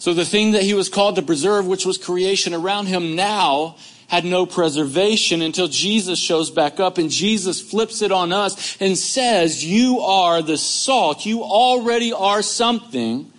So 0.00 0.14
the 0.14 0.24
thing 0.24 0.52
that 0.52 0.62
he 0.62 0.72
was 0.72 0.88
called 0.88 1.16
to 1.16 1.22
preserve, 1.22 1.66
which 1.66 1.84
was 1.84 1.98
creation 1.98 2.54
around 2.54 2.86
him, 2.86 3.14
now 3.16 3.76
had 4.08 4.24
no 4.24 4.46
preservation 4.46 5.42
until 5.42 5.68
Jesus 5.68 6.18
shows 6.18 6.50
back 6.50 6.80
up 6.80 6.96
and 6.96 7.10
Jesus 7.10 7.60
flips 7.60 8.00
it 8.00 8.10
on 8.10 8.32
us 8.32 8.78
and 8.80 8.96
says, 8.96 9.62
You 9.62 10.00
are 10.00 10.40
the 10.40 10.56
salt. 10.56 11.26
You 11.26 11.42
already 11.42 12.14
are 12.14 12.40
something. 12.40 13.30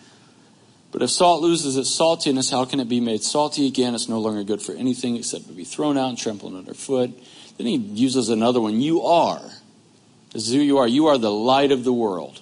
But 0.91 1.01
if 1.01 1.09
salt 1.09 1.41
loses 1.41 1.77
its 1.77 1.89
saltiness, 1.89 2.51
how 2.51 2.65
can 2.65 2.79
it 2.79 2.87
be 2.87 2.99
made 2.99 3.23
salty 3.23 3.65
again? 3.65 3.95
It's 3.95 4.07
no 4.07 4.19
longer 4.19 4.43
good 4.43 4.61
for 4.61 4.73
anything 4.73 5.15
except 5.15 5.47
to 5.47 5.53
be 5.53 5.63
thrown 5.63 5.97
out 5.97 6.09
and 6.09 6.17
trampled 6.17 6.53
underfoot. 6.53 7.09
Then 7.57 7.65
he 7.65 7.77
uses 7.77 8.29
another 8.29 8.61
one. 8.61 8.79
You 8.79 9.01
are. 9.01 9.41
This 10.31 10.47
is 10.47 10.53
who 10.53 10.59
you 10.59 10.77
are. 10.77 10.87
You 10.87 11.07
are 11.07 11.17
the 11.17 11.31
light 11.31 11.71
of 11.71 11.83
the 11.83 11.93
world. 11.93 12.39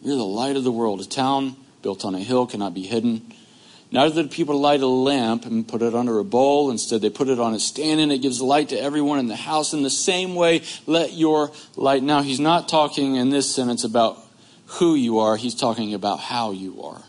You're 0.00 0.16
the 0.16 0.22
light 0.22 0.54
of 0.54 0.62
the 0.62 0.70
world. 0.70 1.00
A 1.00 1.04
town 1.04 1.56
built 1.82 2.04
on 2.04 2.14
a 2.14 2.20
hill 2.20 2.46
cannot 2.46 2.74
be 2.74 2.82
hidden. 2.82 3.32
Neither 3.90 4.22
did 4.22 4.30
people 4.30 4.58
light 4.60 4.80
a 4.82 4.86
lamp 4.86 5.46
and 5.46 5.66
put 5.66 5.80
it 5.80 5.94
under 5.94 6.18
a 6.18 6.24
bowl. 6.24 6.70
Instead, 6.70 7.00
they 7.00 7.08
put 7.08 7.28
it 7.28 7.40
on 7.40 7.54
a 7.54 7.60
stand 7.60 8.00
and 8.00 8.12
it 8.12 8.18
gives 8.18 8.42
light 8.42 8.68
to 8.68 8.78
everyone 8.78 9.18
in 9.18 9.28
the 9.28 9.36
house. 9.36 9.72
In 9.72 9.82
the 9.82 9.90
same 9.90 10.34
way, 10.34 10.62
let 10.86 11.14
your 11.14 11.50
light. 11.74 12.02
Now, 12.02 12.20
he's 12.20 12.40
not 12.40 12.68
talking 12.68 13.16
in 13.16 13.30
this 13.30 13.52
sentence 13.54 13.84
about 13.84 14.18
who 14.72 14.94
you 14.94 15.18
are, 15.18 15.36
he's 15.36 15.54
talking 15.54 15.94
about 15.94 16.20
how 16.20 16.50
you 16.50 16.82
are. 16.82 17.02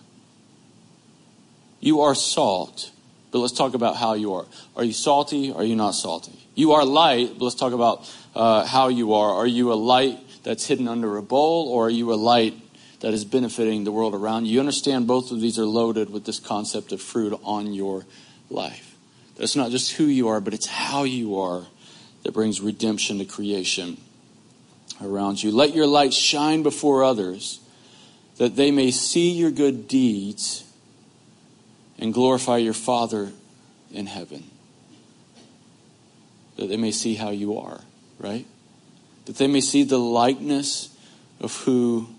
You 1.81 2.01
are 2.01 2.15
salt, 2.15 2.91
but 3.31 3.39
let's 3.39 3.53
talk 3.53 3.73
about 3.73 3.97
how 3.97 4.13
you 4.13 4.33
are. 4.33 4.45
Are 4.77 4.83
you 4.83 4.93
salty? 4.93 5.51
Are 5.51 5.63
you 5.65 5.75
not 5.75 5.91
salty? 5.91 6.39
You 6.55 6.71
are 6.73 6.85
light, 6.85 7.33
but 7.33 7.45
let's 7.45 7.55
talk 7.55 7.73
about 7.73 8.09
uh, 8.33 8.65
how 8.65 8.87
you 8.87 9.13
are. 9.13 9.33
Are 9.33 9.47
you 9.47 9.73
a 9.73 9.75
light 9.75 10.19
that's 10.43 10.65
hidden 10.67 10.87
under 10.87 11.17
a 11.17 11.21
bowl, 11.21 11.67
or 11.67 11.87
are 11.87 11.89
you 11.89 12.13
a 12.13 12.15
light 12.15 12.53
that 12.99 13.13
is 13.13 13.23
benefiting 13.25 13.83
the 13.83 13.91
world 13.91 14.13
around 14.13 14.45
you. 14.45 14.53
You 14.53 14.59
understand 14.59 15.07
both 15.07 15.31
of 15.31 15.41
these 15.41 15.57
are 15.57 15.65
loaded 15.65 16.09
with 16.09 16.25
this 16.25 16.39
concept 16.39 16.91
of 16.91 17.01
fruit 17.01 17.39
on 17.43 17.73
your 17.73 18.05
life. 18.49 18.95
That's 19.37 19.55
not 19.55 19.71
just 19.71 19.93
who 19.93 20.05
you 20.05 20.27
are, 20.27 20.41
but 20.41 20.53
it's 20.53 20.67
how 20.67 21.03
you 21.03 21.39
are 21.39 21.65
that 22.23 22.33
brings 22.33 22.59
redemption 22.59 23.19
to 23.19 23.25
creation 23.25 23.97
around 25.01 25.41
you. 25.41 25.51
Let 25.51 25.73
your 25.73 25.87
light 25.87 26.13
shine 26.13 26.61
before 26.61 27.03
others 27.03 27.61
that 28.37 28.55
they 28.55 28.71
may 28.71 28.91
see 28.91 29.31
your 29.31 29.51
good 29.51 29.87
deeds 29.87 30.65
and 31.97 32.13
glorify 32.13 32.57
your 32.57 32.73
Father 32.73 33.31
in 33.91 34.07
heaven. 34.07 34.49
That 36.57 36.67
they 36.67 36.77
may 36.77 36.91
see 36.91 37.15
how 37.15 37.29
you 37.29 37.57
are, 37.57 37.79
right? 38.17 38.45
That 39.25 39.37
they 39.37 39.47
may 39.47 39.61
see 39.61 39.83
the 39.83 39.97
likeness 39.97 40.95
of 41.39 41.55
who 41.63 42.09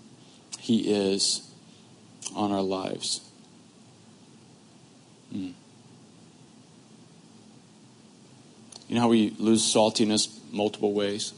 he 0.71 0.89
is 0.89 1.51
on 2.33 2.53
our 2.53 2.61
lives. 2.61 3.19
Hmm. 5.29 5.49
You 8.87 8.95
know 8.95 9.01
how 9.01 9.09
we 9.09 9.31
lose 9.37 9.63
saltiness 9.63 10.29
multiple 10.49 10.93
ways? 10.93 11.33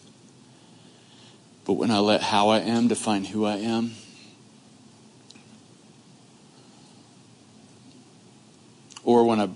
But 1.65 1.73
when 1.73 1.89
I 1.89 1.97
let 1.97 2.21
how 2.21 2.49
I 2.49 2.59
am 2.59 2.87
define 2.87 3.23
who 3.23 3.43
I 3.45 3.55
am, 3.55 3.93
or 9.03 9.23
when 9.23 9.39
I 9.39 9.49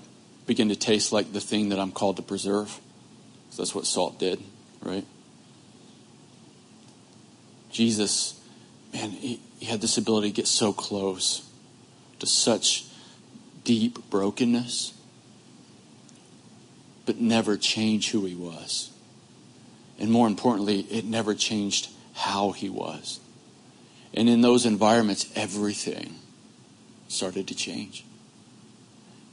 begin 0.47 0.69
to 0.69 0.75
taste 0.75 1.11
like 1.11 1.33
the 1.33 1.41
thing 1.41 1.69
that 1.69 1.77
I'm 1.77 1.91
called 1.91 2.15
to 2.15 2.23
preserve, 2.23 2.79
that's 3.55 3.75
what 3.75 3.85
salt 3.85 4.17
did, 4.17 4.41
right? 4.81 5.05
Jesus, 7.71 8.39
man, 8.91 9.11
he, 9.11 9.39
he 9.59 9.65
had 9.65 9.81
this 9.81 9.97
ability 9.97 10.29
to 10.29 10.35
get 10.35 10.47
so 10.47 10.71
close 10.71 11.49
to 12.19 12.27
such 12.27 12.85
deep 13.63 14.09
brokenness, 14.09 14.93
but 17.05 17.19
never 17.19 17.57
change 17.57 18.11
who 18.11 18.25
he 18.25 18.35
was. 18.35 18.91
And 19.99 20.11
more 20.11 20.27
importantly, 20.27 20.81
it 20.91 21.05
never 21.05 21.33
changed 21.33 21.89
how 22.13 22.51
he 22.51 22.69
was. 22.69 23.19
And 24.13 24.29
in 24.29 24.41
those 24.41 24.65
environments, 24.65 25.31
everything 25.35 26.15
started 27.07 27.47
to 27.47 27.55
change. 27.55 28.05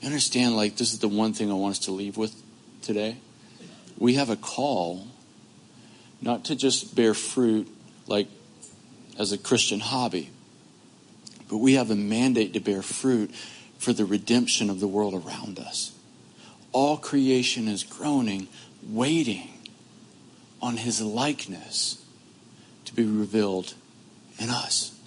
You 0.00 0.06
understand, 0.06 0.56
like, 0.56 0.76
this 0.76 0.92
is 0.92 0.98
the 0.98 1.08
one 1.08 1.32
thing 1.32 1.50
I 1.50 1.54
want 1.54 1.72
us 1.72 1.78
to 1.80 1.92
leave 1.92 2.16
with 2.16 2.34
today. 2.82 3.16
We 3.98 4.14
have 4.14 4.30
a 4.30 4.36
call 4.36 5.06
not 6.20 6.44
to 6.46 6.56
just 6.56 6.94
bear 6.94 7.14
fruit 7.14 7.68
like 8.06 8.28
as 9.18 9.32
a 9.32 9.38
Christian 9.38 9.80
hobby. 9.80 10.30
But 11.48 11.58
we 11.58 11.74
have 11.74 11.90
a 11.90 11.96
mandate 11.96 12.52
to 12.54 12.60
bear 12.60 12.82
fruit 12.82 13.34
for 13.78 13.92
the 13.92 14.04
redemption 14.04 14.70
of 14.70 14.80
the 14.80 14.88
world 14.88 15.14
around 15.14 15.58
us. 15.58 15.92
All 16.72 16.96
creation 16.96 17.68
is 17.68 17.82
groaning, 17.82 18.48
waiting 18.82 19.50
on 20.60 20.78
his 20.78 21.00
likeness 21.00 22.02
to 22.86 22.94
be 22.94 23.04
revealed 23.04 23.74
in 24.38 24.50
us. 24.50 24.98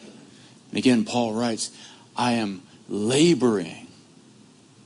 And 0.69 0.77
again, 0.77 1.03
Paul 1.03 1.33
writes, 1.33 1.71
I 2.15 2.33
am 2.33 2.61
laboring, 2.87 3.87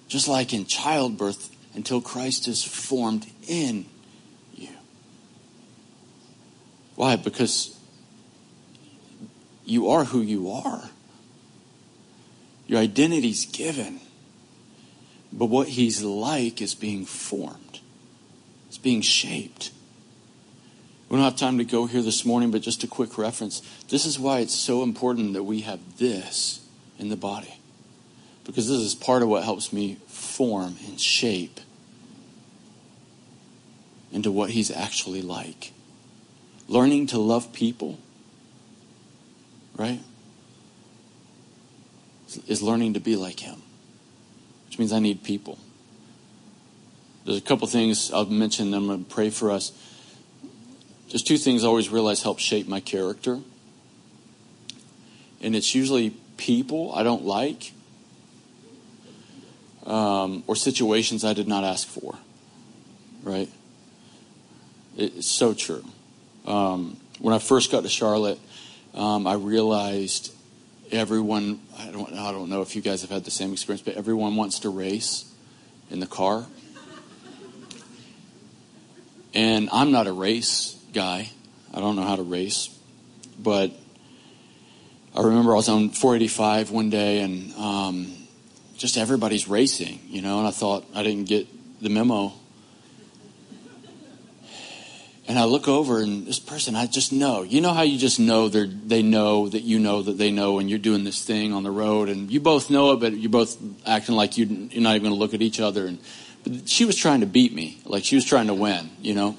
just 0.07 0.27
like 0.27 0.53
in 0.53 0.65
childbirth, 0.65 1.49
until 1.75 2.01
Christ 2.01 2.47
is 2.47 2.63
formed 2.63 3.25
in 3.47 3.85
you. 4.55 4.69
Why? 6.95 7.15
Because 7.15 7.77
you 9.71 9.89
are 9.89 10.03
who 10.03 10.19
you 10.19 10.51
are. 10.51 10.89
Your 12.67 12.79
identity's 12.79 13.45
given. 13.45 14.01
But 15.31 15.45
what 15.45 15.69
he's 15.69 16.03
like 16.03 16.61
is 16.61 16.75
being 16.75 17.05
formed. 17.05 17.79
It's 18.67 18.77
being 18.77 19.01
shaped. 19.01 19.71
We 21.07 21.15
don't 21.15 21.23
have 21.23 21.37
time 21.37 21.57
to 21.57 21.63
go 21.63 21.85
here 21.85 22.01
this 22.01 22.25
morning, 22.25 22.51
but 22.51 22.61
just 22.61 22.83
a 22.83 22.87
quick 22.87 23.17
reference. 23.17 23.61
This 23.87 24.05
is 24.05 24.19
why 24.19 24.39
it's 24.39 24.53
so 24.53 24.83
important 24.83 25.33
that 25.33 25.43
we 25.43 25.61
have 25.61 25.79
this 25.97 26.59
in 26.99 27.07
the 27.07 27.15
body. 27.15 27.57
Because 28.43 28.67
this 28.67 28.79
is 28.79 28.93
part 28.93 29.23
of 29.23 29.29
what 29.29 29.45
helps 29.45 29.71
me 29.71 29.99
form 30.07 30.75
and 30.85 30.99
shape 30.99 31.61
into 34.11 34.31
what 34.31 34.49
he's 34.49 34.69
actually 34.69 35.21
like. 35.21 35.71
Learning 36.67 37.07
to 37.07 37.17
love 37.17 37.53
people 37.53 37.99
right? 39.77 39.99
Is 42.47 42.61
learning 42.61 42.93
to 42.93 42.99
be 42.99 43.15
like 43.15 43.39
Him, 43.39 43.61
which 44.67 44.79
means 44.79 44.93
I 44.93 44.99
need 44.99 45.23
people. 45.23 45.57
There's 47.25 47.37
a 47.37 47.41
couple 47.41 47.67
things 47.67 48.11
I'll 48.11 48.25
mention. 48.25 48.73
I'm 48.73 48.87
going 48.87 49.05
to 49.05 49.09
pray 49.09 49.29
for 49.29 49.51
us. 49.51 49.71
There's 51.09 51.23
two 51.23 51.37
things 51.37 51.63
I 51.63 51.67
always 51.67 51.89
realize 51.89 52.23
help 52.23 52.39
shape 52.39 52.67
my 52.67 52.79
character. 52.79 53.39
And 55.41 55.55
it's 55.55 55.75
usually 55.75 56.11
people 56.37 56.93
I 56.95 57.03
don't 57.03 57.25
like 57.25 57.73
um, 59.85 60.43
or 60.47 60.55
situations 60.55 61.25
I 61.25 61.33
did 61.33 61.47
not 61.47 61.63
ask 61.63 61.87
for. 61.87 62.17
Right? 63.23 63.49
It's 64.97 65.27
so 65.27 65.53
true. 65.53 65.85
Um, 66.45 66.97
when 67.19 67.33
I 67.33 67.39
first 67.39 67.71
got 67.71 67.83
to 67.83 67.89
Charlotte, 67.89 68.39
um, 68.93 69.25
I 69.25 69.33
realized 69.33 70.33
everyone, 70.91 71.59
I 71.77 71.91
don't, 71.91 72.13
I 72.13 72.31
don't 72.31 72.49
know 72.49 72.61
if 72.61 72.75
you 72.75 72.81
guys 72.81 73.01
have 73.01 73.09
had 73.09 73.23
the 73.23 73.31
same 73.31 73.53
experience, 73.53 73.81
but 73.81 73.95
everyone 73.95 74.35
wants 74.35 74.59
to 74.59 74.69
race 74.69 75.31
in 75.89 75.99
the 75.99 76.07
car. 76.07 76.45
And 79.33 79.69
I'm 79.71 79.91
not 79.91 80.07
a 80.07 80.11
race 80.11 80.77
guy. 80.93 81.29
I 81.73 81.79
don't 81.79 81.95
know 81.95 82.03
how 82.03 82.17
to 82.17 82.23
race. 82.23 82.77
But 83.39 83.71
I 85.15 85.21
remember 85.21 85.53
I 85.53 85.55
was 85.55 85.69
on 85.69 85.89
485 85.89 86.71
one 86.71 86.89
day 86.89 87.21
and 87.21 87.53
um, 87.55 88.13
just 88.77 88.97
everybody's 88.97 89.47
racing, 89.47 89.99
you 90.07 90.21
know, 90.21 90.39
and 90.39 90.47
I 90.47 90.51
thought 90.51 90.85
I 90.93 91.03
didn't 91.03 91.25
get 91.25 91.47
the 91.81 91.89
memo 91.89 92.33
and 95.31 95.39
I 95.39 95.45
look 95.45 95.69
over 95.69 96.01
and 96.01 96.27
this 96.27 96.39
person, 96.39 96.75
I 96.75 96.87
just 96.87 97.13
know. 97.13 97.41
You 97.43 97.61
know 97.61 97.71
how 97.71 97.83
you 97.83 97.97
just 97.97 98.19
know 98.19 98.49
they 98.49 98.65
they 98.65 99.01
know 99.01 99.47
that 99.47 99.61
you 99.61 99.79
know 99.79 100.01
that 100.01 100.17
they 100.17 100.29
know, 100.29 100.59
and 100.59 100.69
you're 100.69 100.77
doing 100.77 101.05
this 101.05 101.23
thing 101.23 101.53
on 101.53 101.63
the 101.63 101.71
road, 101.71 102.09
and 102.09 102.29
you 102.29 102.41
both 102.41 102.69
know 102.69 102.91
it, 102.91 102.99
but 102.99 103.13
you're 103.13 103.29
both 103.29 103.57
acting 103.87 104.15
like 104.15 104.37
you, 104.37 104.45
are 104.45 104.81
not 104.81 104.95
even 104.97 105.03
going 105.03 105.13
to 105.13 105.19
look 105.19 105.33
at 105.33 105.41
each 105.41 105.61
other. 105.61 105.87
And 105.87 105.99
she 106.65 106.83
was 106.83 106.97
trying 106.97 107.21
to 107.21 107.25
beat 107.27 107.53
me, 107.53 107.79
like 107.85 108.03
she 108.03 108.15
was 108.15 108.25
trying 108.25 108.47
to 108.47 108.53
win, 108.53 108.89
you 109.01 109.13
know. 109.13 109.37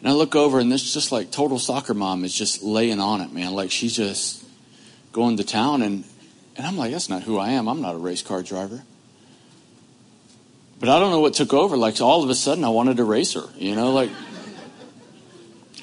And 0.00 0.08
I 0.10 0.12
look 0.12 0.36
over, 0.36 0.60
and 0.60 0.70
this 0.70 0.92
just 0.92 1.10
like 1.10 1.30
total 1.30 1.58
soccer 1.58 1.94
mom 1.94 2.22
is 2.22 2.34
just 2.34 2.62
laying 2.62 3.00
on 3.00 3.22
it, 3.22 3.32
man. 3.32 3.54
Like 3.54 3.70
she's 3.70 3.96
just 3.96 4.44
going 5.12 5.38
to 5.38 5.44
town, 5.44 5.80
and, 5.80 6.04
and 6.58 6.66
I'm 6.66 6.76
like, 6.76 6.92
that's 6.92 7.08
not 7.08 7.22
who 7.22 7.38
I 7.38 7.52
am. 7.52 7.66
I'm 7.66 7.80
not 7.80 7.94
a 7.94 7.98
race 7.98 8.20
car 8.20 8.42
driver. 8.42 8.82
But 10.82 10.88
I 10.88 10.98
don't 10.98 11.12
know 11.12 11.20
what 11.20 11.34
took 11.34 11.54
over. 11.54 11.76
Like, 11.76 12.00
all 12.00 12.24
of 12.24 12.28
a 12.28 12.34
sudden, 12.34 12.64
I 12.64 12.68
wanted 12.70 12.96
to 12.96 13.04
race 13.04 13.34
her, 13.34 13.44
you 13.56 13.76
know, 13.76 13.92
like. 13.92 14.10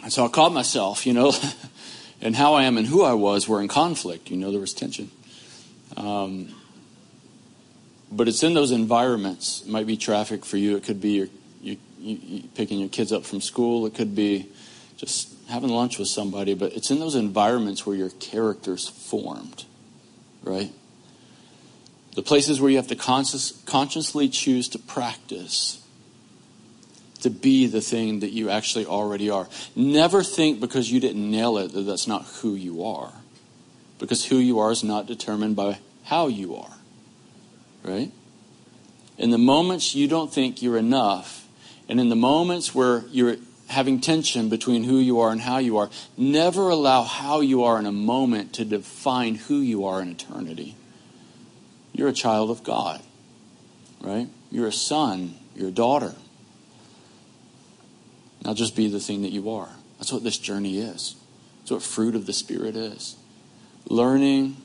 And 0.03 0.11
so 0.11 0.25
I 0.25 0.27
caught 0.27 0.51
myself, 0.51 1.05
you 1.05 1.13
know, 1.13 1.31
and 2.21 2.35
how 2.35 2.55
I 2.55 2.63
am 2.63 2.77
and 2.77 2.85
who 2.85 3.05
I 3.05 3.13
was 3.13 3.47
were 3.47 3.61
in 3.61 3.69
conflict. 3.69 4.29
You 4.29 4.35
know, 4.35 4.51
there 4.51 4.59
was 4.59 4.73
tension. 4.73 5.09
Um, 5.95 6.53
but 8.11 8.27
it's 8.27 8.43
in 8.43 8.53
those 8.53 8.71
environments. 8.71 9.61
It 9.61 9.69
might 9.69 9.87
be 9.87 9.95
traffic 9.95 10.43
for 10.43 10.57
you. 10.57 10.75
It 10.75 10.83
could 10.83 10.99
be 10.99 11.11
your, 11.11 11.27
you, 11.61 11.77
you, 12.01 12.43
picking 12.55 12.79
your 12.79 12.89
kids 12.89 13.13
up 13.13 13.23
from 13.23 13.39
school. 13.39 13.85
It 13.85 13.95
could 13.95 14.15
be 14.15 14.49
just 14.97 15.33
having 15.47 15.69
lunch 15.69 15.97
with 15.97 16.09
somebody. 16.09 16.55
But 16.55 16.73
it's 16.73 16.91
in 16.91 16.99
those 16.99 17.15
environments 17.15 17.85
where 17.85 17.95
your 17.95 18.09
character's 18.09 18.89
formed, 18.89 19.63
right? 20.43 20.73
The 22.20 22.24
places 22.24 22.59
where 22.59 22.70
you 22.70 22.76
have 22.76 22.88
to 22.88 22.97
conscious, 22.97 23.63
consciously 23.65 24.28
choose 24.28 24.67
to 24.67 24.78
practice 24.78 25.82
to 27.22 27.30
be 27.30 27.65
the 27.65 27.80
thing 27.80 28.20
that 28.20 28.32
you 28.32 28.49
actually 28.49 28.86
already 28.86 29.30
are. 29.30 29.47
Never 29.74 30.22
think 30.22 30.59
because 30.59 30.91
you 30.91 30.99
didn't 30.99 31.32
nail 31.32 31.57
it 31.57 31.72
that 31.72 31.84
that's 31.84 32.07
not 32.07 32.26
who 32.26 32.55
you 32.55 32.84
are. 32.84 33.13
Because 33.99 34.26
who 34.26 34.36
you 34.36 34.59
are 34.59 34.70
is 34.70 34.84
not 34.84 35.05
determined 35.05 35.55
by 35.55 35.80
how 36.03 36.28
you 36.28 36.57
are. 36.57 36.74
Right? 37.86 38.11
In 39.17 39.30
the 39.30 39.38
moments 39.38 39.95
you 39.95 40.09
don't 40.09 40.34
think 40.34 40.61
you're 40.61 40.78
enough, 40.78 41.47
and 41.88 42.01
in 42.01 42.09
the 42.09 42.17
moments 42.17 42.76
where 42.76 43.05
you're 43.11 43.38
having 43.70 44.01
tension 44.01 44.49
between 44.49 44.84
who 44.84 44.97
you 44.97 45.22
are 45.22 45.32
and 45.32 45.39
how 45.39 45.59
you 45.59 45.78
are, 45.78 45.89
never 46.17 46.67
allow 46.67 47.03
how 47.03 47.39
you 47.39 47.63
are 47.63 47.80
in 47.80 47.86
a 47.86 47.93
moment 47.93 48.51
to 48.55 48.65
define 48.65 49.36
who 49.36 49.61
you 49.61 49.86
are 49.86 50.01
in 50.01 50.09
eternity. 50.09 50.76
You're 51.93 52.09
a 52.09 52.13
child 52.13 52.49
of 52.49 52.63
God, 52.63 53.01
right? 54.01 54.27
You're 54.51 54.67
a 54.67 54.73
son, 54.73 55.35
you're 55.55 55.69
a 55.69 55.71
daughter. 55.71 56.15
Now 58.43 58.53
just 58.53 58.75
be 58.75 58.87
the 58.87 58.99
thing 58.99 59.23
that 59.23 59.31
you 59.31 59.49
are. 59.49 59.69
That's 59.97 60.13
what 60.13 60.23
this 60.23 60.37
journey 60.37 60.79
is. 60.79 61.15
That's 61.59 61.71
what 61.71 61.83
fruit 61.83 62.15
of 62.15 62.25
the 62.25 62.33
Spirit 62.33 62.75
is. 62.75 63.17
Learning 63.85 64.57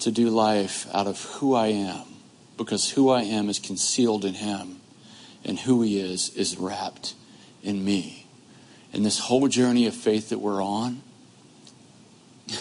to 0.00 0.10
do 0.10 0.28
life 0.30 0.86
out 0.94 1.06
of 1.06 1.22
who 1.24 1.54
I 1.54 1.68
am, 1.68 2.04
because 2.56 2.90
who 2.90 3.10
I 3.10 3.22
am 3.22 3.48
is 3.48 3.58
concealed 3.58 4.24
in 4.24 4.34
Him, 4.34 4.80
and 5.44 5.58
who 5.58 5.82
He 5.82 5.98
is 5.98 6.30
is 6.36 6.56
wrapped 6.56 7.14
in 7.62 7.84
me. 7.84 8.26
And 8.92 9.04
this 9.04 9.18
whole 9.18 9.48
journey 9.48 9.86
of 9.86 9.94
faith 9.94 10.30
that 10.30 10.38
we're 10.38 10.62
on 10.62 11.02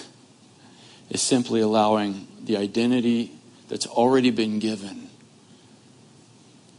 is 1.09 1.21
simply 1.21 1.61
allowing 1.61 2.27
the 2.41 2.57
identity 2.57 3.38
that's 3.69 3.87
already 3.87 4.31
been 4.31 4.59
given 4.59 5.09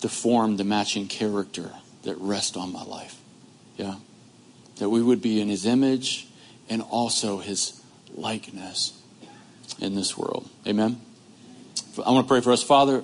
to 0.01 0.09
form 0.09 0.57
the 0.57 0.65
matching 0.65 1.07
character 1.07 1.71
that 2.03 2.17
rests 2.19 2.57
on 2.57 2.73
my 2.73 2.83
life. 2.83 3.19
Yeah. 3.77 3.95
That 4.77 4.91
we 4.91 5.03
would 5.03 5.23
be 5.23 5.41
in 5.41 5.49
his 5.49 5.67
image 5.67 6.29
and 6.69 6.83
also 6.83 7.39
his 7.39 7.81
likeness 8.15 9.01
in 9.79 9.95
this 9.95 10.17
world. 10.17 10.49
Amen. 10.67 11.01
I 12.05 12.11
want 12.11 12.27
to 12.27 12.29
pray 12.29 12.41
for 12.41 12.53
us. 12.53 12.63
Father, 12.63 13.03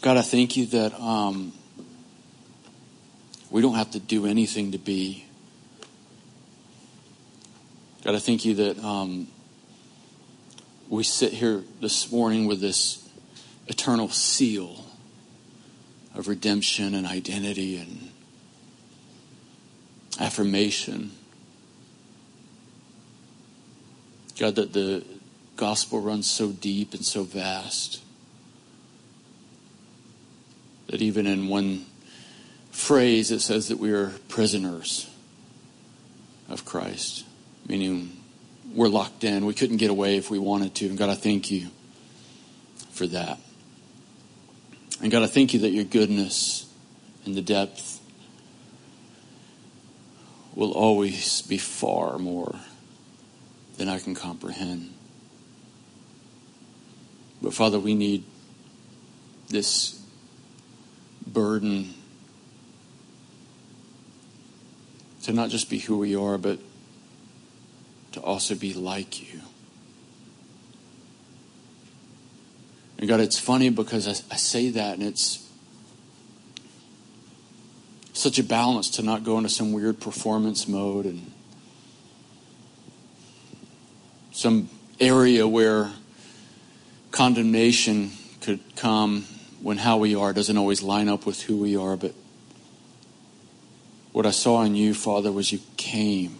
God, 0.00 0.16
I 0.16 0.22
thank 0.22 0.56
you 0.56 0.66
that 0.66 0.98
um, 1.00 1.52
we 3.50 3.60
don't 3.60 3.74
have 3.74 3.90
to 3.92 4.00
do 4.00 4.26
anything 4.26 4.72
to 4.72 4.78
be. 4.78 5.24
God, 8.02 8.14
I 8.14 8.18
thank 8.18 8.44
you 8.44 8.54
that 8.54 8.82
um, 8.82 9.28
we 10.92 11.02
sit 11.02 11.32
here 11.32 11.62
this 11.80 12.12
morning 12.12 12.46
with 12.46 12.60
this 12.60 13.08
eternal 13.66 14.10
seal 14.10 14.84
of 16.14 16.28
redemption 16.28 16.94
and 16.94 17.06
identity 17.06 17.78
and 17.78 18.10
affirmation. 20.20 21.12
God, 24.38 24.56
that 24.56 24.74
the 24.74 25.02
gospel 25.56 26.02
runs 26.02 26.30
so 26.30 26.50
deep 26.50 26.92
and 26.92 27.06
so 27.06 27.22
vast 27.22 28.02
that 30.88 31.00
even 31.00 31.26
in 31.26 31.48
one 31.48 31.86
phrase 32.70 33.30
it 33.30 33.40
says 33.40 33.68
that 33.68 33.78
we 33.78 33.92
are 33.92 34.10
prisoners 34.28 35.08
of 36.50 36.66
Christ, 36.66 37.24
meaning 37.66 38.21
we're 38.74 38.88
locked 38.88 39.24
in. 39.24 39.46
We 39.46 39.54
couldn't 39.54 39.78
get 39.78 39.90
away 39.90 40.16
if 40.16 40.30
we 40.30 40.38
wanted 40.38 40.74
to. 40.76 40.86
And 40.86 40.98
God, 40.98 41.10
I 41.10 41.14
thank 41.14 41.50
you 41.50 41.68
for 42.90 43.06
that. 43.08 43.38
And 45.00 45.10
God, 45.10 45.22
I 45.22 45.26
thank 45.26 45.52
you 45.54 45.60
that 45.60 45.70
your 45.70 45.84
goodness 45.84 46.72
and 47.24 47.34
the 47.34 47.42
depth 47.42 48.00
will 50.54 50.72
always 50.72 51.42
be 51.42 51.58
far 51.58 52.18
more 52.18 52.54
than 53.78 53.88
I 53.88 53.98
can 53.98 54.14
comprehend. 54.14 54.92
But 57.40 57.54
Father, 57.54 57.80
we 57.80 57.94
need 57.94 58.24
this 59.48 60.00
burden 61.26 61.94
to 65.22 65.32
not 65.32 65.50
just 65.50 65.70
be 65.70 65.78
who 65.78 65.98
we 65.98 66.14
are, 66.14 66.38
but 66.38 66.58
to 68.12 68.20
also 68.20 68.54
be 68.54 68.74
like 68.74 69.20
you. 69.20 69.40
And 72.98 73.08
God, 73.08 73.20
it's 73.20 73.38
funny 73.38 73.68
because 73.68 74.06
I, 74.06 74.34
I 74.34 74.36
say 74.36 74.68
that 74.70 74.94
and 74.94 75.02
it's 75.02 75.48
such 78.12 78.38
a 78.38 78.44
balance 78.44 78.90
to 78.90 79.02
not 79.02 79.24
go 79.24 79.38
into 79.38 79.48
some 79.48 79.72
weird 79.72 79.98
performance 79.98 80.68
mode 80.68 81.06
and 81.06 81.32
some 84.30 84.68
area 85.00 85.48
where 85.48 85.90
condemnation 87.10 88.12
could 88.40 88.60
come 88.76 89.24
when 89.60 89.78
how 89.78 89.96
we 89.96 90.14
are 90.14 90.32
doesn't 90.32 90.56
always 90.56 90.82
line 90.82 91.08
up 91.08 91.26
with 91.26 91.42
who 91.42 91.56
we 91.56 91.76
are. 91.76 91.96
But 91.96 92.14
what 94.12 94.26
I 94.26 94.30
saw 94.30 94.62
in 94.62 94.74
you, 94.74 94.94
Father, 94.94 95.32
was 95.32 95.52
you 95.52 95.60
came 95.76 96.38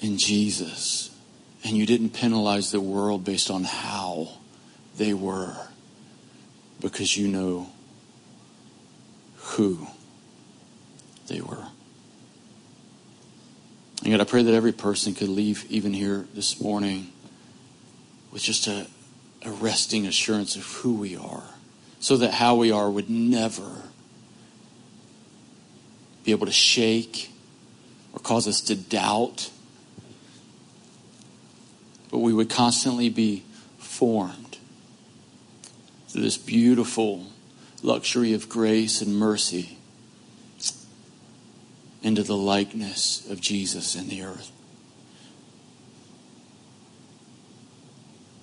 in 0.00 0.18
Jesus 0.18 1.10
and 1.64 1.76
you 1.76 1.86
didn't 1.86 2.10
penalize 2.10 2.70
the 2.70 2.80
world 2.80 3.24
based 3.24 3.50
on 3.50 3.64
how 3.64 4.28
they 4.96 5.12
were 5.12 5.54
because 6.80 7.16
you 7.16 7.28
know 7.28 7.68
who 9.36 9.86
they 11.26 11.40
were. 11.40 11.66
And 14.02 14.12
God, 14.12 14.20
I 14.20 14.24
pray 14.24 14.42
that 14.42 14.54
every 14.54 14.72
person 14.72 15.14
could 15.14 15.28
leave 15.28 15.66
even 15.70 15.92
here 15.92 16.26
this 16.34 16.60
morning 16.60 17.12
with 18.30 18.42
just 18.42 18.66
a, 18.66 18.86
a 19.42 19.50
resting 19.50 20.06
assurance 20.06 20.54
of 20.54 20.64
who 20.64 20.94
we 20.94 21.16
are, 21.16 21.42
so 21.98 22.16
that 22.18 22.34
how 22.34 22.54
we 22.54 22.70
are 22.70 22.88
would 22.88 23.10
never 23.10 23.82
be 26.24 26.30
able 26.30 26.46
to 26.46 26.52
shake 26.52 27.30
or 28.12 28.20
cause 28.20 28.46
us 28.46 28.60
to 28.60 28.76
doubt, 28.76 29.50
but 32.10 32.18
we 32.18 32.32
would 32.32 32.48
constantly 32.48 33.08
be 33.08 33.44
formed 33.78 34.58
through 36.08 36.22
this 36.22 36.38
beautiful 36.38 37.26
luxury 37.82 38.32
of 38.32 38.48
grace 38.48 39.00
and 39.02 39.14
mercy 39.14 39.78
into 42.02 42.22
the 42.22 42.36
likeness 42.36 43.28
of 43.30 43.40
Jesus 43.40 43.94
in 43.94 44.08
the 44.08 44.22
earth. 44.22 44.50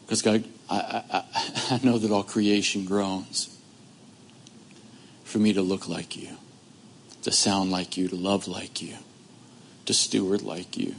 Because 0.06 0.22
God, 0.22 0.44
I, 0.70 1.04
I, 1.12 1.24
I 1.72 1.80
know 1.84 1.98
that 1.98 2.12
all 2.12 2.24
creation 2.24 2.86
groans 2.86 3.58
for 5.24 5.40
me 5.40 5.54
to 5.54 5.62
look 5.62 5.88
like 5.88 6.16
you, 6.16 6.30
to 7.24 7.32
sound 7.32 7.72
like 7.72 7.98
you, 7.98 8.08
to 8.08 8.16
love 8.16 8.48
like 8.48 8.82
you, 8.82 8.96
to 9.86 9.94
steward 9.94 10.44
like 10.44 10.78
you, 10.78 10.96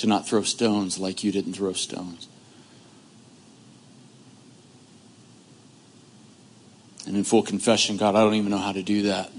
to 0.00 0.06
not 0.06 0.26
throw 0.26 0.42
stones 0.42 0.98
like 0.98 1.22
you 1.22 1.30
didn't 1.30 1.52
throw 1.52 1.74
stones. 1.74 2.26
And 7.06 7.16
in 7.16 7.24
full 7.24 7.42
confession, 7.42 7.98
God, 7.98 8.14
I 8.14 8.20
don't 8.20 8.34
even 8.34 8.50
know 8.50 8.58
how 8.58 8.72
to 8.72 8.82
do 8.82 9.02
that. 9.02 9.30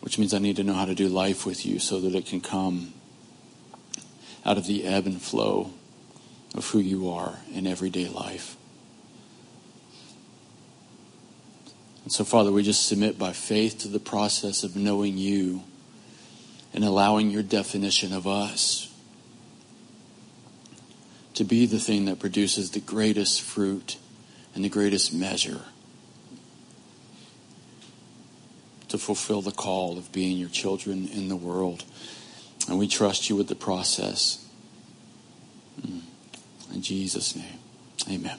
Which 0.00 0.18
means 0.18 0.34
I 0.34 0.38
need 0.38 0.56
to 0.56 0.64
know 0.64 0.74
how 0.74 0.84
to 0.84 0.94
do 0.96 1.08
life 1.08 1.46
with 1.46 1.64
you 1.64 1.78
so 1.78 2.00
that 2.00 2.14
it 2.14 2.26
can 2.26 2.40
come 2.40 2.92
out 4.44 4.58
of 4.58 4.66
the 4.66 4.84
ebb 4.84 5.06
and 5.06 5.22
flow 5.22 5.70
of 6.56 6.68
who 6.70 6.80
you 6.80 7.08
are 7.08 7.38
in 7.52 7.66
everyday 7.66 8.08
life. 8.08 8.56
And 12.04 12.12
so, 12.12 12.22
Father, 12.22 12.52
we 12.52 12.62
just 12.62 12.86
submit 12.86 13.18
by 13.18 13.32
faith 13.32 13.78
to 13.80 13.88
the 13.88 13.98
process 13.98 14.62
of 14.62 14.76
knowing 14.76 15.16
you 15.16 15.62
and 16.74 16.84
allowing 16.84 17.30
your 17.30 17.42
definition 17.42 18.12
of 18.12 18.26
us 18.26 18.92
to 21.34 21.44
be 21.44 21.66
the 21.66 21.78
thing 21.78 22.04
that 22.04 22.20
produces 22.20 22.70
the 22.70 22.80
greatest 22.80 23.40
fruit 23.40 23.96
and 24.54 24.64
the 24.64 24.68
greatest 24.68 25.12
measure 25.12 25.62
to 28.88 28.98
fulfill 28.98 29.40
the 29.40 29.50
call 29.50 29.98
of 29.98 30.12
being 30.12 30.36
your 30.36 30.48
children 30.48 31.08
in 31.08 31.28
the 31.28 31.36
world. 31.36 31.84
And 32.68 32.78
we 32.78 32.86
trust 32.86 33.28
you 33.28 33.34
with 33.34 33.48
the 33.48 33.56
process. 33.56 34.46
Mm. 35.80 36.02
In 36.72 36.82
Jesus' 36.82 37.34
name, 37.34 37.58
amen. 38.08 38.38